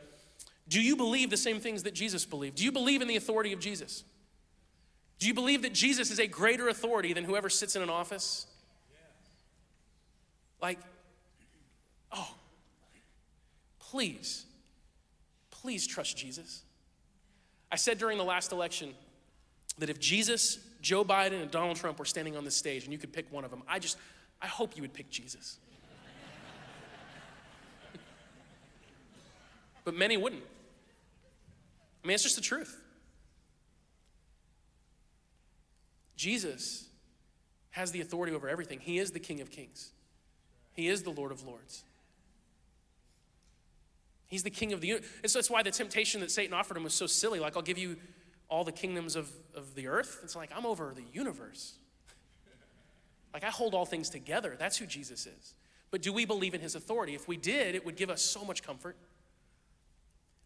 Do 0.67 0.81
you 0.81 0.95
believe 0.95 1.29
the 1.29 1.37
same 1.37 1.59
things 1.59 1.83
that 1.83 1.93
Jesus 1.93 2.25
believed? 2.25 2.55
Do 2.55 2.63
you 2.63 2.71
believe 2.71 3.01
in 3.01 3.07
the 3.07 3.15
authority 3.15 3.53
of 3.53 3.59
Jesus? 3.59 4.03
Do 5.19 5.27
you 5.27 5.33
believe 5.33 5.61
that 5.61 5.73
Jesus 5.73 6.11
is 6.11 6.19
a 6.19 6.27
greater 6.27 6.67
authority 6.69 7.13
than 7.13 7.23
whoever 7.23 7.49
sits 7.49 7.75
in 7.75 7.81
an 7.81 7.89
office? 7.89 8.47
Like, 10.61 10.79
oh, 12.11 12.35
please, 13.95 14.45
please 15.51 15.87
trust 15.87 16.17
Jesus. 16.17 16.63
I 17.71 17.77
said 17.77 17.97
during 17.97 18.17
the 18.17 18.25
last 18.25 18.51
election 18.51 18.93
that 19.77 19.89
if 19.89 20.01
Jesus, 20.01 20.59
Joe 20.81 21.05
Biden, 21.05 21.41
and 21.41 21.49
Donald 21.49 21.77
Trump 21.77 21.97
were 21.97 22.03
standing 22.03 22.35
on 22.35 22.43
this 22.43 22.57
stage 22.57 22.83
and 22.83 22.91
you 22.91 22.99
could 22.99 23.13
pick 23.13 23.31
one 23.31 23.45
of 23.45 23.51
them, 23.51 23.63
I 23.69 23.79
just, 23.79 23.97
I 24.41 24.47
hope 24.47 24.75
you 24.75 24.81
would 24.81 24.93
pick 24.93 25.09
Jesus. 25.09 25.59
but 29.85 29.95
many 29.95 30.17
wouldn't. 30.17 30.43
I 32.03 32.07
mean, 32.07 32.15
it's 32.15 32.23
just 32.23 32.35
the 32.35 32.41
truth. 32.41 32.77
Jesus 36.17 36.89
has 37.69 37.93
the 37.93 38.01
authority 38.01 38.35
over 38.35 38.49
everything. 38.49 38.81
He 38.81 38.99
is 38.99 39.11
the 39.11 39.21
King 39.21 39.39
of 39.39 39.51
Kings, 39.51 39.91
He 40.73 40.89
is 40.89 41.03
the 41.03 41.11
Lord 41.11 41.31
of 41.31 41.47
Lords. 41.47 41.85
He's 44.35 44.43
the 44.43 44.49
king 44.49 44.73
of 44.73 44.81
the 44.81 44.87
universe. 44.87 45.07
And 45.23 45.31
so 45.31 45.39
that's 45.39 45.49
why 45.49 45.63
the 45.63 45.71
temptation 45.71 46.19
that 46.19 46.29
Satan 46.29 46.53
offered 46.53 46.75
him 46.75 46.83
was 46.83 46.93
so 46.93 47.07
silly. 47.07 47.39
Like, 47.39 47.55
I'll 47.55 47.61
give 47.61 47.77
you 47.77 47.95
all 48.49 48.65
the 48.65 48.71
kingdoms 48.73 49.15
of, 49.15 49.31
of 49.55 49.75
the 49.75 49.87
earth. 49.87 50.19
It's 50.23 50.35
like, 50.35 50.49
I'm 50.53 50.65
over 50.65 50.91
the 50.93 51.05
universe. 51.13 51.75
like, 53.33 53.45
I 53.45 53.49
hold 53.49 53.73
all 53.73 53.85
things 53.85 54.09
together. 54.09 54.57
That's 54.59 54.75
who 54.75 54.87
Jesus 54.87 55.25
is. 55.25 55.53
But 55.89 56.01
do 56.01 56.11
we 56.11 56.25
believe 56.25 56.53
in 56.53 56.59
his 56.59 56.75
authority? 56.75 57.15
If 57.15 57.29
we 57.29 57.37
did, 57.37 57.75
it 57.75 57.85
would 57.85 57.95
give 57.95 58.09
us 58.09 58.21
so 58.21 58.43
much 58.43 58.61
comfort. 58.61 58.97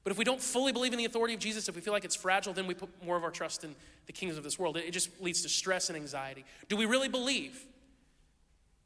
But 0.03 0.11
if 0.11 0.19
we 0.19 0.23
don't 0.23 0.39
fully 0.39 0.71
believe 0.71 0.93
in 0.93 0.99
the 0.99 1.05
authority 1.05 1.33
of 1.33 1.39
Jesus, 1.39 1.67
if 1.67 1.73
we 1.73 1.81
feel 1.81 1.91
like 1.93 2.05
it's 2.05 2.15
fragile, 2.15 2.53
then 2.53 2.67
we 2.67 2.75
put 2.75 2.91
more 3.03 3.17
of 3.17 3.23
our 3.23 3.31
trust 3.31 3.63
in 3.63 3.73
the 4.05 4.13
kings 4.13 4.37
of 4.37 4.43
this 4.43 4.59
world. 4.59 4.77
It 4.77 4.91
just 4.91 5.19
leads 5.19 5.41
to 5.41 5.49
stress 5.49 5.89
and 5.89 5.97
anxiety. 5.97 6.45
Do 6.67 6.77
we 6.77 6.85
really 6.85 7.09
believe 7.09 7.59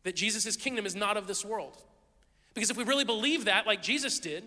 that 0.04 0.16
Jesus' 0.16 0.56
kingdom 0.56 0.86
is 0.86 0.96
not 0.96 1.18
of 1.18 1.28
this 1.28 1.44
world? 1.44 1.84
Because 2.54 2.70
if 2.70 2.78
we 2.78 2.86
really 2.86 3.04
believe 3.04 3.44
that, 3.46 3.68
like 3.68 3.82
Jesus 3.82 4.18
did, 4.18 4.46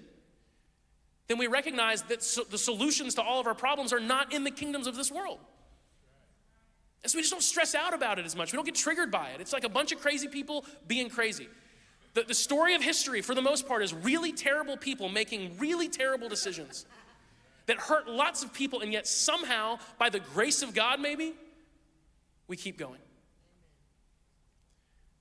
then 1.29 1.39
we 1.39 1.47
recognize 1.47 2.03
that 2.03 2.23
so 2.23 2.45
the 2.45 2.59
solutions 2.59 3.15
to 3.15 3.23
all 3.23 3.41
of 3.41 3.47
our 3.47 3.55
problems 3.55 3.93
are 3.93 4.01
not 4.01 4.33
in 4.33 4.45
the 4.45 4.51
kingdoms 4.51 4.87
of 4.87 4.97
this 4.97 5.11
world. 5.11 5.39
And 7.03 7.11
so 7.11 7.19
we 7.19 7.23
just 7.23 7.33
don't 7.33 7.43
stress 7.43 7.75
out 7.75 7.95
about 7.95 8.19
it 8.19 8.27
as 8.27 8.35
much. 8.35 8.53
We 8.53 8.57
don't 8.57 8.65
get 8.65 8.75
triggered 8.75 9.11
by 9.11 9.29
it. 9.31 9.41
It's 9.41 9.53
like 9.53 9.65
a 9.65 9.69
bunch 9.69 9.93
of 9.93 10.01
crazy 10.01 10.29
people 10.29 10.65
being 10.87 11.09
crazy. 11.09 11.49
The, 12.15 12.23
the 12.23 12.35
story 12.35 12.75
of 12.75 12.83
history, 12.83 13.23
for 13.23 13.35
the 13.35 13.43
most 13.43 13.69
part, 13.69 13.83
is 13.83 13.93
really 13.93 14.33
terrible 14.33 14.77
people 14.77 15.09
making 15.09 15.59
really 15.59 15.89
terrible 15.89 16.29
decisions 16.29 16.87
that 17.67 17.77
hurt 17.77 18.09
lots 18.09 18.43
of 18.43 18.53
people, 18.53 18.81
and 18.81 18.93
yet 18.93 19.07
somehow, 19.07 19.79
by 19.99 20.09
the 20.09 20.21
grace 20.21 20.63
of 20.63 20.75
God, 20.75 21.01
maybe, 21.01 21.35
we 22.49 22.57
keep 22.57 22.79
going. 22.79 23.01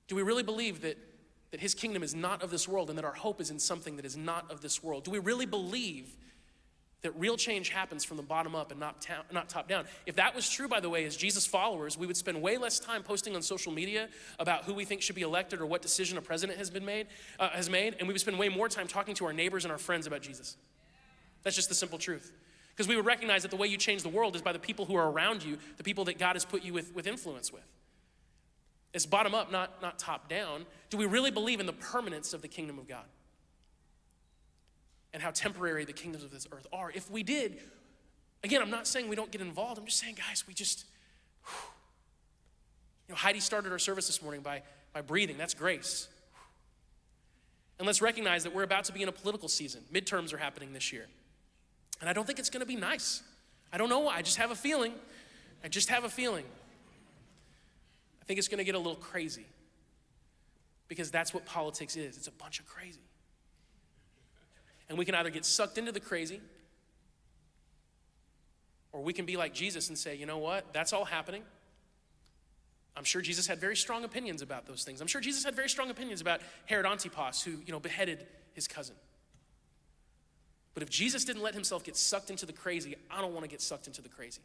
Do 0.08 0.14
we 0.14 0.22
really 0.22 0.44
believe 0.44 0.82
that, 0.82 0.96
that 1.50 1.60
His 1.60 1.74
kingdom 1.74 2.02
is 2.02 2.14
not 2.14 2.42
of 2.42 2.50
this 2.50 2.68
world 2.68 2.88
and 2.88 2.98
that 2.98 3.04
our 3.04 3.14
hope 3.14 3.40
is 3.40 3.50
in 3.50 3.58
something 3.58 3.96
that 3.96 4.04
is 4.04 4.16
not 4.16 4.50
of 4.50 4.60
this 4.60 4.82
world? 4.82 5.04
Do 5.04 5.10
we 5.10 5.18
really 5.18 5.46
believe 5.46 6.16
that 7.06 7.12
real 7.18 7.36
change 7.36 7.68
happens 7.68 8.04
from 8.04 8.16
the 8.16 8.22
bottom 8.22 8.56
up 8.56 8.72
and 8.72 8.80
not, 8.80 9.00
ta- 9.00 9.22
not 9.30 9.48
top 9.48 9.68
down. 9.68 9.84
If 10.06 10.16
that 10.16 10.34
was 10.34 10.48
true, 10.50 10.66
by 10.66 10.80
the 10.80 10.90
way, 10.90 11.04
as 11.04 11.16
Jesus 11.16 11.46
followers, 11.46 11.96
we 11.96 12.04
would 12.04 12.16
spend 12.16 12.42
way 12.42 12.58
less 12.58 12.80
time 12.80 13.04
posting 13.04 13.36
on 13.36 13.42
social 13.42 13.70
media 13.70 14.08
about 14.40 14.64
who 14.64 14.74
we 14.74 14.84
think 14.84 15.02
should 15.02 15.14
be 15.14 15.22
elected 15.22 15.60
or 15.60 15.66
what 15.66 15.82
decision 15.82 16.18
a 16.18 16.20
president 16.20 16.58
has 16.58 16.68
been 16.68 16.84
made, 16.84 17.06
uh, 17.38 17.50
has 17.50 17.70
made, 17.70 17.94
and 17.98 18.08
we 18.08 18.12
would 18.12 18.20
spend 18.20 18.38
way 18.38 18.48
more 18.48 18.68
time 18.68 18.88
talking 18.88 19.14
to 19.14 19.26
our 19.26 19.32
neighbors 19.32 19.64
and 19.64 19.70
our 19.70 19.78
friends 19.78 20.08
about 20.08 20.22
Jesus. 20.22 20.56
That's 21.44 21.54
just 21.54 21.68
the 21.68 21.76
simple 21.76 21.98
truth. 21.98 22.32
Because 22.70 22.88
we 22.88 22.96
would 22.96 23.06
recognize 23.06 23.42
that 23.42 23.50
the 23.50 23.56
way 23.56 23.68
you 23.68 23.78
change 23.78 24.02
the 24.02 24.08
world 24.08 24.34
is 24.34 24.42
by 24.42 24.52
the 24.52 24.58
people 24.58 24.84
who 24.84 24.96
are 24.96 25.10
around 25.10 25.44
you, 25.44 25.58
the 25.76 25.84
people 25.84 26.04
that 26.06 26.18
God 26.18 26.34
has 26.34 26.44
put 26.44 26.64
you 26.64 26.72
with, 26.72 26.92
with 26.94 27.06
influence 27.06 27.52
with. 27.52 27.62
It's 28.96 29.06
bottom 29.06 29.34
up, 29.34 29.52
not, 29.52 29.80
not 29.80 30.00
top 30.00 30.28
down. 30.28 30.66
Do 30.90 30.96
we 30.96 31.06
really 31.06 31.30
believe 31.30 31.60
in 31.60 31.66
the 31.66 31.72
permanence 31.72 32.32
of 32.34 32.42
the 32.42 32.48
kingdom 32.48 32.78
of 32.78 32.88
God? 32.88 33.04
and 35.16 35.22
how 35.22 35.30
temporary 35.30 35.86
the 35.86 35.94
kingdoms 35.94 36.22
of 36.22 36.30
this 36.30 36.46
earth 36.52 36.66
are. 36.74 36.92
If 36.94 37.10
we 37.10 37.22
did, 37.22 37.58
again, 38.44 38.60
I'm 38.60 38.70
not 38.70 38.86
saying 38.86 39.08
we 39.08 39.16
don't 39.16 39.30
get 39.30 39.40
involved. 39.40 39.78
I'm 39.78 39.86
just 39.86 39.98
saying, 39.98 40.16
guys, 40.16 40.44
we 40.46 40.52
just, 40.52 40.84
whew. 41.42 41.70
you 43.08 43.12
know, 43.14 43.16
Heidi 43.16 43.40
started 43.40 43.72
our 43.72 43.78
service 43.78 44.06
this 44.08 44.20
morning 44.20 44.42
by, 44.42 44.60
by 44.92 45.00
breathing. 45.00 45.38
That's 45.38 45.54
grace. 45.54 46.08
And 47.78 47.86
let's 47.86 48.02
recognize 48.02 48.44
that 48.44 48.54
we're 48.54 48.62
about 48.62 48.84
to 48.84 48.92
be 48.92 49.02
in 49.02 49.08
a 49.08 49.12
political 49.12 49.48
season. 49.48 49.80
Midterms 49.90 50.34
are 50.34 50.38
happening 50.38 50.74
this 50.74 50.92
year. 50.92 51.06
And 52.02 52.10
I 52.10 52.12
don't 52.12 52.26
think 52.26 52.38
it's 52.38 52.50
going 52.50 52.60
to 52.60 52.66
be 52.66 52.76
nice. 52.76 53.22
I 53.72 53.78
don't 53.78 53.88
know 53.88 54.00
why. 54.00 54.16
I 54.16 54.22
just 54.22 54.36
have 54.36 54.50
a 54.50 54.54
feeling. 54.54 54.92
I 55.64 55.68
just 55.68 55.88
have 55.88 56.04
a 56.04 56.10
feeling. 56.10 56.44
I 58.26 58.28
think 58.28 58.38
it's 58.38 58.48
going 58.48 58.58
to 58.58 58.64
get 58.64 58.74
a 58.74 58.78
little 58.78 58.96
crazy 58.96 59.46
because 60.88 61.12
that's 61.12 61.32
what 61.32 61.46
politics 61.46 61.94
is 61.94 62.16
it's 62.16 62.26
a 62.26 62.32
bunch 62.32 62.58
of 62.58 62.66
crazy. 62.66 62.98
And 64.88 64.98
we 64.98 65.04
can 65.04 65.14
either 65.14 65.30
get 65.30 65.44
sucked 65.44 65.78
into 65.78 65.92
the 65.92 66.00
crazy, 66.00 66.40
or 68.90 69.00
we 69.02 69.12
can 69.12 69.26
be 69.26 69.36
like 69.36 69.54
Jesus 69.54 69.90
and 69.90 69.96
say, 69.96 70.16
you 70.16 70.26
know 70.26 70.38
what? 70.38 70.72
That's 70.72 70.92
all 70.92 71.04
happening. 71.04 71.44
I'm 72.96 73.04
sure 73.04 73.22
Jesus 73.22 73.46
had 73.46 73.60
very 73.60 73.76
strong 73.76 74.02
opinions 74.02 74.42
about 74.42 74.66
those 74.66 74.82
things. 74.82 75.00
I'm 75.00 75.06
sure 75.06 75.20
Jesus 75.20 75.44
had 75.44 75.54
very 75.54 75.68
strong 75.68 75.90
opinions 75.90 76.20
about 76.20 76.40
Herod 76.64 76.86
Antipas, 76.86 77.42
who, 77.42 77.52
you 77.64 77.70
know, 77.70 77.78
beheaded 77.78 78.26
his 78.54 78.66
cousin. 78.66 78.96
But 80.74 80.82
if 80.82 80.90
Jesus 80.90 81.24
didn't 81.24 81.42
let 81.42 81.54
himself 81.54 81.84
get 81.84 81.96
sucked 81.96 82.30
into 82.30 82.44
the 82.44 82.52
crazy, 82.52 82.96
I 83.08 83.20
don't 83.20 83.34
want 83.34 83.44
to 83.44 83.48
get 83.48 83.60
sucked 83.60 83.86
into 83.86 84.02
the 84.02 84.08
crazy. 84.08 84.40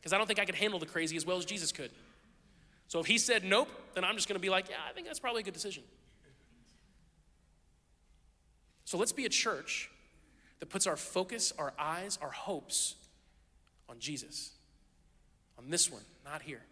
Because 0.00 0.12
I 0.12 0.18
don't 0.18 0.26
think 0.26 0.40
I 0.40 0.44
could 0.44 0.56
handle 0.56 0.80
the 0.80 0.86
crazy 0.86 1.16
as 1.16 1.24
well 1.24 1.36
as 1.36 1.44
Jesus 1.44 1.70
could. 1.70 1.90
So 2.88 3.00
if 3.00 3.06
he 3.06 3.18
said 3.18 3.44
nope, 3.44 3.68
then 3.94 4.04
I'm 4.04 4.16
just 4.16 4.28
going 4.28 4.36
to 4.36 4.42
be 4.42 4.48
like, 4.48 4.68
yeah, 4.68 4.76
I 4.88 4.92
think 4.92 5.06
that's 5.06 5.20
probably 5.20 5.42
a 5.42 5.44
good 5.44 5.54
decision. 5.54 5.84
So 8.84 8.96
let's 8.96 9.12
be 9.12 9.26
a 9.26 9.28
church 9.28 9.90
that 10.60 10.70
puts 10.70 10.86
our 10.86 10.96
focus, 10.96 11.52
our 11.58 11.74
eyes, 11.78 12.18
our 12.22 12.30
hopes 12.30 12.94
on 13.88 13.98
Jesus, 13.98 14.52
on 15.58 15.70
this 15.70 15.92
one, 15.92 16.02
not 16.24 16.42
here. 16.42 16.62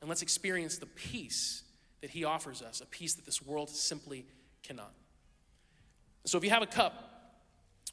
And 0.00 0.08
let's 0.08 0.22
experience 0.22 0.76
the 0.76 0.86
peace 0.86 1.62
that 2.02 2.10
he 2.10 2.24
offers 2.24 2.60
us, 2.60 2.82
a 2.82 2.86
peace 2.86 3.14
that 3.14 3.24
this 3.24 3.40
world 3.40 3.70
simply 3.70 4.26
cannot. 4.62 4.92
So 6.26 6.36
if 6.36 6.44
you 6.44 6.50
have 6.50 6.62
a 6.62 6.66
cup 6.66 7.15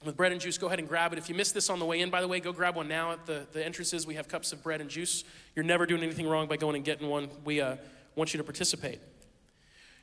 with 0.03 0.17
bread 0.17 0.31
and 0.31 0.41
juice, 0.41 0.57
go 0.57 0.67
ahead 0.67 0.79
and 0.79 0.87
grab 0.87 1.13
it. 1.13 1.17
If 1.17 1.29
you 1.29 1.35
missed 1.35 1.53
this 1.53 1.69
on 1.69 1.79
the 1.79 1.85
way 1.85 2.01
in, 2.01 2.09
by 2.09 2.21
the 2.21 2.27
way, 2.27 2.39
go 2.39 2.51
grab 2.51 2.75
one 2.75 2.87
now 2.87 3.11
at 3.11 3.25
the, 3.25 3.45
the 3.53 3.65
entrances. 3.65 4.05
We 4.05 4.15
have 4.15 4.27
cups 4.27 4.51
of 4.51 4.61
bread 4.61 4.81
and 4.81 4.89
juice. 4.89 5.23
You're 5.55 5.65
never 5.65 5.85
doing 5.85 6.03
anything 6.03 6.27
wrong 6.27 6.47
by 6.47 6.57
going 6.57 6.75
and 6.75 6.83
getting 6.83 7.09
one. 7.09 7.29
We 7.45 7.61
uh, 7.61 7.77
want 8.15 8.33
you 8.33 8.37
to 8.39 8.43
participate. 8.43 8.99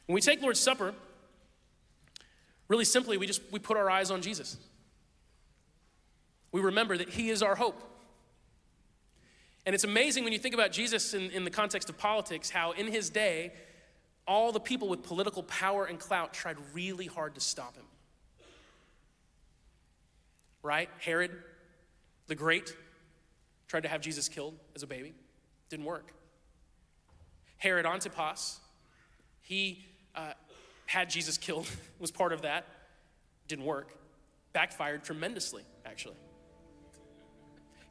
When 0.06 0.14
we 0.14 0.20
take 0.20 0.40
Lord's 0.40 0.60
Supper, 0.60 0.94
Really 2.70 2.84
simply, 2.84 3.18
we 3.18 3.26
just 3.26 3.42
we 3.50 3.58
put 3.58 3.76
our 3.76 3.90
eyes 3.90 4.12
on 4.12 4.22
Jesus. 4.22 4.56
We 6.52 6.60
remember 6.60 6.96
that 6.96 7.08
he 7.08 7.28
is 7.28 7.42
our 7.42 7.56
hope. 7.56 7.82
And 9.66 9.74
it's 9.74 9.82
amazing 9.82 10.22
when 10.22 10.32
you 10.32 10.38
think 10.38 10.54
about 10.54 10.70
Jesus 10.70 11.12
in, 11.12 11.32
in 11.32 11.42
the 11.42 11.50
context 11.50 11.90
of 11.90 11.98
politics, 11.98 12.48
how 12.48 12.70
in 12.70 12.86
his 12.86 13.10
day, 13.10 13.52
all 14.24 14.52
the 14.52 14.60
people 14.60 14.88
with 14.88 15.02
political 15.02 15.42
power 15.42 15.84
and 15.84 15.98
clout 15.98 16.32
tried 16.32 16.56
really 16.72 17.06
hard 17.06 17.34
to 17.34 17.40
stop 17.40 17.74
him. 17.74 17.84
Right? 20.62 20.88
Herod 20.98 21.30
the 22.26 22.34
Great 22.34 22.76
tried 23.66 23.84
to 23.84 23.88
have 23.88 24.00
Jesus 24.00 24.28
killed 24.28 24.54
as 24.74 24.82
a 24.82 24.86
baby, 24.86 25.14
didn't 25.68 25.84
work. 25.84 26.12
Herod 27.56 27.86
Antipas, 27.86 28.58
he 29.42 29.84
uh, 30.14 30.32
had 30.86 31.10
Jesus 31.10 31.38
killed, 31.38 31.68
was 31.98 32.10
part 32.10 32.32
of 32.32 32.42
that. 32.42 32.66
Didn't 33.48 33.64
work. 33.64 33.94
Backfired 34.52 35.04
tremendously, 35.04 35.62
actually. 35.84 36.16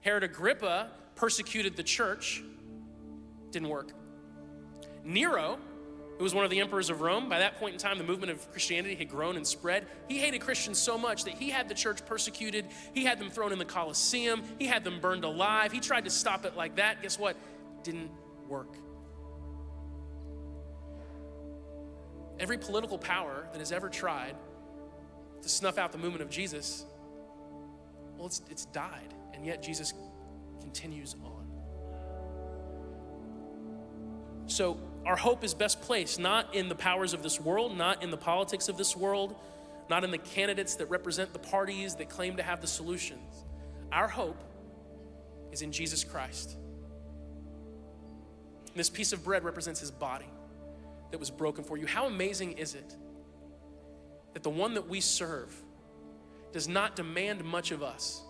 Herod 0.02 0.24
Agrippa 0.24 0.90
persecuted 1.16 1.76
the 1.76 1.84
church. 1.84 2.42
Didn't 3.52 3.70
work. 3.70 3.92
Nero, 5.04 5.60
who 6.20 6.24
was 6.24 6.36
one 6.36 6.44
of 6.44 6.52
the 6.52 6.60
emperors 6.60 6.90
of 6.90 7.00
Rome, 7.00 7.30
by 7.30 7.40
that 7.40 7.60
point 7.60 7.72
in 7.72 7.80
time, 7.80 7.98
the 7.98 8.04
movement 8.04 8.30
of 8.30 8.52
Christianity 8.52 8.94
had 8.94 9.08
grown 9.08 9.38
and 9.38 9.48
spread. 9.48 9.88
He 10.10 10.18
hated 10.18 10.42
Christians 10.42 10.78
so 10.78 10.98
much 10.98 11.24
that 11.24 11.36
he 11.36 11.50
had 11.50 11.70
the 11.70 11.74
church 11.74 12.06
persecuted. 12.06 12.66
He 12.94 13.06
had 13.06 13.20
them 13.20 13.30
thrown 13.30 13.54
in 13.54 13.58
the 13.58 13.64
Colosseum. 13.64 14.44
He 14.60 14.68
had 14.68 14.84
them 14.84 15.00
burned 15.00 15.24
alive. 15.24 15.72
He 15.72 15.80
tried 15.80 16.04
to 16.04 16.10
stop 16.10 16.46
it 16.46 16.58
like 16.58 16.76
that. 16.76 17.02
Guess 17.02 17.18
what? 17.18 17.38
Didn't 17.84 18.12
work. 18.50 18.76
Every 22.38 22.58
political 22.58 22.98
power 22.98 23.48
that 23.54 23.60
has 23.60 23.72
ever 23.72 23.88
tried 23.88 24.36
to 25.42 25.48
snuff 25.48 25.78
out 25.78 25.94
the 25.94 25.98
movement 25.98 26.22
of 26.22 26.30
Jesus, 26.30 26.86
well, 28.18 28.28
it's, 28.28 28.42
it's 28.50 28.66
died. 28.66 29.14
And 29.34 29.46
yet 29.46 29.64
Jesus 29.64 29.94
continues 30.60 31.16
on. 31.24 31.39
So 34.50 34.80
our 35.06 35.16
hope 35.16 35.44
is 35.44 35.54
best 35.54 35.80
placed 35.82 36.20
not 36.20 36.56
in 36.56 36.70
the 36.70 36.76
powers 36.76 37.14
of 37.14 37.24
this 37.24 37.40
world, 37.40 37.78
not 37.78 38.04
in 38.04 38.10
the 38.10 38.18
politics 38.18 38.68
of 38.68 38.78
this 38.78 38.98
world, 38.98 39.36
not 39.90 40.04
in 40.04 40.12
the 40.12 40.18
candidates 40.18 40.76
that 40.76 40.88
represent 40.88 41.34
the 41.34 41.40
parties 41.40 41.96
that 41.96 42.10
claim 42.10 42.36
to 42.38 42.44
have 42.44 42.60
the 42.60 42.68
solutions. 42.68 43.46
Our 43.92 44.08
hope 44.08 44.44
is 45.52 45.62
in 45.62 45.72
Jesus 45.72 46.04
Christ. 46.04 46.58
And 48.68 48.76
this 48.76 48.90
piece 48.90 49.14
of 49.14 49.24
bread 49.24 49.44
represents 49.44 49.80
his 49.80 49.92
body 49.92 50.30
that 51.12 51.20
was 51.20 51.30
broken 51.30 51.64
for 51.64 51.78
you. 51.78 51.86
How 51.86 52.08
amazing 52.08 52.54
is 52.54 52.76
it 52.76 52.96
that 54.34 54.44
the 54.44 54.50
one 54.50 54.74
that 54.76 54.88
we 54.88 55.00
serve 55.00 55.56
does 56.52 56.68
not 56.68 56.96
demand 56.96 57.44
much 57.44 57.72
of 57.72 57.84
us, 57.84 58.22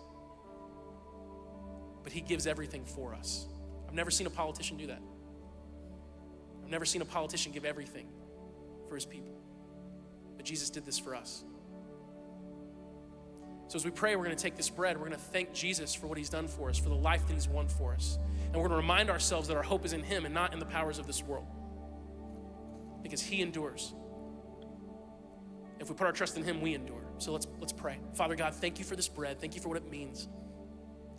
but 2.02 2.12
he 2.12 2.20
gives 2.20 2.46
everything 2.46 2.84
for 2.84 3.14
us? 3.14 3.46
I've 3.88 3.94
never 3.94 4.10
seen 4.10 4.26
a 4.26 4.30
politician 4.30 4.76
do 4.76 4.86
that. 4.88 5.00
I've 6.70 6.72
never 6.72 6.84
seen 6.84 7.02
a 7.02 7.04
politician 7.04 7.50
give 7.50 7.64
everything 7.64 8.06
for 8.88 8.94
his 8.94 9.04
people. 9.04 9.34
But 10.36 10.44
Jesus 10.44 10.70
did 10.70 10.86
this 10.86 11.00
for 11.00 11.16
us. 11.16 11.42
So 13.66 13.74
as 13.74 13.84
we 13.84 13.90
pray, 13.90 14.14
we're 14.14 14.22
going 14.22 14.36
to 14.36 14.40
take 14.40 14.54
this 14.56 14.70
bread. 14.70 14.96
We're 14.96 15.08
going 15.08 15.18
to 15.18 15.24
thank 15.32 15.52
Jesus 15.52 15.96
for 15.96 16.06
what 16.06 16.16
he's 16.16 16.28
done 16.28 16.46
for 16.46 16.70
us, 16.70 16.78
for 16.78 16.88
the 16.88 16.94
life 16.94 17.26
that 17.26 17.32
he's 17.32 17.48
won 17.48 17.66
for 17.66 17.92
us. 17.92 18.20
And 18.44 18.54
we're 18.54 18.68
going 18.68 18.70
to 18.70 18.76
remind 18.76 19.10
ourselves 19.10 19.48
that 19.48 19.56
our 19.56 19.64
hope 19.64 19.84
is 19.84 19.92
in 19.94 20.04
him 20.04 20.24
and 20.24 20.32
not 20.32 20.52
in 20.52 20.60
the 20.60 20.64
powers 20.64 21.00
of 21.00 21.08
this 21.08 21.24
world. 21.24 21.48
Because 23.02 23.20
he 23.20 23.42
endures. 23.42 23.92
If 25.80 25.88
we 25.88 25.96
put 25.96 26.06
our 26.06 26.12
trust 26.12 26.36
in 26.36 26.44
him, 26.44 26.60
we 26.60 26.74
endure. 26.74 27.02
So 27.18 27.32
let's 27.32 27.48
let's 27.58 27.72
pray. 27.72 27.98
Father 28.14 28.36
God, 28.36 28.54
thank 28.54 28.78
you 28.78 28.84
for 28.84 28.94
this 28.94 29.08
bread. 29.08 29.40
Thank 29.40 29.56
you 29.56 29.60
for 29.60 29.70
what 29.70 29.76
it 29.76 29.90
means. 29.90 30.28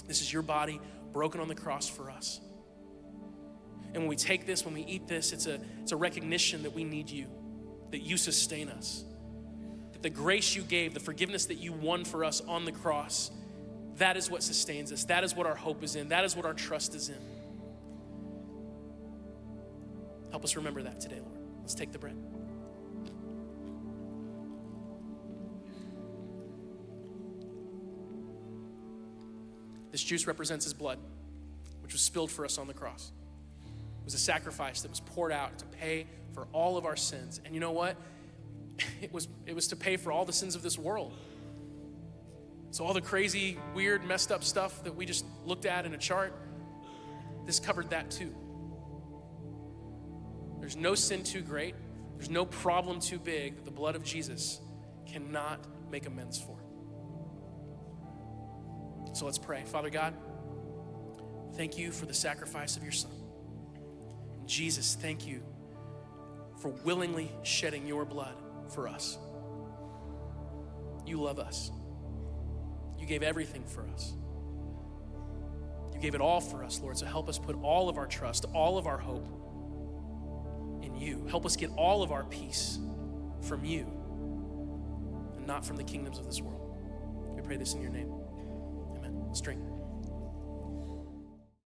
This 0.07 0.21
is 0.21 0.31
your 0.31 0.43
body 0.43 0.79
broken 1.11 1.41
on 1.41 1.49
the 1.49 1.55
cross 1.55 1.89
for 1.89 2.09
us. 2.09 2.39
And 3.93 4.03
when 4.03 4.07
we 4.07 4.15
take 4.15 4.45
this, 4.45 4.63
when 4.63 4.73
we 4.73 4.81
eat 4.81 5.07
this, 5.07 5.33
it's 5.33 5.47
a, 5.47 5.59
it's 5.81 5.91
a 5.91 5.97
recognition 5.97 6.63
that 6.63 6.73
we 6.73 6.83
need 6.83 7.09
you, 7.09 7.27
that 7.91 7.99
you 7.99 8.17
sustain 8.17 8.69
us, 8.69 9.03
that 9.91 10.01
the 10.01 10.09
grace 10.09 10.55
you 10.55 10.61
gave, 10.61 10.93
the 10.93 10.99
forgiveness 10.99 11.45
that 11.47 11.57
you 11.57 11.73
won 11.73 12.05
for 12.05 12.23
us 12.23 12.41
on 12.41 12.63
the 12.65 12.71
cross, 12.71 13.31
that 13.97 14.17
is 14.17 14.31
what 14.31 14.43
sustains 14.43 14.91
us. 14.91 15.03
That 15.05 15.23
is 15.23 15.35
what 15.35 15.45
our 15.45 15.55
hope 15.55 15.83
is 15.83 15.95
in. 15.95 16.09
That 16.09 16.23
is 16.23 16.35
what 16.35 16.45
our 16.45 16.53
trust 16.53 16.95
is 16.95 17.09
in. 17.09 17.19
Help 20.31 20.45
us 20.45 20.55
remember 20.55 20.81
that 20.83 21.01
today, 21.01 21.19
Lord. 21.19 21.37
Let's 21.59 21.75
take 21.75 21.91
the 21.91 21.99
bread. 21.99 22.15
This 29.91 30.01
juice 30.01 30.25
represents 30.25 30.63
his 30.63 30.73
blood, 30.73 30.97
which 31.81 31.91
was 31.91 32.01
spilled 32.01 32.31
for 32.31 32.45
us 32.45 32.57
on 32.57 32.67
the 32.67 32.73
cross. 32.73 33.11
It 34.01 34.05
was 34.05 34.13
a 34.15 34.19
sacrifice 34.19 34.81
that 34.81 34.89
was 34.89 34.99
poured 34.99 35.31
out 35.31 35.59
to 35.59 35.65
pay 35.65 36.07
for 36.33 36.47
all 36.53 36.77
of 36.77 36.85
our 36.85 36.95
sins. 36.95 37.39
And 37.45 37.53
you 37.53 37.59
know 37.59 37.71
what? 37.71 37.95
It 39.01 39.13
was, 39.13 39.27
it 39.45 39.53
was 39.53 39.67
to 39.67 39.75
pay 39.75 39.97
for 39.97 40.11
all 40.11 40.25
the 40.25 40.33
sins 40.33 40.55
of 40.55 40.63
this 40.63 40.77
world. 40.77 41.13
So, 42.71 42.85
all 42.85 42.93
the 42.93 43.01
crazy, 43.01 43.59
weird, 43.75 44.05
messed 44.05 44.31
up 44.31 44.43
stuff 44.43 44.83
that 44.85 44.95
we 44.95 45.05
just 45.05 45.25
looked 45.45 45.65
at 45.65 45.85
in 45.85 45.93
a 45.93 45.97
chart, 45.97 46.33
this 47.45 47.59
covered 47.59 47.89
that 47.89 48.09
too. 48.09 48.33
There's 50.59 50.77
no 50.77 50.95
sin 50.95 51.23
too 51.23 51.41
great, 51.41 51.75
there's 52.15 52.29
no 52.29 52.45
problem 52.45 53.01
too 53.01 53.19
big 53.19 53.57
that 53.57 53.65
the 53.65 53.71
blood 53.71 53.95
of 53.95 54.03
Jesus 54.03 54.61
cannot 55.05 55.59
make 55.91 56.07
amends 56.07 56.39
for. 56.39 56.57
So, 59.13 59.25
let's 59.25 59.37
pray. 59.37 59.63
Father 59.65 59.89
God, 59.89 60.13
thank 61.55 61.77
you 61.77 61.91
for 61.91 62.05
the 62.05 62.13
sacrifice 62.13 62.77
of 62.77 62.83
your 62.83 62.93
Son. 62.93 63.20
Jesus, 64.51 64.95
thank 64.95 65.25
you 65.25 65.41
for 66.57 66.71
willingly 66.83 67.31
shedding 67.41 67.87
your 67.87 68.03
blood 68.03 68.35
for 68.67 68.89
us. 68.89 69.17
You 71.05 71.21
love 71.21 71.39
us. 71.39 71.71
You 72.99 73.05
gave 73.05 73.23
everything 73.23 73.63
for 73.63 73.87
us. 73.87 74.11
You 75.93 76.01
gave 76.01 76.15
it 76.15 76.21
all 76.21 76.41
for 76.41 76.65
us, 76.65 76.81
Lord. 76.81 76.97
So 76.97 77.05
help 77.05 77.29
us 77.29 77.39
put 77.39 77.55
all 77.63 77.87
of 77.87 77.97
our 77.97 78.05
trust, 78.05 78.43
all 78.53 78.77
of 78.77 78.87
our 78.87 78.97
hope 78.97 79.25
in 80.83 80.97
you. 80.97 81.25
Help 81.29 81.45
us 81.45 81.55
get 81.55 81.69
all 81.77 82.03
of 82.03 82.11
our 82.11 82.25
peace 82.25 82.77
from 83.43 83.63
you 83.63 83.87
and 85.37 85.47
not 85.47 85.65
from 85.65 85.77
the 85.77 85.83
kingdoms 85.85 86.19
of 86.19 86.25
this 86.25 86.41
world. 86.41 86.77
We 87.37 87.41
pray 87.41 87.55
this 87.55 87.73
in 87.73 87.81
your 87.81 87.91
name. 87.91 88.11
Amen. 88.97 89.31
Drink. 89.41 89.70